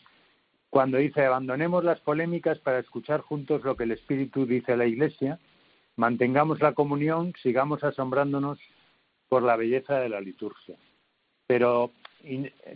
cuando 0.70 0.98
dice 0.98 1.24
abandonemos 1.24 1.84
las 1.84 2.00
polémicas 2.00 2.58
para 2.58 2.78
escuchar 2.78 3.20
juntos 3.20 3.64
lo 3.64 3.76
que 3.76 3.84
el 3.84 3.92
Espíritu 3.92 4.46
dice 4.46 4.72
a 4.72 4.76
la 4.76 4.86
Iglesia, 4.86 5.38
mantengamos 5.96 6.60
la 6.60 6.72
comunión, 6.72 7.32
sigamos 7.42 7.82
asombrándonos 7.84 8.58
por 9.28 9.42
la 9.42 9.56
belleza 9.56 9.98
de 9.98 10.08
la 10.08 10.20
liturgia. 10.20 10.76
Pero 11.46 11.90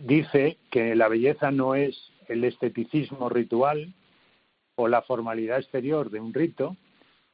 dice 0.01 0.57
que 0.71 0.95
la 0.95 1.07
belleza 1.07 1.51
no 1.51 1.75
es 1.75 2.11
el 2.27 2.43
esteticismo 2.43 3.29
ritual 3.29 3.93
o 4.75 4.87
la 4.87 5.01
formalidad 5.01 5.59
exterior 5.59 6.09
de 6.09 6.19
un 6.19 6.33
rito 6.33 6.75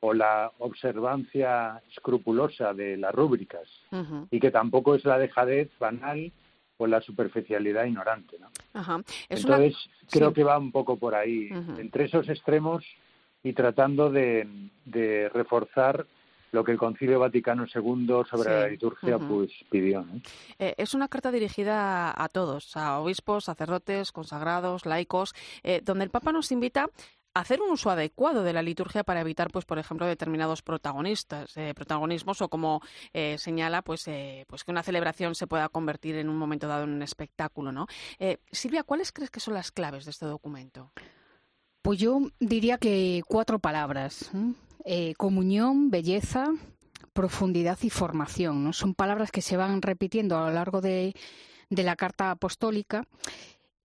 o 0.02 0.14
la 0.14 0.52
observancia 0.60 1.82
escrupulosa 1.92 2.74
de 2.74 2.98
las 2.98 3.14
rúbricas 3.14 3.68
y 4.32 4.40
que 4.40 4.52
tampoco 4.52 4.96
es 4.96 5.06
la 5.06 5.18
dejadez 5.18 5.70
banal 5.78 6.32
la 6.88 7.02
superficialidad 7.02 7.86
ignorante. 7.86 8.38
¿no? 8.40 8.50
Entonces, 9.28 9.76
creo 10.10 10.34
que 10.34 10.44
va 10.44 10.58
un 10.58 10.72
poco 10.72 10.98
por 10.98 11.16
ahí, 11.16 11.50
entre 11.78 12.06
esos 12.06 12.30
extremos 12.30 12.86
y 13.44 13.54
tratando 13.54 14.10
de, 14.10 14.48
reforzar 15.34 16.06
lo 16.52 16.64
que 16.64 16.72
el 16.72 16.80
Concilio 16.80 17.20
Vaticano 17.20 17.66
II 17.66 18.24
sobre 18.28 18.50
la 18.50 18.68
liturgia 18.68 19.20
pues 19.20 19.52
pidió. 19.70 20.04
Eh, 20.58 20.74
es 20.78 20.96
una 20.96 21.08
carta 21.08 21.32
dirigida 21.32 22.12
a 22.12 22.28
todos, 22.28 22.76
a 22.76 23.00
obispos, 23.00 23.46
sacerdotes, 23.46 24.12
consagrados, 24.12 24.88
laicos, 24.88 25.36
eh, 25.62 25.82
donde 25.86 26.06
el 26.06 26.10
Papa 26.10 26.32
nos 26.32 26.52
invita 26.52 26.90
hacer 27.34 27.62
un 27.62 27.72
uso 27.72 27.90
adecuado 27.90 28.44
de 28.44 28.54
la 28.54 28.62
liturgia 28.62 29.04
para 29.04 29.22
evitar, 29.22 29.52
pues, 29.52 29.66
por 29.66 29.80
ejemplo, 29.80 30.06
determinados 30.06 30.62
protagonistas, 30.62 31.56
eh, 31.58 31.74
protagonismos 31.76 32.42
o 32.42 32.50
como 32.50 32.82
eh, 33.14 33.38
señala, 33.38 33.82
pues, 33.82 34.08
eh, 34.08 34.46
pues 34.48 34.64
que 34.64 34.72
una 34.72 34.84
celebración 34.84 35.36
se 35.36 35.48
pueda 35.48 35.70
convertir 35.70 36.16
en 36.16 36.30
un 36.30 36.38
momento 36.38 36.68
dado 36.68 36.84
en 36.84 36.92
un 36.92 37.02
espectáculo, 37.02 37.72
¿no? 37.72 37.88
Silvia, 38.52 38.84
¿cuáles 38.84 39.12
crees 39.12 39.32
que 39.32 39.40
son 39.40 39.54
las 39.54 39.72
claves 39.72 40.06
de 40.06 40.12
este 40.12 40.26
documento? 40.26 40.92
Pues 41.82 42.00
yo 42.00 42.20
diría 42.40 42.78
que 42.78 43.22
cuatro 43.28 43.60
palabras: 43.60 44.32
comunión, 45.18 45.90
belleza, 45.90 46.50
profundidad 47.14 47.78
y 47.82 47.90
formación. 47.90 48.74
Son 48.74 48.94
palabras 48.94 49.32
que 49.32 49.42
se 49.42 49.58
van 49.58 49.82
repitiendo 49.82 50.38
a 50.38 50.48
lo 50.48 50.54
largo 50.54 50.82
de 50.82 51.14
la 51.70 51.96
carta 51.96 52.32
apostólica 52.32 53.08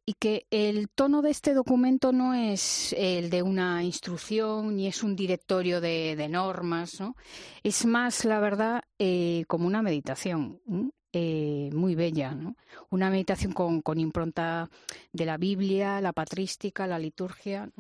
y 0.07 0.15
que 0.15 0.47
el 0.51 0.89
tono 0.91 1.23
de 1.23 1.31
este 1.31 1.55
documento 1.55 2.13
no 2.13 2.35
es 2.35 2.95
el 2.99 3.31
de 3.31 3.43
una 3.43 3.83
instrucción 3.83 4.77
ni 4.77 4.87
es 4.87 5.03
un 5.03 5.17
directorio 5.17 5.81
de, 5.81 6.29
normas, 6.29 7.01
¿no? 7.01 7.17
Es 7.63 7.87
más, 7.87 8.25
la 8.25 8.39
verdad, 8.39 8.83
eh, 8.99 9.45
como 9.47 9.67
una 9.67 9.83
meditación. 9.83 10.61
Eh, 11.17 11.71
muy 11.73 11.95
bella, 11.95 12.35
¿no? 12.35 12.57
Una 12.91 13.09
meditación 13.09 13.53
con, 13.53 14.01
impronta 14.01 14.69
de 15.13 15.25
la 15.25 15.37
Biblia, 15.37 16.01
la 16.01 16.13
patrística, 16.13 16.89
la 16.89 16.99
liturgia, 16.99 17.71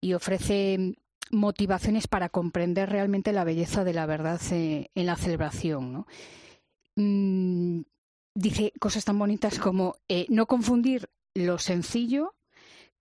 y 0.00 0.14
ofrece 0.14 0.94
motivaciones 1.30 2.08
para 2.08 2.30
comprender 2.30 2.88
realmente 2.88 3.34
la 3.34 3.44
belleza 3.44 3.84
de 3.84 3.92
la 3.92 4.06
verdad 4.06 4.40
eh, 4.52 4.88
en 4.94 5.04
la 5.04 5.16
celebración, 5.16 6.06
mm, 6.96 7.82
dice 8.34 8.72
cosas 8.80 9.04
tan 9.04 9.18
bonitas 9.18 9.58
como 9.58 9.96
no 10.30 10.46
confundir 10.46 11.10
lo 11.34 11.58
sencillo 11.58 12.34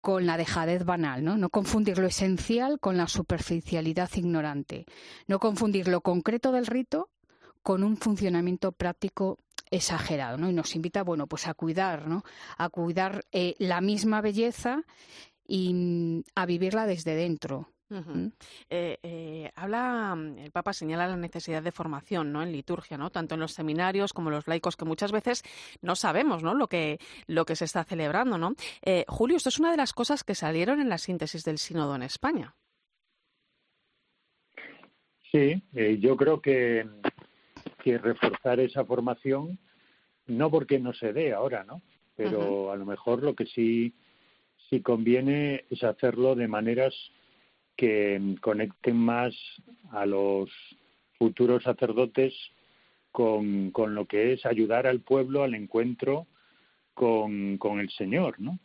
con 0.00 0.26
la 0.26 0.36
dejadez 0.36 0.84
banal, 0.84 1.24
¿no? 1.24 1.38
No 1.38 1.48
confundir 1.48 1.98
lo 1.98 2.06
esencial 2.06 2.78
con 2.78 2.96
la 2.96 3.08
superficialidad 3.08 4.10
ignorante. 4.14 4.84
No 5.26 5.38
confundir 5.38 5.88
lo 5.88 6.02
concreto 6.02 6.52
del 6.52 6.66
rito 6.66 7.08
con 7.62 7.82
un 7.82 7.96
funcionamiento 7.96 8.72
práctico 8.72 9.38
exagerado, 9.70 10.36
¿no? 10.36 10.50
Y 10.50 10.52
nos 10.52 10.76
invita, 10.76 11.02
bueno, 11.02 11.26
pues 11.26 11.48
a 11.48 11.54
cuidar, 11.54 12.06
¿no? 12.06 12.22
A 12.58 12.68
cuidar 12.68 13.24
eh, 13.32 13.54
la 13.58 13.80
misma 13.80 14.20
belleza 14.20 14.84
y 15.46 15.72
mm, 15.72 16.22
a 16.34 16.46
vivirla 16.46 16.86
desde 16.86 17.16
dentro. 17.16 17.73
¿Mm? 18.00 18.28
Eh, 18.70 18.98
eh, 19.02 19.50
habla, 19.54 20.16
el 20.38 20.50
Papa 20.50 20.72
señala 20.72 21.06
la 21.06 21.16
necesidad 21.16 21.62
de 21.62 21.72
formación 21.72 22.32
¿no? 22.32 22.42
en 22.42 22.52
liturgia, 22.52 22.98
¿no? 22.98 23.10
tanto 23.10 23.34
en 23.34 23.40
los 23.40 23.52
seminarios 23.52 24.12
como 24.12 24.30
los 24.30 24.48
laicos, 24.48 24.76
que 24.76 24.84
muchas 24.84 25.12
veces 25.12 25.42
no 25.82 25.96
sabemos 25.96 26.42
¿no? 26.42 26.54
Lo, 26.54 26.68
que, 26.68 26.98
lo 27.26 27.44
que 27.44 27.56
se 27.56 27.64
está 27.64 27.84
celebrando. 27.84 28.38
¿no? 28.38 28.54
Eh, 28.82 29.04
Julio, 29.08 29.36
esto 29.36 29.48
es 29.48 29.58
una 29.58 29.70
de 29.70 29.76
las 29.76 29.92
cosas 29.92 30.24
que 30.24 30.34
salieron 30.34 30.80
en 30.80 30.88
la 30.88 30.98
síntesis 30.98 31.44
del 31.44 31.58
sínodo 31.58 31.94
en 31.94 32.02
España. 32.02 32.54
Sí, 35.30 35.64
yo 35.98 36.16
creo 36.16 36.40
que, 36.40 36.86
que 37.82 37.98
reforzar 37.98 38.60
esa 38.60 38.84
formación, 38.84 39.58
no 40.26 40.48
porque 40.48 40.78
no 40.78 40.92
se 40.92 41.12
dé 41.12 41.32
ahora, 41.32 41.64
¿no? 41.64 41.82
Pero 42.16 42.70
a 42.70 42.76
lo 42.76 42.86
mejor 42.86 43.24
lo 43.24 43.34
que 43.34 43.46
sí, 43.46 43.92
sí 44.70 44.80
conviene 44.80 45.64
es 45.70 45.82
hacerlo 45.82 46.34
de 46.34 46.48
maneras 46.48 46.94
que 47.76 48.36
conecten 48.40 48.96
más 48.96 49.34
a 49.90 50.06
los 50.06 50.50
futuros 51.18 51.62
sacerdotes 51.62 52.34
con, 53.12 53.70
con 53.70 53.94
lo 53.94 54.06
que 54.06 54.32
es 54.32 54.44
ayudar 54.46 54.86
al 54.86 55.00
pueblo 55.00 55.42
al 55.42 55.54
encuentro 55.54 56.26
con, 56.94 57.58
con 57.58 57.80
el 57.80 57.90
Señor, 57.90 58.40
¿no? 58.40 58.58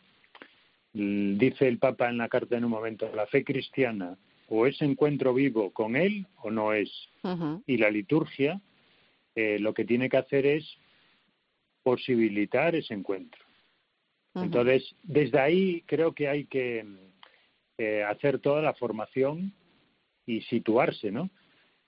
Dice 0.92 1.68
el 1.68 1.78
Papa 1.78 2.08
en 2.08 2.18
la 2.18 2.28
carta 2.28 2.56
en 2.56 2.64
un 2.64 2.70
momento, 2.72 3.08
la 3.14 3.26
fe 3.26 3.44
cristiana 3.44 4.18
o 4.48 4.66
es 4.66 4.82
encuentro 4.82 5.32
vivo 5.32 5.70
con 5.70 5.94
Él 5.94 6.26
o 6.42 6.50
no 6.50 6.72
es. 6.72 6.90
Y 7.66 7.76
la 7.76 7.90
liturgia 7.90 8.60
eh, 9.36 9.58
lo 9.60 9.72
que 9.72 9.84
tiene 9.84 10.08
que 10.08 10.16
hacer 10.16 10.44
es 10.46 10.66
posibilitar 11.84 12.74
ese 12.74 12.94
encuentro. 12.94 13.40
Entonces, 14.34 14.94
desde 15.02 15.38
ahí 15.38 15.82
creo 15.86 16.12
que 16.12 16.28
hay 16.28 16.44
que 16.46 16.84
eh, 17.82 18.04
hacer 18.04 18.40
toda 18.40 18.60
la 18.60 18.74
formación 18.74 19.54
y 20.26 20.42
situarse, 20.42 21.10
¿no? 21.10 21.30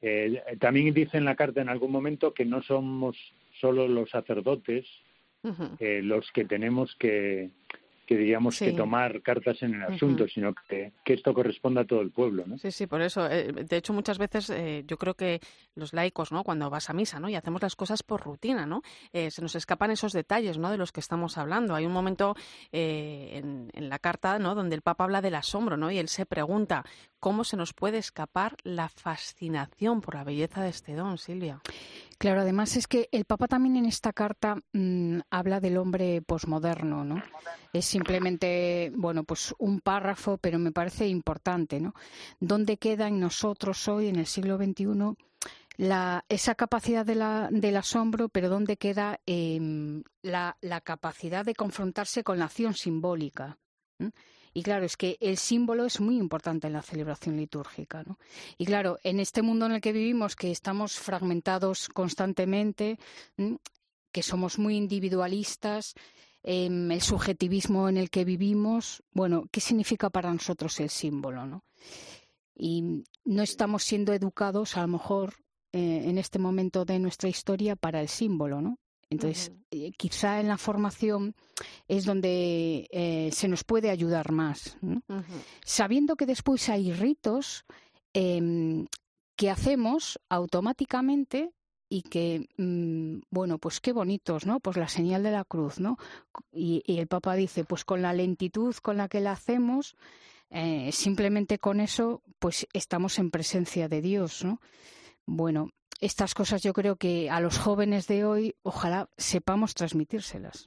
Eh, 0.00 0.42
también 0.58 0.94
dice 0.94 1.18
en 1.18 1.26
la 1.26 1.36
carta 1.36 1.60
en 1.60 1.68
algún 1.68 1.92
momento 1.92 2.32
que 2.32 2.46
no 2.46 2.62
somos 2.62 3.14
solo 3.60 3.86
los 3.86 4.08
sacerdotes 4.08 4.86
eh, 5.80 6.00
los 6.02 6.32
que 6.32 6.46
tenemos 6.46 6.96
que, 6.96 7.50
que 8.06 8.16
diríamos 8.16 8.58
que 8.58 8.72
tomar 8.72 9.22
cartas 9.22 9.62
en 9.62 9.74
el 9.74 9.82
asunto, 9.82 10.26
sino 10.26 10.54
que, 10.54 10.92
que, 11.04 11.14
esto 11.14 11.32
corresponda 11.32 11.82
a 11.82 11.84
todo 11.84 12.00
el 12.00 12.10
pueblo, 12.10 12.44
¿no? 12.46 12.58
Sí, 12.58 12.70
sí, 12.70 12.86
por 12.86 13.00
eso. 13.00 13.26
Eh, 13.28 13.52
de 13.52 13.76
hecho, 13.76 13.92
muchas 13.92 14.18
veces 14.18 14.50
eh, 14.50 14.84
yo 14.86 14.96
creo 14.96 15.14
que 15.14 15.40
los 15.74 15.92
laicos, 15.92 16.32
¿no? 16.32 16.42
Cuando 16.42 16.68
vas 16.68 16.90
a 16.90 16.92
misa, 16.92 17.20
¿no? 17.20 17.28
Y 17.28 17.36
hacemos 17.36 17.62
las 17.62 17.76
cosas 17.76 18.02
por 18.02 18.22
rutina, 18.22 18.66
¿no? 18.66 18.82
Eh, 19.12 19.30
se 19.30 19.40
nos 19.42 19.54
escapan 19.54 19.90
esos 19.90 20.12
detalles, 20.12 20.58
¿no? 20.58 20.70
De 20.70 20.78
los 20.78 20.92
que 20.92 21.00
estamos 21.00 21.38
hablando. 21.38 21.74
Hay 21.74 21.86
un 21.86 21.92
momento 21.92 22.34
en, 22.72 23.70
en, 23.72 23.88
la 23.88 23.98
carta, 23.98 24.38
¿no? 24.38 24.54
Donde 24.54 24.74
el 24.74 24.82
Papa 24.82 25.04
habla 25.04 25.20
del 25.20 25.36
asombro, 25.36 25.76
¿no? 25.76 25.90
Y 25.90 25.98
él 25.98 26.08
se 26.08 26.26
pregunta 26.26 26.84
cómo 27.20 27.44
se 27.44 27.56
nos 27.56 27.72
puede 27.72 27.98
escapar 27.98 28.56
la 28.64 28.88
fascinación 28.88 30.00
por 30.00 30.16
la 30.16 30.24
belleza 30.24 30.62
de 30.62 30.70
este 30.70 30.94
don, 30.94 31.18
Silvia. 31.18 31.60
Claro, 32.22 32.42
además 32.42 32.76
es 32.76 32.86
que 32.86 33.08
el 33.10 33.24
Papa 33.24 33.48
también 33.48 33.74
en 33.74 33.84
esta 33.84 34.12
carta 34.12 34.54
mm, 34.72 35.22
habla 35.28 35.58
del 35.58 35.76
hombre 35.76 36.22
posmoderno, 36.22 37.02
¿no? 37.02 37.20
Es 37.72 37.84
simplemente, 37.84 38.92
bueno, 38.94 39.24
pues 39.24 39.52
un 39.58 39.80
párrafo, 39.80 40.38
pero 40.38 40.60
me 40.60 40.70
parece 40.70 41.08
importante, 41.08 41.80
¿no? 41.80 41.96
¿Dónde 42.38 42.76
queda 42.76 43.08
en 43.08 43.18
nosotros 43.18 43.88
hoy, 43.88 44.06
en 44.06 44.20
el 44.20 44.26
siglo 44.26 44.56
XXI, 44.56 45.16
la, 45.78 46.24
esa 46.28 46.54
capacidad 46.54 47.04
de 47.04 47.16
la, 47.16 47.48
del 47.50 47.76
asombro, 47.76 48.28
pero 48.28 48.48
dónde 48.48 48.76
queda 48.76 49.18
em, 49.26 50.04
la, 50.22 50.56
la, 50.60 50.80
capacidad 50.80 51.44
de 51.44 51.56
confrontarse 51.56 52.22
con 52.22 52.38
la 52.38 52.44
acción 52.44 52.74
simbólica? 52.74 53.58
Y 54.54 54.62
claro, 54.62 54.84
es 54.84 54.96
que 54.96 55.16
el 55.20 55.38
símbolo 55.38 55.86
es 55.86 56.00
muy 56.00 56.18
importante 56.18 56.66
en 56.66 56.74
la 56.74 56.82
celebración 56.82 57.36
litúrgica. 57.36 58.02
¿no? 58.02 58.18
Y 58.58 58.66
claro, 58.66 58.98
en 59.02 59.20
este 59.20 59.42
mundo 59.42 59.66
en 59.66 59.72
el 59.72 59.80
que 59.80 59.92
vivimos, 59.92 60.36
que 60.36 60.50
estamos 60.50 60.98
fragmentados 60.98 61.88
constantemente, 61.88 62.98
que 64.10 64.22
somos 64.22 64.58
muy 64.58 64.76
individualistas, 64.76 65.94
em, 66.42 66.90
el 66.90 67.00
subjetivismo 67.00 67.88
en 67.88 67.96
el 67.96 68.10
que 68.10 68.24
vivimos, 68.24 69.02
bueno, 69.12 69.44
¿qué 69.50 69.60
significa 69.60 70.10
para 70.10 70.32
nosotros 70.32 70.78
el 70.80 70.90
símbolo? 70.90 71.46
¿no? 71.46 71.64
Y 72.54 73.04
no 73.24 73.42
estamos 73.42 73.84
siendo 73.84 74.12
educados, 74.12 74.76
a 74.76 74.82
lo 74.82 74.88
mejor, 74.88 75.34
eh, 75.72 76.02
en 76.04 76.18
este 76.18 76.38
momento 76.38 76.84
de 76.84 76.98
nuestra 76.98 77.30
historia 77.30 77.76
para 77.76 78.02
el 78.02 78.08
símbolo, 78.08 78.60
¿no? 78.60 78.78
Entonces, 79.12 79.52
eh, 79.70 79.92
quizá 79.92 80.40
en 80.40 80.48
la 80.48 80.58
formación 80.58 81.34
es 81.86 82.04
donde 82.04 82.88
eh, 82.90 83.30
se 83.32 83.46
nos 83.46 83.62
puede 83.62 83.90
ayudar 83.90 84.32
más, 84.32 84.78
sabiendo 85.64 86.16
que 86.16 86.26
después 86.26 86.68
hay 86.68 86.92
ritos 86.92 87.64
em, 88.14 88.86
que 89.36 89.50
hacemos 89.50 90.18
automáticamente 90.28 91.52
y 91.88 92.02
que, 92.02 92.48
mm, 92.56 93.20
bueno, 93.30 93.58
pues 93.58 93.80
qué 93.80 93.92
bonitos, 93.92 94.46
¿no? 94.46 94.60
Pues 94.60 94.78
la 94.78 94.88
señal 94.88 95.22
de 95.22 95.30
la 95.30 95.44
cruz, 95.44 95.78
¿no? 95.78 95.98
Y, 96.50 96.82
el 96.86 97.06
Papa 97.06 97.34
dice, 97.34 97.64
pues 97.64 97.84
con 97.84 98.00
la 98.00 98.14
lentitud 98.14 98.74
con 98.76 98.96
la 98.96 99.08
que 99.08 99.20
la 99.20 99.32
hacemos, 99.32 99.94
eh, 100.48 100.90
simplemente 100.90 101.58
con 101.58 101.80
eso, 101.80 102.22
pues 102.38 102.66
estamos 102.72 103.18
en 103.18 103.30
presencia 103.30 103.88
de 103.88 104.00
Dios, 104.00 104.42
¿no? 104.42 104.58
Bueno, 105.26 105.68
estas 106.02 106.34
cosas 106.34 106.62
yo 106.62 106.72
creo 106.72 106.96
que 106.96 107.30
a 107.30 107.40
los 107.40 107.58
jóvenes 107.58 108.08
de 108.08 108.24
hoy 108.24 108.56
ojalá 108.64 109.08
sepamos 109.16 109.72
transmitírselas. 109.74 110.64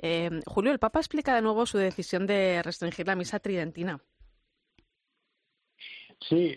Eh, 0.00 0.30
Julio, 0.46 0.72
el 0.72 0.78
Papa 0.78 0.98
explica 0.98 1.34
de 1.34 1.42
nuevo 1.42 1.66
su 1.66 1.76
decisión 1.76 2.26
de 2.26 2.62
restringir 2.62 3.06
la 3.06 3.16
misa 3.16 3.38
tridentina. 3.38 4.00
Sí, 6.28 6.56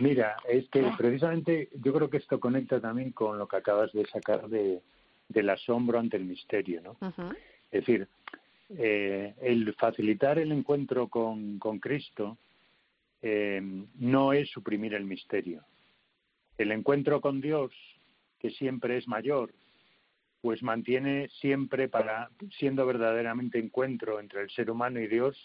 mira, 0.00 0.36
es 0.48 0.68
que 0.70 0.84
precisamente 0.98 1.68
yo 1.74 1.92
creo 1.94 2.10
que 2.10 2.16
esto 2.16 2.40
conecta 2.40 2.80
también 2.80 3.12
con 3.12 3.38
lo 3.38 3.46
que 3.46 3.56
acabas 3.56 3.92
de 3.92 4.04
sacar 4.06 4.48
de, 4.48 4.82
del 5.28 5.48
asombro 5.48 6.00
ante 6.00 6.16
el 6.16 6.24
misterio, 6.24 6.82
¿no? 6.82 6.96
Es 7.70 7.86
decir, 7.86 8.08
eh, 8.76 9.34
el 9.40 9.72
facilitar 9.74 10.40
el 10.40 10.50
encuentro 10.50 11.06
con, 11.06 11.60
con 11.60 11.78
Cristo 11.78 12.38
eh, 13.22 13.60
no 13.94 14.32
es 14.32 14.50
suprimir 14.50 14.94
el 14.94 15.04
misterio, 15.04 15.62
el 16.58 16.72
encuentro 16.72 17.20
con 17.20 17.40
Dios, 17.40 17.72
que 18.38 18.50
siempre 18.50 18.96
es 18.96 19.08
mayor, 19.08 19.52
pues 20.40 20.62
mantiene 20.62 21.28
siempre 21.40 21.88
para, 21.88 22.30
siendo 22.58 22.86
verdaderamente 22.86 23.58
encuentro 23.58 24.20
entre 24.20 24.42
el 24.42 24.50
ser 24.50 24.70
humano 24.70 25.00
y 25.00 25.06
Dios, 25.06 25.36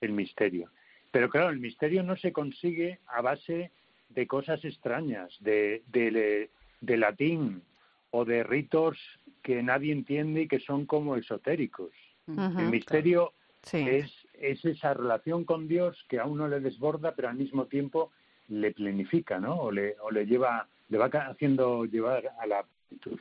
el 0.00 0.12
misterio. 0.12 0.70
Pero 1.10 1.28
claro, 1.28 1.50
el 1.50 1.60
misterio 1.60 2.02
no 2.02 2.16
se 2.16 2.32
consigue 2.32 3.00
a 3.06 3.20
base 3.20 3.70
de 4.08 4.26
cosas 4.26 4.64
extrañas, 4.64 5.36
de, 5.40 5.82
de, 5.88 6.96
latín 6.96 7.62
o 8.10 8.24
de 8.24 8.42
ritos 8.42 8.98
que 9.42 9.62
nadie 9.62 9.92
entiende 9.92 10.42
y 10.42 10.48
que 10.48 10.60
son 10.60 10.86
como 10.86 11.16
esotéricos. 11.16 11.90
el 12.26 12.70
misterio 12.70 13.32
es, 13.72 14.10
es 14.34 14.64
esa 14.64 14.94
relación 14.94 15.44
con 15.44 15.68
Dios 15.68 16.04
que 16.08 16.18
a 16.18 16.26
uno 16.26 16.48
le 16.48 16.60
desborda, 16.60 17.14
pero 17.14 17.28
al 17.28 17.36
mismo 17.36 17.66
tiempo 17.66 18.10
le 18.50 18.72
planifica, 18.72 19.38
¿no? 19.38 19.54
O 19.54 19.72
le, 19.72 19.96
o 20.00 20.10
le 20.10 20.26
lleva, 20.26 20.68
le 20.88 20.98
va 20.98 21.06
haciendo 21.06 21.86
llevar 21.86 22.30
a 22.38 22.46
la 22.46 22.64
plenitud. 22.88 23.18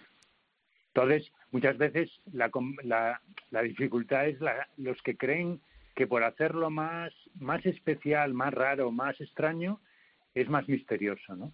Entonces, 0.93 1.31
muchas 1.51 1.77
veces 1.77 2.09
la, 2.33 2.51
la, 2.83 3.21
la 3.51 3.61
dificultad 3.61 4.27
es 4.27 4.41
la, 4.41 4.67
los 4.77 5.01
que 5.01 5.15
creen 5.15 5.61
que 5.95 6.07
por 6.07 6.23
hacerlo 6.23 6.69
más, 6.69 7.13
más 7.39 7.65
especial, 7.65 8.33
más 8.33 8.53
raro, 8.53 8.91
más 8.91 9.19
extraño, 9.21 9.79
es 10.33 10.49
más 10.49 10.67
misterioso, 10.67 11.35
¿no? 11.35 11.51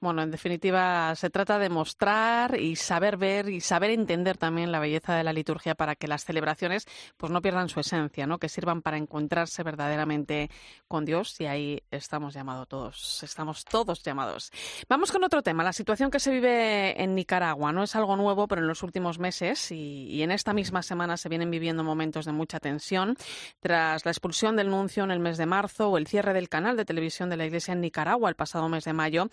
Bueno, 0.00 0.22
en 0.22 0.30
definitiva, 0.30 1.14
se 1.14 1.28
trata 1.28 1.58
de 1.58 1.68
mostrar 1.68 2.58
y 2.58 2.76
saber 2.76 3.18
ver 3.18 3.50
y 3.50 3.60
saber 3.60 3.90
entender 3.90 4.38
también 4.38 4.72
la 4.72 4.78
belleza 4.78 5.14
de 5.14 5.22
la 5.24 5.34
liturgia 5.34 5.74
para 5.74 5.94
que 5.94 6.08
las 6.08 6.24
celebraciones 6.24 6.86
pues 7.18 7.30
no 7.30 7.42
pierdan 7.42 7.68
su 7.68 7.80
esencia, 7.80 8.26
¿no? 8.26 8.38
Que 8.38 8.48
sirvan 8.48 8.80
para 8.80 8.96
encontrarse 8.96 9.62
verdaderamente 9.62 10.50
con 10.88 11.04
Dios 11.04 11.38
y 11.38 11.44
ahí 11.44 11.82
estamos 11.90 12.32
llamados 12.32 12.66
todos, 12.68 13.22
estamos 13.22 13.66
todos 13.66 14.02
llamados. 14.02 14.50
Vamos 14.88 15.12
con 15.12 15.22
otro 15.22 15.42
tema, 15.42 15.62
la 15.64 15.74
situación 15.74 16.10
que 16.10 16.18
se 16.18 16.30
vive 16.30 17.02
en 17.02 17.14
Nicaragua. 17.14 17.70
No 17.70 17.82
es 17.82 17.94
algo 17.94 18.16
nuevo, 18.16 18.48
pero 18.48 18.62
en 18.62 18.68
los 18.68 18.82
últimos 18.82 19.18
meses 19.18 19.70
y, 19.70 20.22
en 20.22 20.30
esta 20.30 20.54
misma 20.54 20.82
semana 20.82 21.18
se 21.18 21.28
vienen 21.28 21.50
viviendo 21.50 21.84
momentos 21.84 22.24
de 22.24 22.32
mucha 22.32 22.58
tensión 22.58 23.16
tras 23.60 24.06
la 24.06 24.10
expulsión 24.10 24.56
del 24.56 24.70
nuncio 24.70 25.04
en 25.04 25.10
el 25.10 25.18
mes 25.18 25.36
de 25.36 25.44
marzo 25.44 25.90
o 25.90 25.98
el 25.98 26.06
cierre 26.06 26.32
del 26.32 26.48
canal 26.48 26.78
de 26.78 26.86
televisión 26.86 27.28
de 27.28 27.36
la 27.36 27.44
Iglesia 27.44 27.72
en 27.72 27.82
Nicaragua 27.82 28.30
el 28.30 28.34
pasado 28.34 28.66
mes 28.70 28.84
de 28.84 28.94
mayo. 28.94 29.28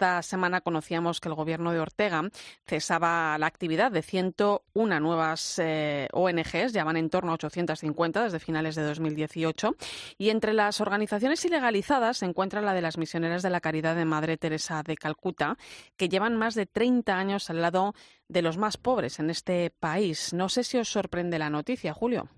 Esta 0.00 0.22
semana 0.22 0.62
conocíamos 0.62 1.20
que 1.20 1.28
el 1.28 1.34
gobierno 1.34 1.72
de 1.72 1.78
Ortega 1.78 2.22
cesaba 2.66 3.36
la 3.36 3.44
actividad 3.44 3.92
de 3.92 4.00
101 4.00 4.98
nuevas 4.98 5.58
eh, 5.58 6.08
ONGs, 6.14 6.72
ya 6.72 6.84
van 6.84 6.96
en 6.96 7.10
torno 7.10 7.32
a 7.32 7.34
850 7.34 8.24
desde 8.24 8.38
finales 8.38 8.76
de 8.76 8.82
2018, 8.82 9.76
y 10.16 10.30
entre 10.30 10.54
las 10.54 10.80
organizaciones 10.80 11.44
ilegalizadas 11.44 12.16
se 12.16 12.24
encuentra 12.24 12.62
la 12.62 12.72
de 12.72 12.80
las 12.80 12.96
misioneras 12.96 13.42
de 13.42 13.50
la 13.50 13.60
Caridad 13.60 13.94
de 13.94 14.06
Madre 14.06 14.38
Teresa 14.38 14.82
de 14.82 14.96
Calcuta, 14.96 15.58
que 15.98 16.08
llevan 16.08 16.34
más 16.34 16.54
de 16.54 16.64
30 16.64 17.18
años 17.18 17.50
al 17.50 17.60
lado 17.60 17.92
de 18.26 18.40
los 18.40 18.56
más 18.56 18.78
pobres 18.78 19.18
en 19.18 19.28
este 19.28 19.68
país. 19.68 20.32
No 20.32 20.48
sé 20.48 20.64
si 20.64 20.78
os 20.78 20.88
sorprende 20.88 21.38
la 21.38 21.50
noticia, 21.50 21.92
Julio. 21.92 22.30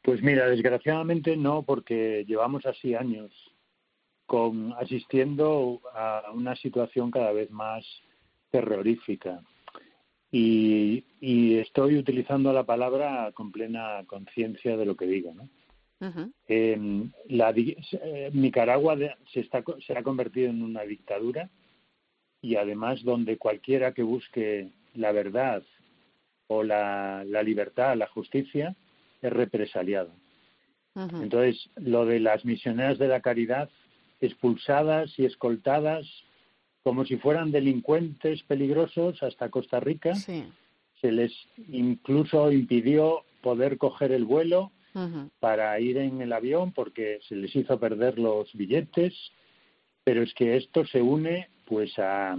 Pues 0.00 0.22
mira, 0.22 0.46
desgraciadamente 0.46 1.36
no, 1.36 1.62
porque 1.62 2.24
llevamos 2.26 2.64
así 2.64 2.94
años 2.94 3.32
con 4.26 4.74
asistiendo 4.78 5.80
a 5.94 6.30
una 6.34 6.56
situación 6.56 7.10
cada 7.10 7.32
vez 7.32 7.50
más 7.50 7.84
terrorífica. 8.50 9.40
Y, 10.30 11.04
estoy 11.58 11.96
utilizando 11.96 12.52
la 12.52 12.64
palabra 12.64 13.32
con 13.32 13.50
plena 13.50 14.04
conciencia 14.06 14.76
de 14.76 14.84
lo 14.84 14.96
que 14.96 15.06
digo. 15.06 15.32
¿no? 15.34 15.48
Em, 16.46 17.10
la, 17.28 17.50
eh, 17.56 18.30
Nicaragua 18.32 18.96
se, 19.32 19.40
está, 19.40 19.64
se 19.86 19.96
ha 19.96 20.02
convertido 20.02 20.50
en 20.50 20.62
una 20.62 20.82
dictadura 20.82 21.48
y 22.42 22.56
además 22.56 23.02
donde 23.02 23.38
cualquiera 23.38 23.92
que 23.92 24.02
busque 24.02 24.68
la 24.94 25.12
verdad 25.12 25.62
o 26.48 26.62
la, 26.62 27.24
la 27.24 27.42
libertad, 27.42 27.96
la 27.96 28.06
justicia, 28.08 28.76
es 29.22 29.32
represaliado. 29.32 30.10
Entonces, 30.94 31.68
lo 31.76 32.06
de 32.06 32.20
las 32.20 32.44
misioneras 32.46 32.98
de 32.98 33.08
la 33.08 33.20
caridad 33.20 33.68
expulsadas 34.20 35.18
y 35.18 35.24
escoltadas 35.24 36.06
como 36.82 37.04
si 37.04 37.16
fueran 37.16 37.50
delincuentes 37.50 38.42
peligrosos 38.44 39.22
hasta 39.22 39.50
Costa 39.50 39.80
Rica. 39.80 40.14
Se 40.14 41.12
les 41.12 41.32
incluso 41.68 42.52
impidió 42.52 43.24
poder 43.42 43.76
coger 43.76 44.12
el 44.12 44.24
vuelo 44.24 44.70
para 45.40 45.78
ir 45.78 45.98
en 45.98 46.22
el 46.22 46.32
avión 46.32 46.72
porque 46.72 47.18
se 47.28 47.36
les 47.36 47.54
hizo 47.54 47.78
perder 47.78 48.18
los 48.18 48.52
billetes. 48.54 49.14
Pero 50.04 50.22
es 50.22 50.32
que 50.34 50.56
esto 50.56 50.86
se 50.86 51.02
une 51.02 51.48
pues 51.64 51.98
a, 51.98 52.38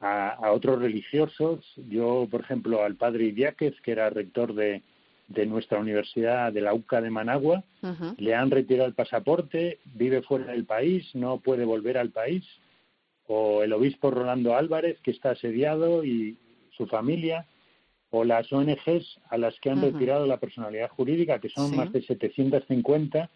a, 0.00 0.52
otros 0.52 0.80
religiosos. 0.80 1.64
Yo, 1.88 2.28
por 2.30 2.42
ejemplo, 2.42 2.82
al 2.82 2.94
padre 2.94 3.24
Idiáquez, 3.24 3.80
que 3.80 3.90
era 3.90 4.08
rector 4.08 4.54
de, 4.54 4.82
de 5.28 5.46
nuestra 5.46 5.78
universidad 5.78 6.52
de 6.52 6.60
la 6.60 6.74
UCA 6.74 7.00
de 7.00 7.10
Managua, 7.10 7.64
le 8.18 8.34
han 8.34 8.50
retirado 8.50 8.88
el 8.88 8.94
pasaporte, 8.94 9.78
vive 9.84 10.22
fuera 10.22 10.52
del 10.52 10.64
país, 10.64 11.06
no 11.14 11.38
puede 11.38 11.64
volver 11.64 11.98
al 11.98 12.10
país 12.10 12.44
o 13.26 13.62
el 13.62 13.72
obispo 13.72 14.10
Rolando 14.10 14.54
Álvarez, 14.54 14.98
que 15.02 15.10
está 15.10 15.30
asediado, 15.30 16.04
y 16.04 16.36
su 16.76 16.86
familia, 16.86 17.46
o 18.10 18.24
las 18.24 18.52
ONGs 18.52 19.18
a 19.28 19.38
las 19.38 19.58
que 19.60 19.70
han 19.70 19.80
retirado 19.80 20.26
la 20.26 20.38
personalidad 20.38 20.90
jurídica, 20.90 21.38
que 21.38 21.48
son 21.48 21.74
más 21.74 21.92
de 21.92 22.02
750 22.02 23.30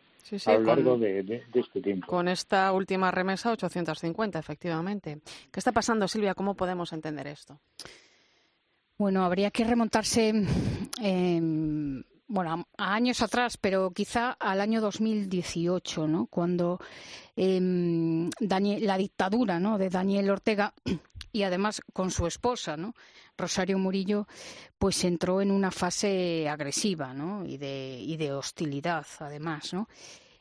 a 0.46 0.52
lo 0.54 0.60
largo 0.60 0.98
de, 0.98 1.42
este 1.54 1.80
tiempo. 1.80 2.06
Con 2.06 2.28
esta 2.28 2.70
última 2.72 3.10
remesa, 3.10 3.50
850, 3.50 4.38
efectivamente. 4.38 5.18
¿Qué 5.50 5.58
está 5.58 5.72
pasando, 5.72 6.06
Silvia? 6.06 6.34
¿Cómo 6.34 6.54
podemos 6.54 6.92
entender 6.92 7.26
esto? 7.26 7.58
Bueno, 8.98 9.24
habría 9.24 9.50
que 9.50 9.64
remontarse 9.64 10.32
eh, 11.00 11.40
bueno, 12.28 12.68
a 12.76 12.94
años 12.94 13.22
atrás, 13.22 13.56
pero 13.56 13.90
quizá 13.90 14.32
al 14.32 14.60
año 14.60 14.82
2018, 14.82 16.06
¿no? 16.06 16.26
Cuando 16.26 16.78
em, 17.34 18.28
la 18.40 18.98
dictadura, 18.98 19.58
¿no? 19.58 19.78
De 19.78 19.88
Daniel 19.88 20.30
Ortega 20.30 20.74
y 21.32 21.42
además 21.42 21.80
con 21.94 22.10
su 22.10 22.26
esposa, 22.26 22.76
¿no? 22.76 22.94
Rosario 23.36 23.78
Murillo, 23.78 24.26
pues 24.78 25.04
entró 25.04 25.40
en 25.40 25.50
una 25.50 25.70
fase 25.70 26.48
agresiva, 26.48 27.14
¿no? 27.14 27.46
Y 27.46 27.56
de, 27.56 27.98
y 27.98 28.18
de 28.18 28.32
hostilidad, 28.32 29.06
además, 29.20 29.72
¿no? 29.72 29.88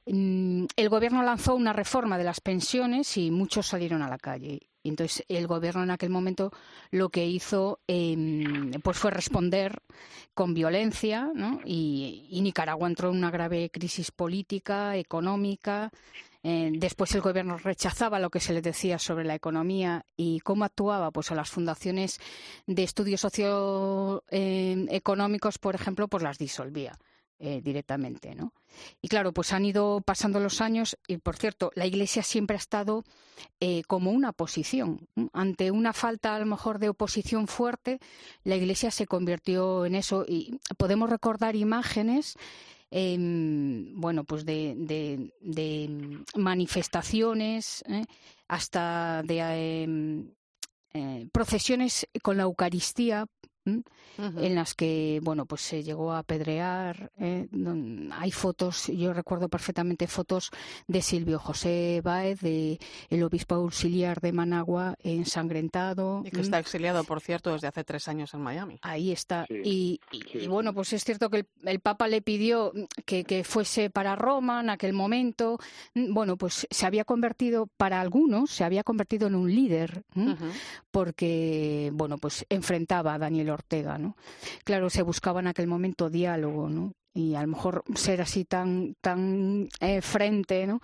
Mm, 0.05 0.65
el 0.75 0.89
gobierno 0.89 1.23
lanzó 1.23 1.55
una 1.55 1.71
reforma 1.71 2.17
de 2.17 2.25
las 2.25 2.41
pensiones 2.41 3.15
y 3.17 3.31
muchos 3.31 3.67
salieron 3.67 4.01
a 4.01 4.09
la 4.09 4.17
calle. 4.17 4.67
Y 4.87 4.89
entonces 4.89 5.23
el 5.27 5.47
gobierno 5.47 5.83
en 5.83 5.91
aquel 5.91 6.09
momento 6.09 6.53
lo 6.91 7.09
que 7.09 7.27
hizo 7.27 7.81
em, 7.87 8.71
pues 8.81 8.97
fue 8.97 9.11
responder 9.11 9.81
con 10.33 10.53
violencia 10.53 11.29
¿no? 11.35 11.59
y, 11.65 12.39
Nicaragua 12.41 12.87
entró 12.87 13.09
en 13.09 13.17
una 13.17 13.29
grave 13.29 13.69
crisis 13.69 14.11
política, 14.11 14.95
económica. 14.95 15.91
Eh, 16.41 16.71
después 16.73 17.13
el 17.15 17.21
gobierno 17.21 17.57
rechazaba 17.57 18.17
lo 18.17 18.29
que 18.29 18.39
se 18.39 18.53
le 18.53 18.61
decía 18.61 18.97
sobre 18.97 19.25
la 19.25 19.35
economía 19.35 20.05
y 20.15 20.39
cómo 20.39 20.63
actuaba 20.63 21.11
pues 21.11 21.31
a 21.31 21.35
las 21.35 21.49
fundaciones 21.49 22.21
de 22.65 22.83
estudios 22.83 23.19
socioeconómicos, 23.19 25.55
em, 25.55 25.59
por 25.59 25.75
ejemplo, 25.75 26.07
pues 26.07 26.23
las 26.23 26.37
disolvía. 26.37 26.97
Eh, 27.39 27.61
directamente, 27.63 28.33
¿no? 28.33 28.51
Y 28.99 29.09
claro, 29.09 29.31
pues 29.31 29.53
han 29.53 29.63
ido 29.63 30.01
pasando 30.01 30.39
los 30.39 30.59
años 30.59 30.97
y, 31.07 31.17
por 31.17 31.37
cierto, 31.37 31.71
la 31.75 31.85
Iglesia 31.85 32.23
siempre 32.23 32.55
ha 32.55 32.57
estado 32.57 33.03
eh, 33.59 33.83
como 33.85 34.09
una 34.09 34.31
oposición. 34.31 35.07
Ante 35.33 35.69
una 35.69 35.93
falta, 35.93 36.35
a 36.35 36.39
lo 36.39 36.47
mejor, 36.47 36.79
de 36.79 36.89
oposición 36.89 37.47
fuerte, 37.47 37.99
la 38.43 38.55
Iglesia 38.55 38.89
se 38.89 39.05
convirtió 39.05 39.85
en 39.85 39.93
eso. 39.93 40.25
Y 40.27 40.59
podemos 40.77 41.11
recordar 41.11 41.55
imágenes 41.55 42.37
bueno, 42.89 44.23
pues 44.23 44.43
de, 44.43 45.31
manifestaciones, 46.35 47.83
¿eh? 47.87 48.05
hasta 48.47 49.21
de 49.23 49.83
em, 49.83 51.29
procesiones 51.31 52.07
con 52.23 52.37
la 52.37 52.43
Eucaristía 52.43 53.27
en 54.17 54.55
las 54.55 54.73
que 54.73 55.19
bueno 55.23 55.45
pues 55.45 55.61
se 55.61 55.83
llegó 55.83 56.11
a 56.11 56.19
apedrear 56.19 57.11
eh, 57.19 57.47
hay 58.11 58.31
fotos 58.31 58.87
yo 58.87 59.13
recuerdo 59.13 59.47
perfectamente 59.49 60.07
fotos 60.07 60.51
de 60.87 61.01
Silvio 61.01 61.39
José 61.39 62.01
Báez 62.03 62.39
de 62.41 62.79
el 63.09 63.23
obispo 63.23 63.55
auxiliar 63.55 64.19
de 64.21 64.31
Managua 64.31 64.95
ensangrentado 65.03 66.23
y 66.25 66.31
que 66.31 66.41
está 66.41 66.59
exiliado 66.59 67.03
por 67.03 67.21
cierto 67.21 67.53
desde 67.53 67.67
hace 67.67 67.83
tres 67.83 68.07
años 68.07 68.33
en 68.33 68.41
Miami. 68.41 68.79
Ahí 68.81 69.11
está. 69.11 69.45
Y, 69.49 69.99
bueno 70.47 70.73
pues 70.73 70.93
es 70.93 71.03
cierto 71.03 71.29
que 71.29 71.45
el, 71.63 71.79
Papa 71.79 72.07
le 72.07 72.21
pidió 72.21 72.71
que, 73.05 73.23
que, 73.23 73.43
fuese 73.43 73.89
para 73.89 74.15
Roma 74.15 74.61
en 74.61 74.69
aquel 74.69 74.93
momento. 74.93 75.59
Bueno 75.93 76.37
pues 76.37 76.67
se 76.69 76.85
había 76.85 77.05
convertido 77.05 77.67
para 77.77 78.01
algunos 78.01 78.51
se 78.51 78.63
había 78.63 78.83
convertido 78.83 79.27
en 79.27 79.35
un 79.35 79.53
líder 79.53 80.03
porque 80.91 81.91
bueno 81.93 82.17
pues 82.17 82.45
enfrentaba 82.49 83.13
a 83.13 83.19
Daniel 83.19 83.49
Ortega, 83.57 83.97
¿no? 83.97 84.15
Claro, 84.63 84.89
se 84.89 85.01
buscaba 85.01 85.39
en 85.39 85.47
aquel 85.47 85.67
momento 85.67 86.09
diálogo, 86.09 86.69
¿no? 86.69 86.93
y 87.17 87.33
a 87.33 87.41
lo 87.41 87.47
mejor 87.47 87.83
ser 87.95 88.21
así 88.21 88.45
tan 88.45 88.95
tan 89.01 89.69
eh, 89.81 90.01
frente 90.01 90.67
¿no? 90.67 90.81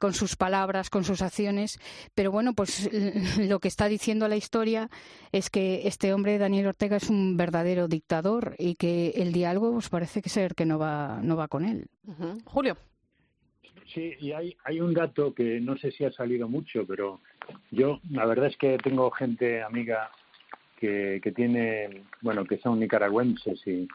con 0.00 0.14
sus 0.14 0.34
palabras 0.34 0.88
con 0.88 1.04
sus 1.04 1.20
acciones 1.20 1.78
pero 2.14 2.32
bueno 2.32 2.54
pues 2.54 2.90
lo 3.38 3.60
que 3.60 3.68
está 3.68 3.86
diciendo 3.86 4.26
la 4.26 4.36
historia 4.36 4.88
es 5.30 5.50
que 5.50 5.86
este 5.86 6.14
hombre 6.14 6.38
Daniel 6.38 6.68
Ortega 6.68 6.96
es 6.96 7.10
un 7.10 7.36
verdadero 7.36 7.86
dictador 7.86 8.56
y 8.58 8.76
que 8.76 9.10
el 9.16 9.32
diálogo 9.32 9.72
pues 9.72 9.90
parece 9.90 10.22
que 10.22 10.30
ser 10.30 10.54
que 10.54 10.64
no 10.64 10.78
va 10.78 11.20
no 11.22 11.36
va 11.36 11.48
con 11.48 11.66
él 11.66 11.86
Julio 12.46 12.78
sí 13.92 14.14
y 14.20 14.32
hay 14.32 14.56
hay 14.64 14.80
un 14.80 14.94
dato 14.94 15.34
que 15.34 15.60
no 15.60 15.76
sé 15.76 15.90
si 15.92 16.04
ha 16.04 16.12
salido 16.12 16.48
mucho 16.48 16.86
pero 16.86 17.20
yo 17.70 18.00
la 18.08 18.24
verdad 18.24 18.46
es 18.46 18.56
que 18.56 18.78
tengo 18.78 19.10
gente 19.10 19.62
amiga 19.62 20.10
que, 21.20 21.32
tiene, 21.34 22.04
bueno, 22.20 22.44
que 22.44 22.58
son 22.58 22.80
nicaragüenses 22.80 23.66
y 23.66 23.88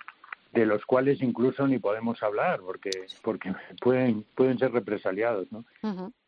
de 0.54 0.66
los 0.66 0.84
cuales 0.86 1.22
incluso 1.22 1.68
ni 1.68 1.78
podemos 1.78 2.24
hablar 2.24 2.60
porque 2.62 2.90
porque 3.22 3.54
pueden 3.82 4.26
pueden 4.36 4.58
ser 4.58 4.72
represaliados, 4.72 5.48
¿no? 5.52 5.66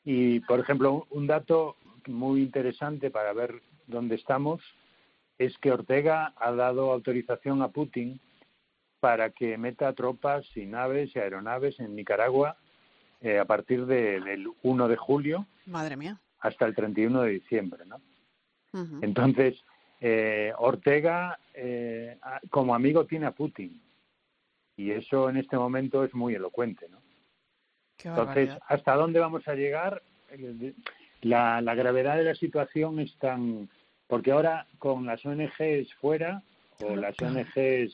Y 0.03 0.41
por 0.41 0.59
ejemplo, 0.59 1.07
un 1.09 1.25
dato 1.25 1.77
muy 2.07 2.41
interesante 2.41 3.09
para 3.09 3.33
ver 3.33 3.61
dónde 3.87 4.15
estamos 4.15 4.61
es 5.37 5.57
que 5.57 5.71
Ortega 5.71 6.33
ha 6.37 6.51
dado 6.51 6.91
autorización 6.91 7.63
a 7.63 7.69
Putin 7.69 8.19
para 8.99 9.31
que 9.31 9.57
meta 9.57 9.93
tropas 9.93 10.45
y 10.55 10.67
naves 10.67 11.15
y 11.15 11.19
aeronaves 11.19 11.79
en 11.79 11.95
Nicaragua 11.95 12.57
eh, 13.21 13.39
a 13.39 13.45
partir 13.45 13.87
del 13.87 14.47
1 14.61 14.87
de 14.87 14.97
julio. 14.97 15.47
Madre 15.65 15.97
mía. 15.97 16.19
Hasta 16.39 16.65
el 16.67 16.75
31 16.75 17.23
de 17.23 17.31
diciembre, 17.31 17.85
¿no? 17.87 17.99
Entonces, 19.01 19.61
eh, 20.03 20.51
Ortega, 20.57 21.37
eh, 21.53 22.17
como 22.49 22.73
amigo, 22.73 23.05
tiene 23.05 23.27
a 23.27 23.31
Putin. 23.31 23.79
Y 24.75 24.89
eso 24.91 25.29
en 25.29 25.37
este 25.37 25.57
momento 25.57 26.03
es 26.03 26.13
muy 26.15 26.33
elocuente, 26.33 26.87
¿no? 26.89 26.97
Entonces, 28.03 28.49
¿hasta 28.67 28.95
dónde 28.95 29.19
vamos 29.19 29.47
a 29.47 29.53
llegar? 29.53 30.01
La, 31.21 31.61
gravedad 31.75 32.17
de 32.17 32.23
la 32.23 32.35
situación 32.35 32.99
es 32.99 33.15
tan... 33.17 33.69
Porque 34.07 34.31
ahora 34.31 34.65
con 34.79 35.05
las 35.05 35.23
ONGs 35.23 35.93
fuera, 36.01 36.41
o 36.83 36.95
las 36.95 37.15
ONGs 37.21 37.93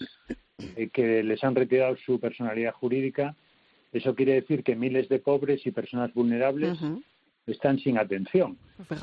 eh, 0.78 0.90
que 0.94 1.22
les 1.24 1.44
han 1.44 1.56
retirado 1.56 1.98
su 1.98 2.22
personalidad 2.22 2.72
jurídica, 2.72 3.36
eso 3.92 4.16
quiere 4.16 4.36
decir 4.36 4.64
que 4.64 4.78
miles 4.78 5.10
de 5.10 5.20
pobres 5.20 5.68
y 5.68 5.72
personas 5.72 6.14
vulnerables 6.14 6.80
están 7.48 7.80
sin 7.80 7.98
atención. 7.98 8.58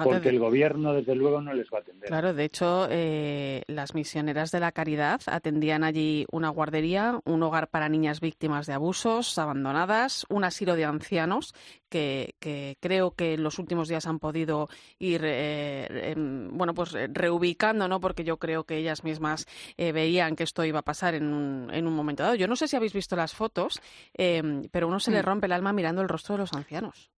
porque 0.05 0.29
el 0.29 0.39
gobierno, 0.39 0.93
desde 0.93 1.17
luego, 1.17 1.41
no 1.41 1.53
les 1.53 1.67
va 1.73 1.79
a 1.79 1.81
atender. 1.81 2.09
Claro, 2.09 2.33
de 2.33 2.45
hecho, 2.45 2.87
eh, 2.91 3.63
las 3.67 3.95
misioneras 3.95 4.53
de 4.53 4.61
la 4.61 4.71
caridad 4.71 5.21
atendían 5.27 5.83
allí 5.83 6.27
una 6.31 6.51
guardería, 6.51 7.19
un 7.25 7.43
hogar 7.43 7.69
para 7.69 7.89
niñas 7.89 8.21
víctimas 8.21 8.67
de 8.67 8.75
abusos, 8.75 9.37
abandonadas, 9.39 10.27
un 10.29 10.45
asilo 10.45 10.77
de 10.77 10.85
ancianos 10.85 11.55
que, 11.89 12.35
creo 12.81 13.13
que 13.13 13.35
en 13.35 13.43
los 13.43 13.59
últimos 13.59 13.89
días 13.89 14.07
han 14.07 14.19
podido 14.19 14.69
ir, 14.99 15.23
eh, 15.25 16.15
bueno, 16.17 16.75
pues 16.75 16.93
reubicando, 17.13 17.89
¿no? 17.89 18.01
Porque 18.01 18.25
yo 18.25 18.37
creo 18.37 18.65
que 18.65 18.77
ellas 18.77 19.05
mismas 19.05 19.47
eh, 19.77 19.93
veían 19.93 20.37
que 20.37 20.45
esto 20.45 20.65
iba 20.65 20.81
a 20.81 20.83
pasar 20.83 21.15
en 21.15 21.33
un, 21.33 21.71
en 21.73 21.87
un 21.87 21.95
momento 21.95 22.23
dado. 22.23 22.35
Yo 22.35 22.47
no 22.47 22.57
sé 22.57 22.69
si 22.69 22.77
habéis 22.77 22.93
visto 22.93 23.17
las 23.17 23.35
fotos, 23.35 23.81
pero 24.13 24.89
uno 24.89 25.01
se 25.01 25.11
le 25.11 25.23
mm. 25.23 25.25
rompe 25.25 25.47
el 25.47 25.53
alma 25.53 25.73
mirando 25.73 26.03
el 26.03 26.09
rostro 26.09 26.35
de 26.35 26.41
los 26.41 26.53
ancianos. 26.53 27.14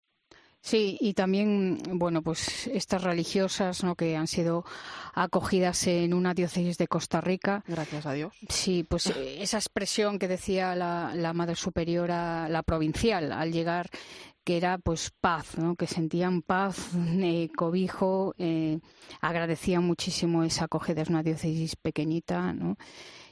Sí, 0.65 0.97
y 0.99 1.13
también, 1.13 1.77
bueno, 1.91 2.23
pues 2.23 2.65
estas 2.65 3.03
religiosas, 3.03 3.83
¿no? 3.83 3.93
Que 3.93 4.17
han 4.17 4.25
sido 4.25 4.65
acogidas 5.13 5.85
en 5.85 6.11
una 6.11 6.33
diócesis 6.33 6.79
de 6.79 6.87
Costa 6.87 7.21
Rica. 7.21 7.63
Gracias 7.67 8.07
a 8.07 8.13
Dios. 8.13 8.33
Sí, 8.49 8.83
pues 8.83 9.05
eh, 9.15 9.43
esa 9.43 9.57
expresión 9.57 10.17
que 10.17 10.27
decía 10.27 10.75
la, 10.75 11.13
la 11.13 11.33
Madre 11.33 11.53
Superiora, 11.53 12.49
la 12.49 12.63
provincial, 12.63 13.31
al 13.31 13.51
llegar, 13.51 13.91
que 14.43 14.57
era 14.57 14.79
pues 14.79 15.11
paz, 15.21 15.55
¿no? 15.59 15.75
Que 15.75 15.85
sentían 15.85 16.41
paz, 16.41 16.89
eh, 17.21 17.47
cobijo, 17.55 18.33
eh, 18.39 18.79
agradecían 19.21 19.83
muchísimo 19.83 20.43
esa 20.43 20.65
acogida. 20.65 21.03
Es 21.03 21.09
una 21.09 21.21
diócesis 21.21 21.75
pequeñita, 21.75 22.53
¿no? 22.53 22.75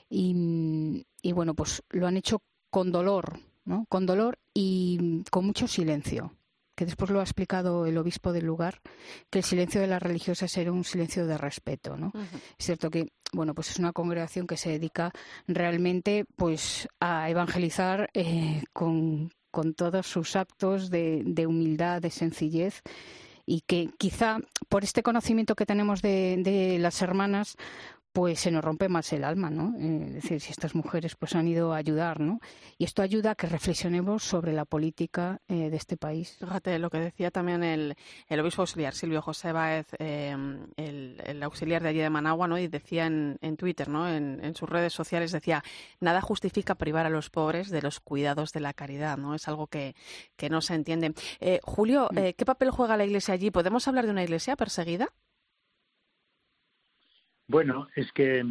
Y, 0.07 1.03
y 1.23 1.31
bueno, 1.31 1.55
pues 1.55 1.81
lo 1.89 2.05
han 2.05 2.15
hecho 2.15 2.43
con 2.69 2.91
dolor, 2.91 3.39
¿no? 3.65 3.87
Con 3.89 4.05
dolor 4.05 4.37
y 4.53 5.23
con 5.31 5.47
mucho 5.47 5.67
silencio 5.67 6.31
que 6.75 6.85
después 6.85 7.11
lo 7.11 7.19
ha 7.19 7.23
explicado 7.23 7.85
el 7.85 7.97
obispo 7.97 8.33
del 8.33 8.45
lugar, 8.45 8.81
que 9.29 9.39
el 9.39 9.45
silencio 9.45 9.81
de 9.81 9.87
las 9.87 10.01
religiosas 10.01 10.55
era 10.57 10.71
un 10.71 10.83
silencio 10.83 11.27
de 11.27 11.37
respeto, 11.37 11.97
¿no? 11.97 12.11
Es 12.57 12.65
cierto 12.65 12.89
que, 12.89 13.11
bueno, 13.31 13.53
pues 13.53 13.69
es 13.71 13.79
una 13.79 13.93
congregación 13.93 14.47
que 14.47 14.57
se 14.57 14.71
dedica 14.71 15.11
realmente, 15.47 16.25
pues, 16.35 16.87
a 16.99 17.29
evangelizar 17.29 18.09
eh, 18.13 18.63
con, 18.73 19.31
todos 19.75 20.07
sus 20.07 20.35
actos 20.35 20.89
de, 20.89 21.21
de, 21.25 21.45
humildad, 21.45 22.01
de 22.01 22.09
sencillez 22.09 22.81
y 23.45 23.61
que 23.61 23.89
quizá 23.97 24.39
por 24.69 24.83
este 24.83 25.03
conocimiento 25.03 25.55
que 25.55 25.65
tenemos 25.65 26.01
de, 26.01 26.37
de 26.39 26.79
las 26.79 27.01
hermanas, 27.01 27.55
pues 28.13 28.39
se 28.39 28.51
nos 28.51 28.63
rompe 28.63 28.89
más 28.89 29.11
el 29.11 29.23
alma, 29.23 29.49
¿no? 29.49 29.73
Eh, 29.79 30.05
es 30.05 30.13
decir, 30.13 30.39
si 30.39 30.51
estas 30.51 30.75
mujeres 30.75 31.15
pues 31.15 31.35
han 31.35 31.47
ido 31.47 31.73
a 31.73 31.77
ayudar, 31.77 32.19
¿no? 32.19 32.39
Y 32.77 32.85
esto 32.85 33.01
ayuda 33.01 33.31
a 33.31 33.35
que 33.35 33.47
reflexionemos 33.47 34.23
sobre 34.23 34.53
la 34.53 34.65
política 34.65 35.41
eh, 35.47 35.71
de 35.71 35.75
este 35.75 35.97
país. 35.97 36.37
Fíjate 36.39 36.77
lo 36.77 36.91
que 36.91 36.99
decía 36.99 37.31
también 37.31 37.63
el, 37.63 37.95
el 38.27 38.39
obispo 38.39 38.61
auxiliar 38.61 38.93
Silvio 38.93 39.23
José 39.23 39.51
Báez, 39.51 39.87
eh, 39.97 40.35
el, 40.77 41.43
auxiliar 41.43 41.81
de 41.81 41.89
allí 41.89 41.99
de 41.99 42.09
Managua, 42.11 42.47
¿no? 42.47 42.59
Y 42.59 42.67
decía 42.67 43.07
en, 43.07 43.39
en 43.41 43.57
Twitter, 43.57 43.89
¿no? 43.89 44.07
En, 44.07 44.39
en, 44.43 44.55
sus 44.55 44.69
redes 44.69 44.93
sociales 44.93 45.31
decía 45.31 45.63
nada 45.99 46.21
justifica 46.21 46.75
privar 46.75 47.07
a 47.07 47.09
los 47.09 47.31
pobres 47.31 47.71
de 47.71 47.81
los 47.81 47.99
cuidados 47.99 48.53
de 48.53 48.59
la 48.59 48.73
caridad, 48.73 49.17
¿no? 49.17 49.33
Es 49.33 49.47
algo 49.47 49.65
que, 49.65 49.95
que 50.35 50.51
no 50.51 50.61
se 50.61 50.75
entiende. 50.75 51.15
Julio, 51.63 52.09
mm. 52.11 52.15
¿qué 52.37 52.45
papel 52.45 52.69
juega 52.69 52.95
la 52.95 53.05
Iglesia 53.05 53.33
allí? 53.33 53.49
¿Podemos 53.49 53.87
hablar 53.87 54.05
de 54.05 54.11
una 54.11 54.23
Iglesia 54.23 54.55
perseguida? 54.55 55.09
Bueno, 57.47 57.87
es 57.95 58.11
que 58.11 58.45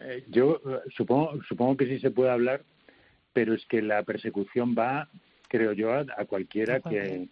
eh, 0.00 0.24
yo 0.28 0.60
eh, 0.66 0.80
supongo, 0.94 1.42
supongo 1.48 1.76
que 1.76 1.86
sí 1.86 1.98
se 2.00 2.10
puede 2.10 2.30
hablar, 2.30 2.62
pero 3.32 3.54
es 3.54 3.64
que 3.66 3.82
la 3.82 4.02
persecución 4.02 4.74
va, 4.78 5.08
creo 5.48 5.72
yo, 5.72 5.92
a, 5.92 6.24
cualquiera 6.26 6.80
que, 6.80 7.28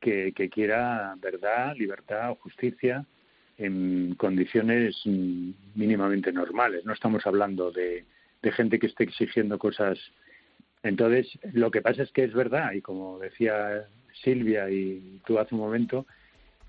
que, 0.00 0.50
quiera 0.50 1.14
verdad, 1.18 1.76
libertad 1.76 2.32
o 2.32 2.36
justicia 2.36 3.04
en 3.58 4.14
condiciones 4.16 4.96
mínimamente 5.04 6.32
normales. 6.32 6.84
No 6.84 6.92
estamos 6.92 7.26
hablando 7.26 7.70
de, 7.70 8.04
de 8.42 8.52
gente 8.52 8.78
que 8.78 8.86
esté 8.86 9.04
exigiendo 9.04 9.58
cosas. 9.58 9.98
Entonces, 10.82 11.38
lo 11.52 11.70
que 11.70 11.82
pasa 11.82 12.02
es 12.02 12.10
que 12.10 12.24
es 12.24 12.32
verdad, 12.32 12.72
y 12.72 12.80
como 12.80 13.18
decía 13.18 13.86
Silvia 14.24 14.68
y 14.70 15.20
tú 15.24 15.38
hace 15.38 15.54
un 15.54 15.60
momento, 15.60 16.06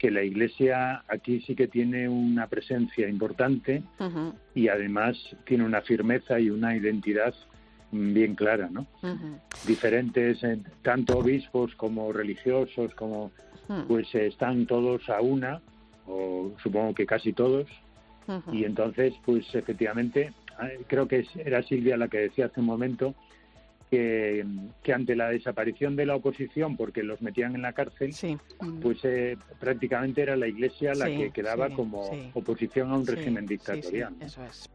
que 0.04 0.12
la 0.12 0.22
Iglesia 0.22 1.02
aquí 1.08 1.40
sí 1.48 1.56
que 1.56 1.70
tiene 1.70 2.10
una 2.10 2.48
presencia 2.48 3.08
importante 3.08 3.84
y 4.54 4.68
además 4.68 5.16
tiene 5.46 5.64
una 5.64 5.80
firmeza 5.80 6.42
y 6.42 6.50
una 6.50 6.76
identidad 6.76 7.34
bien 7.90 8.36
clara, 8.36 8.68
¿no? 8.70 8.86
Diferentes, 9.66 10.44
eh, 10.44 10.60
tanto 10.82 11.20
obispos 11.20 11.74
como 11.76 12.12
religiosos, 12.12 12.94
como 12.96 13.32
pues 13.88 14.14
están 14.14 14.66
todos 14.66 15.08
a 15.10 15.22
una, 15.22 15.62
o 16.06 16.52
supongo 16.62 16.94
que 16.94 17.06
casi 17.06 17.32
todos, 17.32 17.70
y 18.52 18.66
entonces, 18.66 19.14
pues 19.24 19.46
efectivamente, 19.56 20.34
eh, 20.64 20.80
creo 20.86 21.08
que 21.08 21.26
era 21.46 21.64
Silvia 21.64 21.96
la 21.96 22.10
que 22.10 22.18
decía 22.18 22.48
hace 22.48 22.60
un 22.60 22.66
momento 22.66 23.16
que, 23.94 24.94
ante 24.94 25.16
la 25.16 25.30
desaparición 25.30 25.96
de 25.96 26.06
la 26.06 26.16
oposición, 26.16 26.76
porque 26.76 27.04
los 27.04 27.22
metían 27.22 27.54
en 27.56 27.62
la 27.62 27.74
cárcel, 27.74 28.14
pues 28.82 29.00
eh, 29.04 29.38
prácticamente 29.60 30.22
era 30.22 30.36
la 30.36 30.48
Iglesia 30.48 30.94
la 30.96 31.06
que 31.06 31.32
quedaba 31.32 31.70
como 31.70 32.10
oposición 32.34 32.92
a 32.92 32.98
un 32.98 33.06
régimen 33.06 33.46
dictatorial. 33.46 34.16
eso 34.20 34.44
es. 34.44 34.70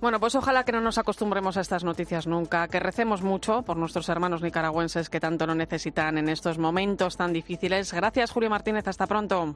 Bueno, 0.00 0.20
pues 0.20 0.34
ojalá 0.34 0.64
que 0.64 0.72
no 0.72 0.80
nos 0.80 0.98
acostumbremos 0.98 1.56
a 1.56 1.60
estas 1.60 1.84
noticias 1.84 2.26
nunca, 2.26 2.68
que 2.68 2.80
recemos 2.80 3.22
mucho 3.22 3.62
por 3.62 3.76
nuestros 3.76 4.08
hermanos 4.08 4.42
nicaragüenses 4.42 5.08
que 5.08 5.20
tanto 5.20 5.46
lo 5.46 5.54
necesitan 5.54 6.18
en 6.18 6.28
estos 6.28 6.58
momentos 6.58 7.16
tan 7.16 7.32
difíciles. 7.32 7.92
Gracias, 7.92 8.30
Julio 8.30 8.50
Martínez. 8.50 8.86
Hasta 8.86 9.06
pronto. 9.06 9.54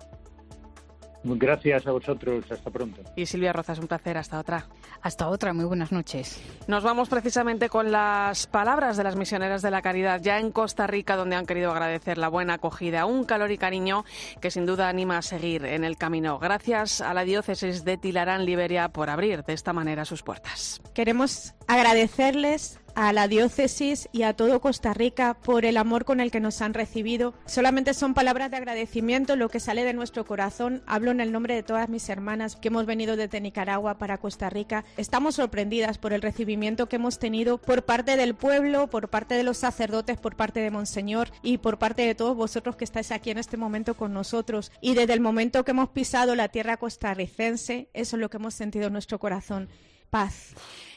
Gracias 1.24 1.86
a 1.86 1.92
vosotros, 1.92 2.44
hasta 2.50 2.70
pronto. 2.70 3.02
Y 3.16 3.26
Silvia 3.26 3.52
Rozas, 3.52 3.78
un 3.78 3.86
placer, 3.86 4.18
hasta 4.18 4.38
otra. 4.38 4.66
Hasta 5.02 5.28
otra, 5.28 5.52
muy 5.52 5.64
buenas 5.64 5.92
noches. 5.92 6.40
Nos 6.66 6.82
vamos 6.82 7.08
precisamente 7.08 7.68
con 7.68 7.92
las 7.92 8.46
palabras 8.46 8.96
de 8.96 9.04
las 9.04 9.16
misioneras 9.16 9.62
de 9.62 9.70
la 9.70 9.82
caridad, 9.82 10.20
ya 10.20 10.38
en 10.38 10.50
Costa 10.50 10.86
Rica, 10.86 11.16
donde 11.16 11.36
han 11.36 11.46
querido 11.46 11.70
agradecer 11.70 12.18
la 12.18 12.28
buena 12.28 12.54
acogida, 12.54 13.06
un 13.06 13.24
calor 13.24 13.50
y 13.50 13.58
cariño 13.58 14.04
que 14.40 14.50
sin 14.50 14.66
duda 14.66 14.88
anima 14.88 15.18
a 15.18 15.22
seguir 15.22 15.64
en 15.64 15.84
el 15.84 15.96
camino. 15.96 16.38
Gracias 16.38 17.00
a 17.00 17.14
la 17.14 17.24
diócesis 17.24 17.84
de 17.84 17.96
Tilarán, 17.96 18.44
Liberia, 18.44 18.88
por 18.88 19.08
abrir 19.08 19.44
de 19.44 19.52
esta 19.52 19.72
manera 19.72 20.04
sus 20.04 20.22
puertas. 20.22 20.82
Queremos 20.94 21.54
agradecerles 21.68 22.81
a 22.94 23.12
la 23.12 23.28
diócesis 23.28 24.08
y 24.12 24.22
a 24.22 24.34
todo 24.34 24.60
Costa 24.60 24.94
Rica 24.94 25.34
por 25.34 25.64
el 25.64 25.76
amor 25.76 26.04
con 26.04 26.20
el 26.20 26.30
que 26.30 26.40
nos 26.40 26.60
han 26.62 26.74
recibido. 26.74 27.34
Solamente 27.46 27.94
son 27.94 28.14
palabras 28.14 28.50
de 28.50 28.56
agradecimiento 28.56 29.36
lo 29.36 29.48
que 29.48 29.60
sale 29.60 29.84
de 29.84 29.92
nuestro 29.92 30.24
corazón. 30.24 30.82
Hablo 30.86 31.10
en 31.10 31.20
el 31.20 31.32
nombre 31.32 31.54
de 31.54 31.62
todas 31.62 31.88
mis 31.88 32.08
hermanas 32.08 32.56
que 32.56 32.68
hemos 32.68 32.86
venido 32.86 33.16
desde 33.16 33.40
Nicaragua 33.40 33.98
para 33.98 34.18
Costa 34.18 34.50
Rica. 34.50 34.84
Estamos 34.96 35.36
sorprendidas 35.36 35.98
por 35.98 36.12
el 36.12 36.22
recibimiento 36.22 36.88
que 36.88 36.96
hemos 36.96 37.18
tenido 37.18 37.58
por 37.58 37.84
parte 37.84 38.16
del 38.16 38.34
pueblo, 38.34 38.88
por 38.88 39.08
parte 39.08 39.34
de 39.34 39.42
los 39.42 39.58
sacerdotes, 39.58 40.18
por 40.18 40.36
parte 40.36 40.60
de 40.60 40.70
Monseñor 40.70 41.30
y 41.42 41.58
por 41.58 41.78
parte 41.78 42.02
de 42.02 42.14
todos 42.14 42.36
vosotros 42.36 42.76
que 42.76 42.84
estáis 42.84 43.12
aquí 43.12 43.30
en 43.30 43.38
este 43.38 43.56
momento 43.56 43.94
con 43.94 44.12
nosotros. 44.12 44.72
Y 44.80 44.94
desde 44.94 45.12
el 45.12 45.20
momento 45.20 45.64
que 45.64 45.70
hemos 45.70 45.90
pisado 45.90 46.34
la 46.34 46.48
tierra 46.48 46.76
costarricense, 46.76 47.88
eso 47.92 48.16
es 48.16 48.20
lo 48.20 48.30
que 48.30 48.36
hemos 48.36 48.54
sentido 48.54 48.86
en 48.86 48.92
nuestro 48.92 49.18
corazón. 49.18 49.68
Paz. 50.10 50.54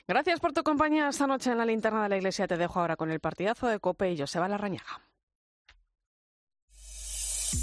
Gracias 0.08 0.40
por 0.40 0.54
tu 0.54 0.62
compañía 0.62 1.10
esta 1.10 1.26
noche 1.26 1.52
en 1.52 1.58
la 1.58 1.66
linterna 1.66 2.04
de 2.04 2.10
la 2.10 2.18
iglesia. 2.18 2.48
Te 2.48 2.58
dejo 2.58 2.80
ahora 2.80 2.96
con 2.96 3.10
el 3.10 3.20
partidazo 3.20 3.68
de 3.68 3.80
Cope 3.80 4.12
y 4.12 4.18
Joseba 4.18 4.48
Larrañaga. 4.48 5.02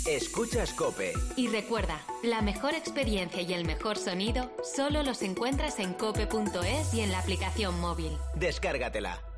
Escuchas 0.08 0.72
Cope. 0.72 1.12
Y 1.36 1.46
recuerda, 1.46 2.00
la 2.24 2.42
mejor 2.42 2.74
experiencia 2.74 3.42
y 3.42 3.52
el 3.52 3.64
mejor 3.64 3.96
sonido 3.96 4.50
solo 4.64 5.04
los 5.04 5.22
encuentras 5.22 5.78
en 5.78 5.94
cope.es 5.94 6.94
y 6.94 7.02
en 7.02 7.12
la 7.12 7.20
aplicación 7.20 7.80
móvil. 7.80 8.18
Descárgatela. 8.34 9.31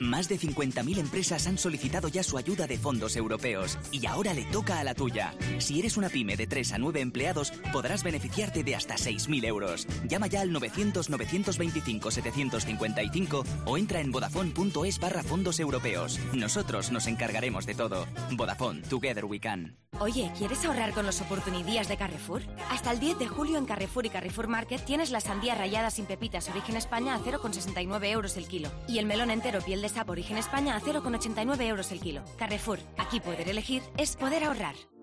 Más 0.00 0.28
de 0.28 0.38
50.000 0.38 0.98
empresas 0.98 1.46
han 1.46 1.58
solicitado 1.58 2.08
ya 2.08 2.22
su 2.22 2.36
ayuda 2.36 2.66
de 2.66 2.78
fondos 2.78 3.16
europeos 3.16 3.78
y 3.92 4.06
ahora 4.06 4.34
le 4.34 4.44
toca 4.44 4.80
a 4.80 4.84
la 4.84 4.94
tuya. 4.94 5.34
Si 5.58 5.78
eres 5.78 5.96
una 5.96 6.08
pyme 6.08 6.36
de 6.36 6.46
3 6.46 6.72
a 6.72 6.78
9 6.78 7.00
empleados, 7.00 7.52
podrás 7.72 8.02
beneficiarte 8.02 8.64
de 8.64 8.74
hasta 8.74 8.96
6.000 8.96 9.46
euros. 9.46 9.86
Llama 10.08 10.26
ya 10.26 10.40
al 10.40 10.50
900-925-755 10.50 13.44
o 13.66 13.78
entra 13.78 14.00
en 14.00 14.10
vodafone.es 14.10 14.98
barra 14.98 15.22
fondos 15.22 15.60
europeos. 15.60 16.18
Nosotros 16.32 16.90
nos 16.90 17.06
encargaremos 17.06 17.66
de 17.66 17.74
todo. 17.74 18.06
Vodafone, 18.32 18.82
Together 18.82 19.24
We 19.24 19.40
Can. 19.40 19.76
Oye, 20.00 20.32
¿quieres 20.36 20.64
ahorrar 20.64 20.92
con 20.92 21.06
los 21.06 21.20
oportunidades 21.20 21.88
de 21.88 21.96
Carrefour? 21.96 22.42
Hasta 22.68 22.90
el 22.90 22.98
10 22.98 23.18
de 23.18 23.28
julio 23.28 23.58
en 23.58 23.64
Carrefour 23.64 24.04
y 24.04 24.10
Carrefour 24.10 24.48
Market 24.48 24.84
tienes 24.84 25.12
la 25.12 25.20
sandía 25.20 25.54
rayada 25.54 25.90
sin 25.90 26.06
pepitas 26.06 26.48
origen 26.48 26.76
España 26.76 27.14
a 27.14 27.20
0,69 27.20 28.04
euros 28.06 28.36
el 28.36 28.48
kilo 28.48 28.70
y 28.88 28.98
el 28.98 29.06
melón 29.06 29.30
entero 29.30 29.60
piel 29.60 29.82
de 29.82 29.83
sapo 29.88 30.12
origen 30.12 30.38
España 30.38 30.76
a 30.76 30.80
0,89 30.80 31.60
euros 31.66 31.92
el 31.92 32.00
kilo. 32.00 32.22
Carrefour, 32.36 32.78
aquí 32.98 33.20
poder 33.20 33.48
elegir 33.48 33.82
es 33.96 34.16
poder 34.16 34.44
ahorrar. 34.44 34.74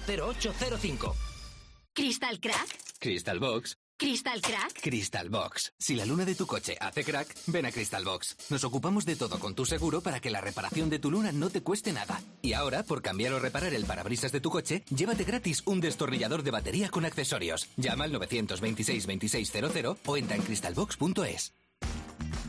0805. 0.00 1.14
¿Crystal 1.94 2.40
Crack? 2.40 2.68
Crystal 2.98 3.38
Box. 3.38 3.76
¿Crystal 3.98 4.40
Crack? 4.40 4.80
Crystal 4.82 5.28
Box. 5.28 5.72
Si 5.78 5.94
la 5.94 6.04
luna 6.06 6.24
de 6.24 6.34
tu 6.34 6.46
coche 6.46 6.76
hace 6.80 7.04
crack, 7.04 7.28
ven 7.46 7.66
a 7.66 7.70
Crystal 7.70 8.04
Box. 8.04 8.36
Nos 8.50 8.64
ocupamos 8.64 9.04
de 9.04 9.14
todo 9.14 9.38
con 9.38 9.54
tu 9.54 9.64
seguro 9.64 10.00
para 10.00 10.18
que 10.20 10.30
la 10.30 10.40
reparación 10.40 10.90
de 10.90 10.98
tu 10.98 11.10
luna 11.10 11.30
no 11.30 11.50
te 11.50 11.62
cueste 11.62 11.92
nada. 11.92 12.20
Y 12.40 12.54
ahora, 12.54 12.82
por 12.82 13.02
cambiar 13.02 13.34
o 13.34 13.38
reparar 13.38 13.74
el 13.74 13.84
parabrisas 13.84 14.32
de 14.32 14.40
tu 14.40 14.50
coche, 14.50 14.82
llévate 14.90 15.24
gratis 15.24 15.62
un 15.66 15.80
destornillador 15.80 16.42
de 16.42 16.50
batería 16.50 16.88
con 16.88 17.04
accesorios. 17.04 17.68
Llama 17.76 18.04
al 18.04 18.12
926 18.12 19.06
2600 19.06 19.96
o 20.06 20.16
entra 20.16 20.36
en 20.36 20.42
crystalbox.es. 20.42 21.52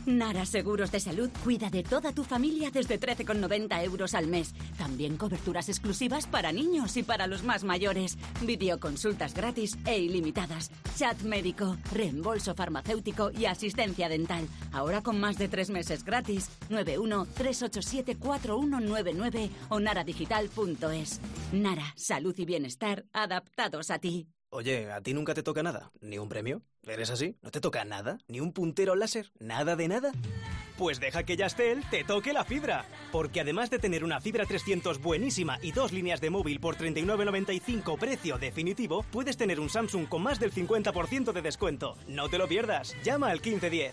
Nara 0.06 0.46
Seguros 0.46 0.92
de 0.92 1.00
Salud 1.00 1.30
cuida 1.42 1.70
de 1.70 1.82
toda 1.82 2.12
tu 2.12 2.22
familia 2.24 2.70
desde 2.70 3.00
13,90 3.00 3.84
euros 3.84 4.14
al 4.14 4.26
mes. 4.26 4.54
También 4.76 5.16
coberturas 5.16 5.68
exclusivas 5.68 6.26
para 6.26 6.52
niños 6.52 6.96
y 6.96 7.02
para 7.02 7.26
los 7.26 7.42
más 7.42 7.64
mayores. 7.64 8.16
Videoconsultas 8.42 9.34
gratis 9.34 9.76
e 9.86 9.98
ilimitadas. 9.98 10.70
Chat 10.96 11.20
médico, 11.22 11.76
reembolso 11.92 12.54
farmacéutico 12.54 13.30
y 13.30 13.46
asistencia 13.46 14.08
dental. 14.08 14.46
Ahora 14.72 15.02
con 15.02 15.18
más 15.18 15.38
de 15.38 15.48
tres 15.48 15.70
meses 15.70 16.04
gratis. 16.04 16.50
91-387-4199 16.70 19.50
o 19.70 19.80
naradigital.es. 19.80 21.20
Nara, 21.52 21.92
salud 21.96 22.34
y 22.38 22.44
bienestar 22.44 23.06
adaptados 23.12 23.90
a 23.90 23.98
ti. 23.98 24.28
Oye, 24.56 24.92
¿a 24.92 25.00
ti 25.00 25.14
nunca 25.14 25.34
te 25.34 25.42
toca 25.42 25.64
nada? 25.64 25.90
¿Ni 26.00 26.16
un 26.16 26.28
premio? 26.28 26.62
¿Eres 26.86 27.10
así? 27.10 27.36
¿No 27.42 27.50
te 27.50 27.60
toca 27.60 27.84
nada? 27.84 28.18
¿Ni 28.28 28.38
un 28.38 28.52
puntero 28.52 28.94
láser? 28.94 29.32
¿Nada 29.40 29.74
de 29.74 29.88
nada? 29.88 30.12
Pues 30.78 31.00
deja 31.00 31.24
que 31.24 31.36
Yastel 31.36 31.82
te 31.90 32.04
toque 32.04 32.32
la 32.32 32.44
fibra. 32.44 32.86
Porque 33.10 33.40
además 33.40 33.68
de 33.68 33.80
tener 33.80 34.04
una 34.04 34.20
fibra 34.20 34.46
300 34.46 35.02
buenísima 35.02 35.58
y 35.60 35.72
dos 35.72 35.90
líneas 35.90 36.20
de 36.20 36.30
móvil 36.30 36.60
por 36.60 36.76
39.95 36.76 37.98
precio 37.98 38.38
definitivo, 38.38 39.04
puedes 39.10 39.36
tener 39.36 39.58
un 39.58 39.70
Samsung 39.70 40.08
con 40.08 40.22
más 40.22 40.38
del 40.38 40.52
50% 40.52 41.32
de 41.32 41.42
descuento. 41.42 41.96
No 42.06 42.28
te 42.28 42.38
lo 42.38 42.46
pierdas. 42.46 42.94
Llama 43.02 43.30
al 43.30 43.40
1510. 43.40 43.92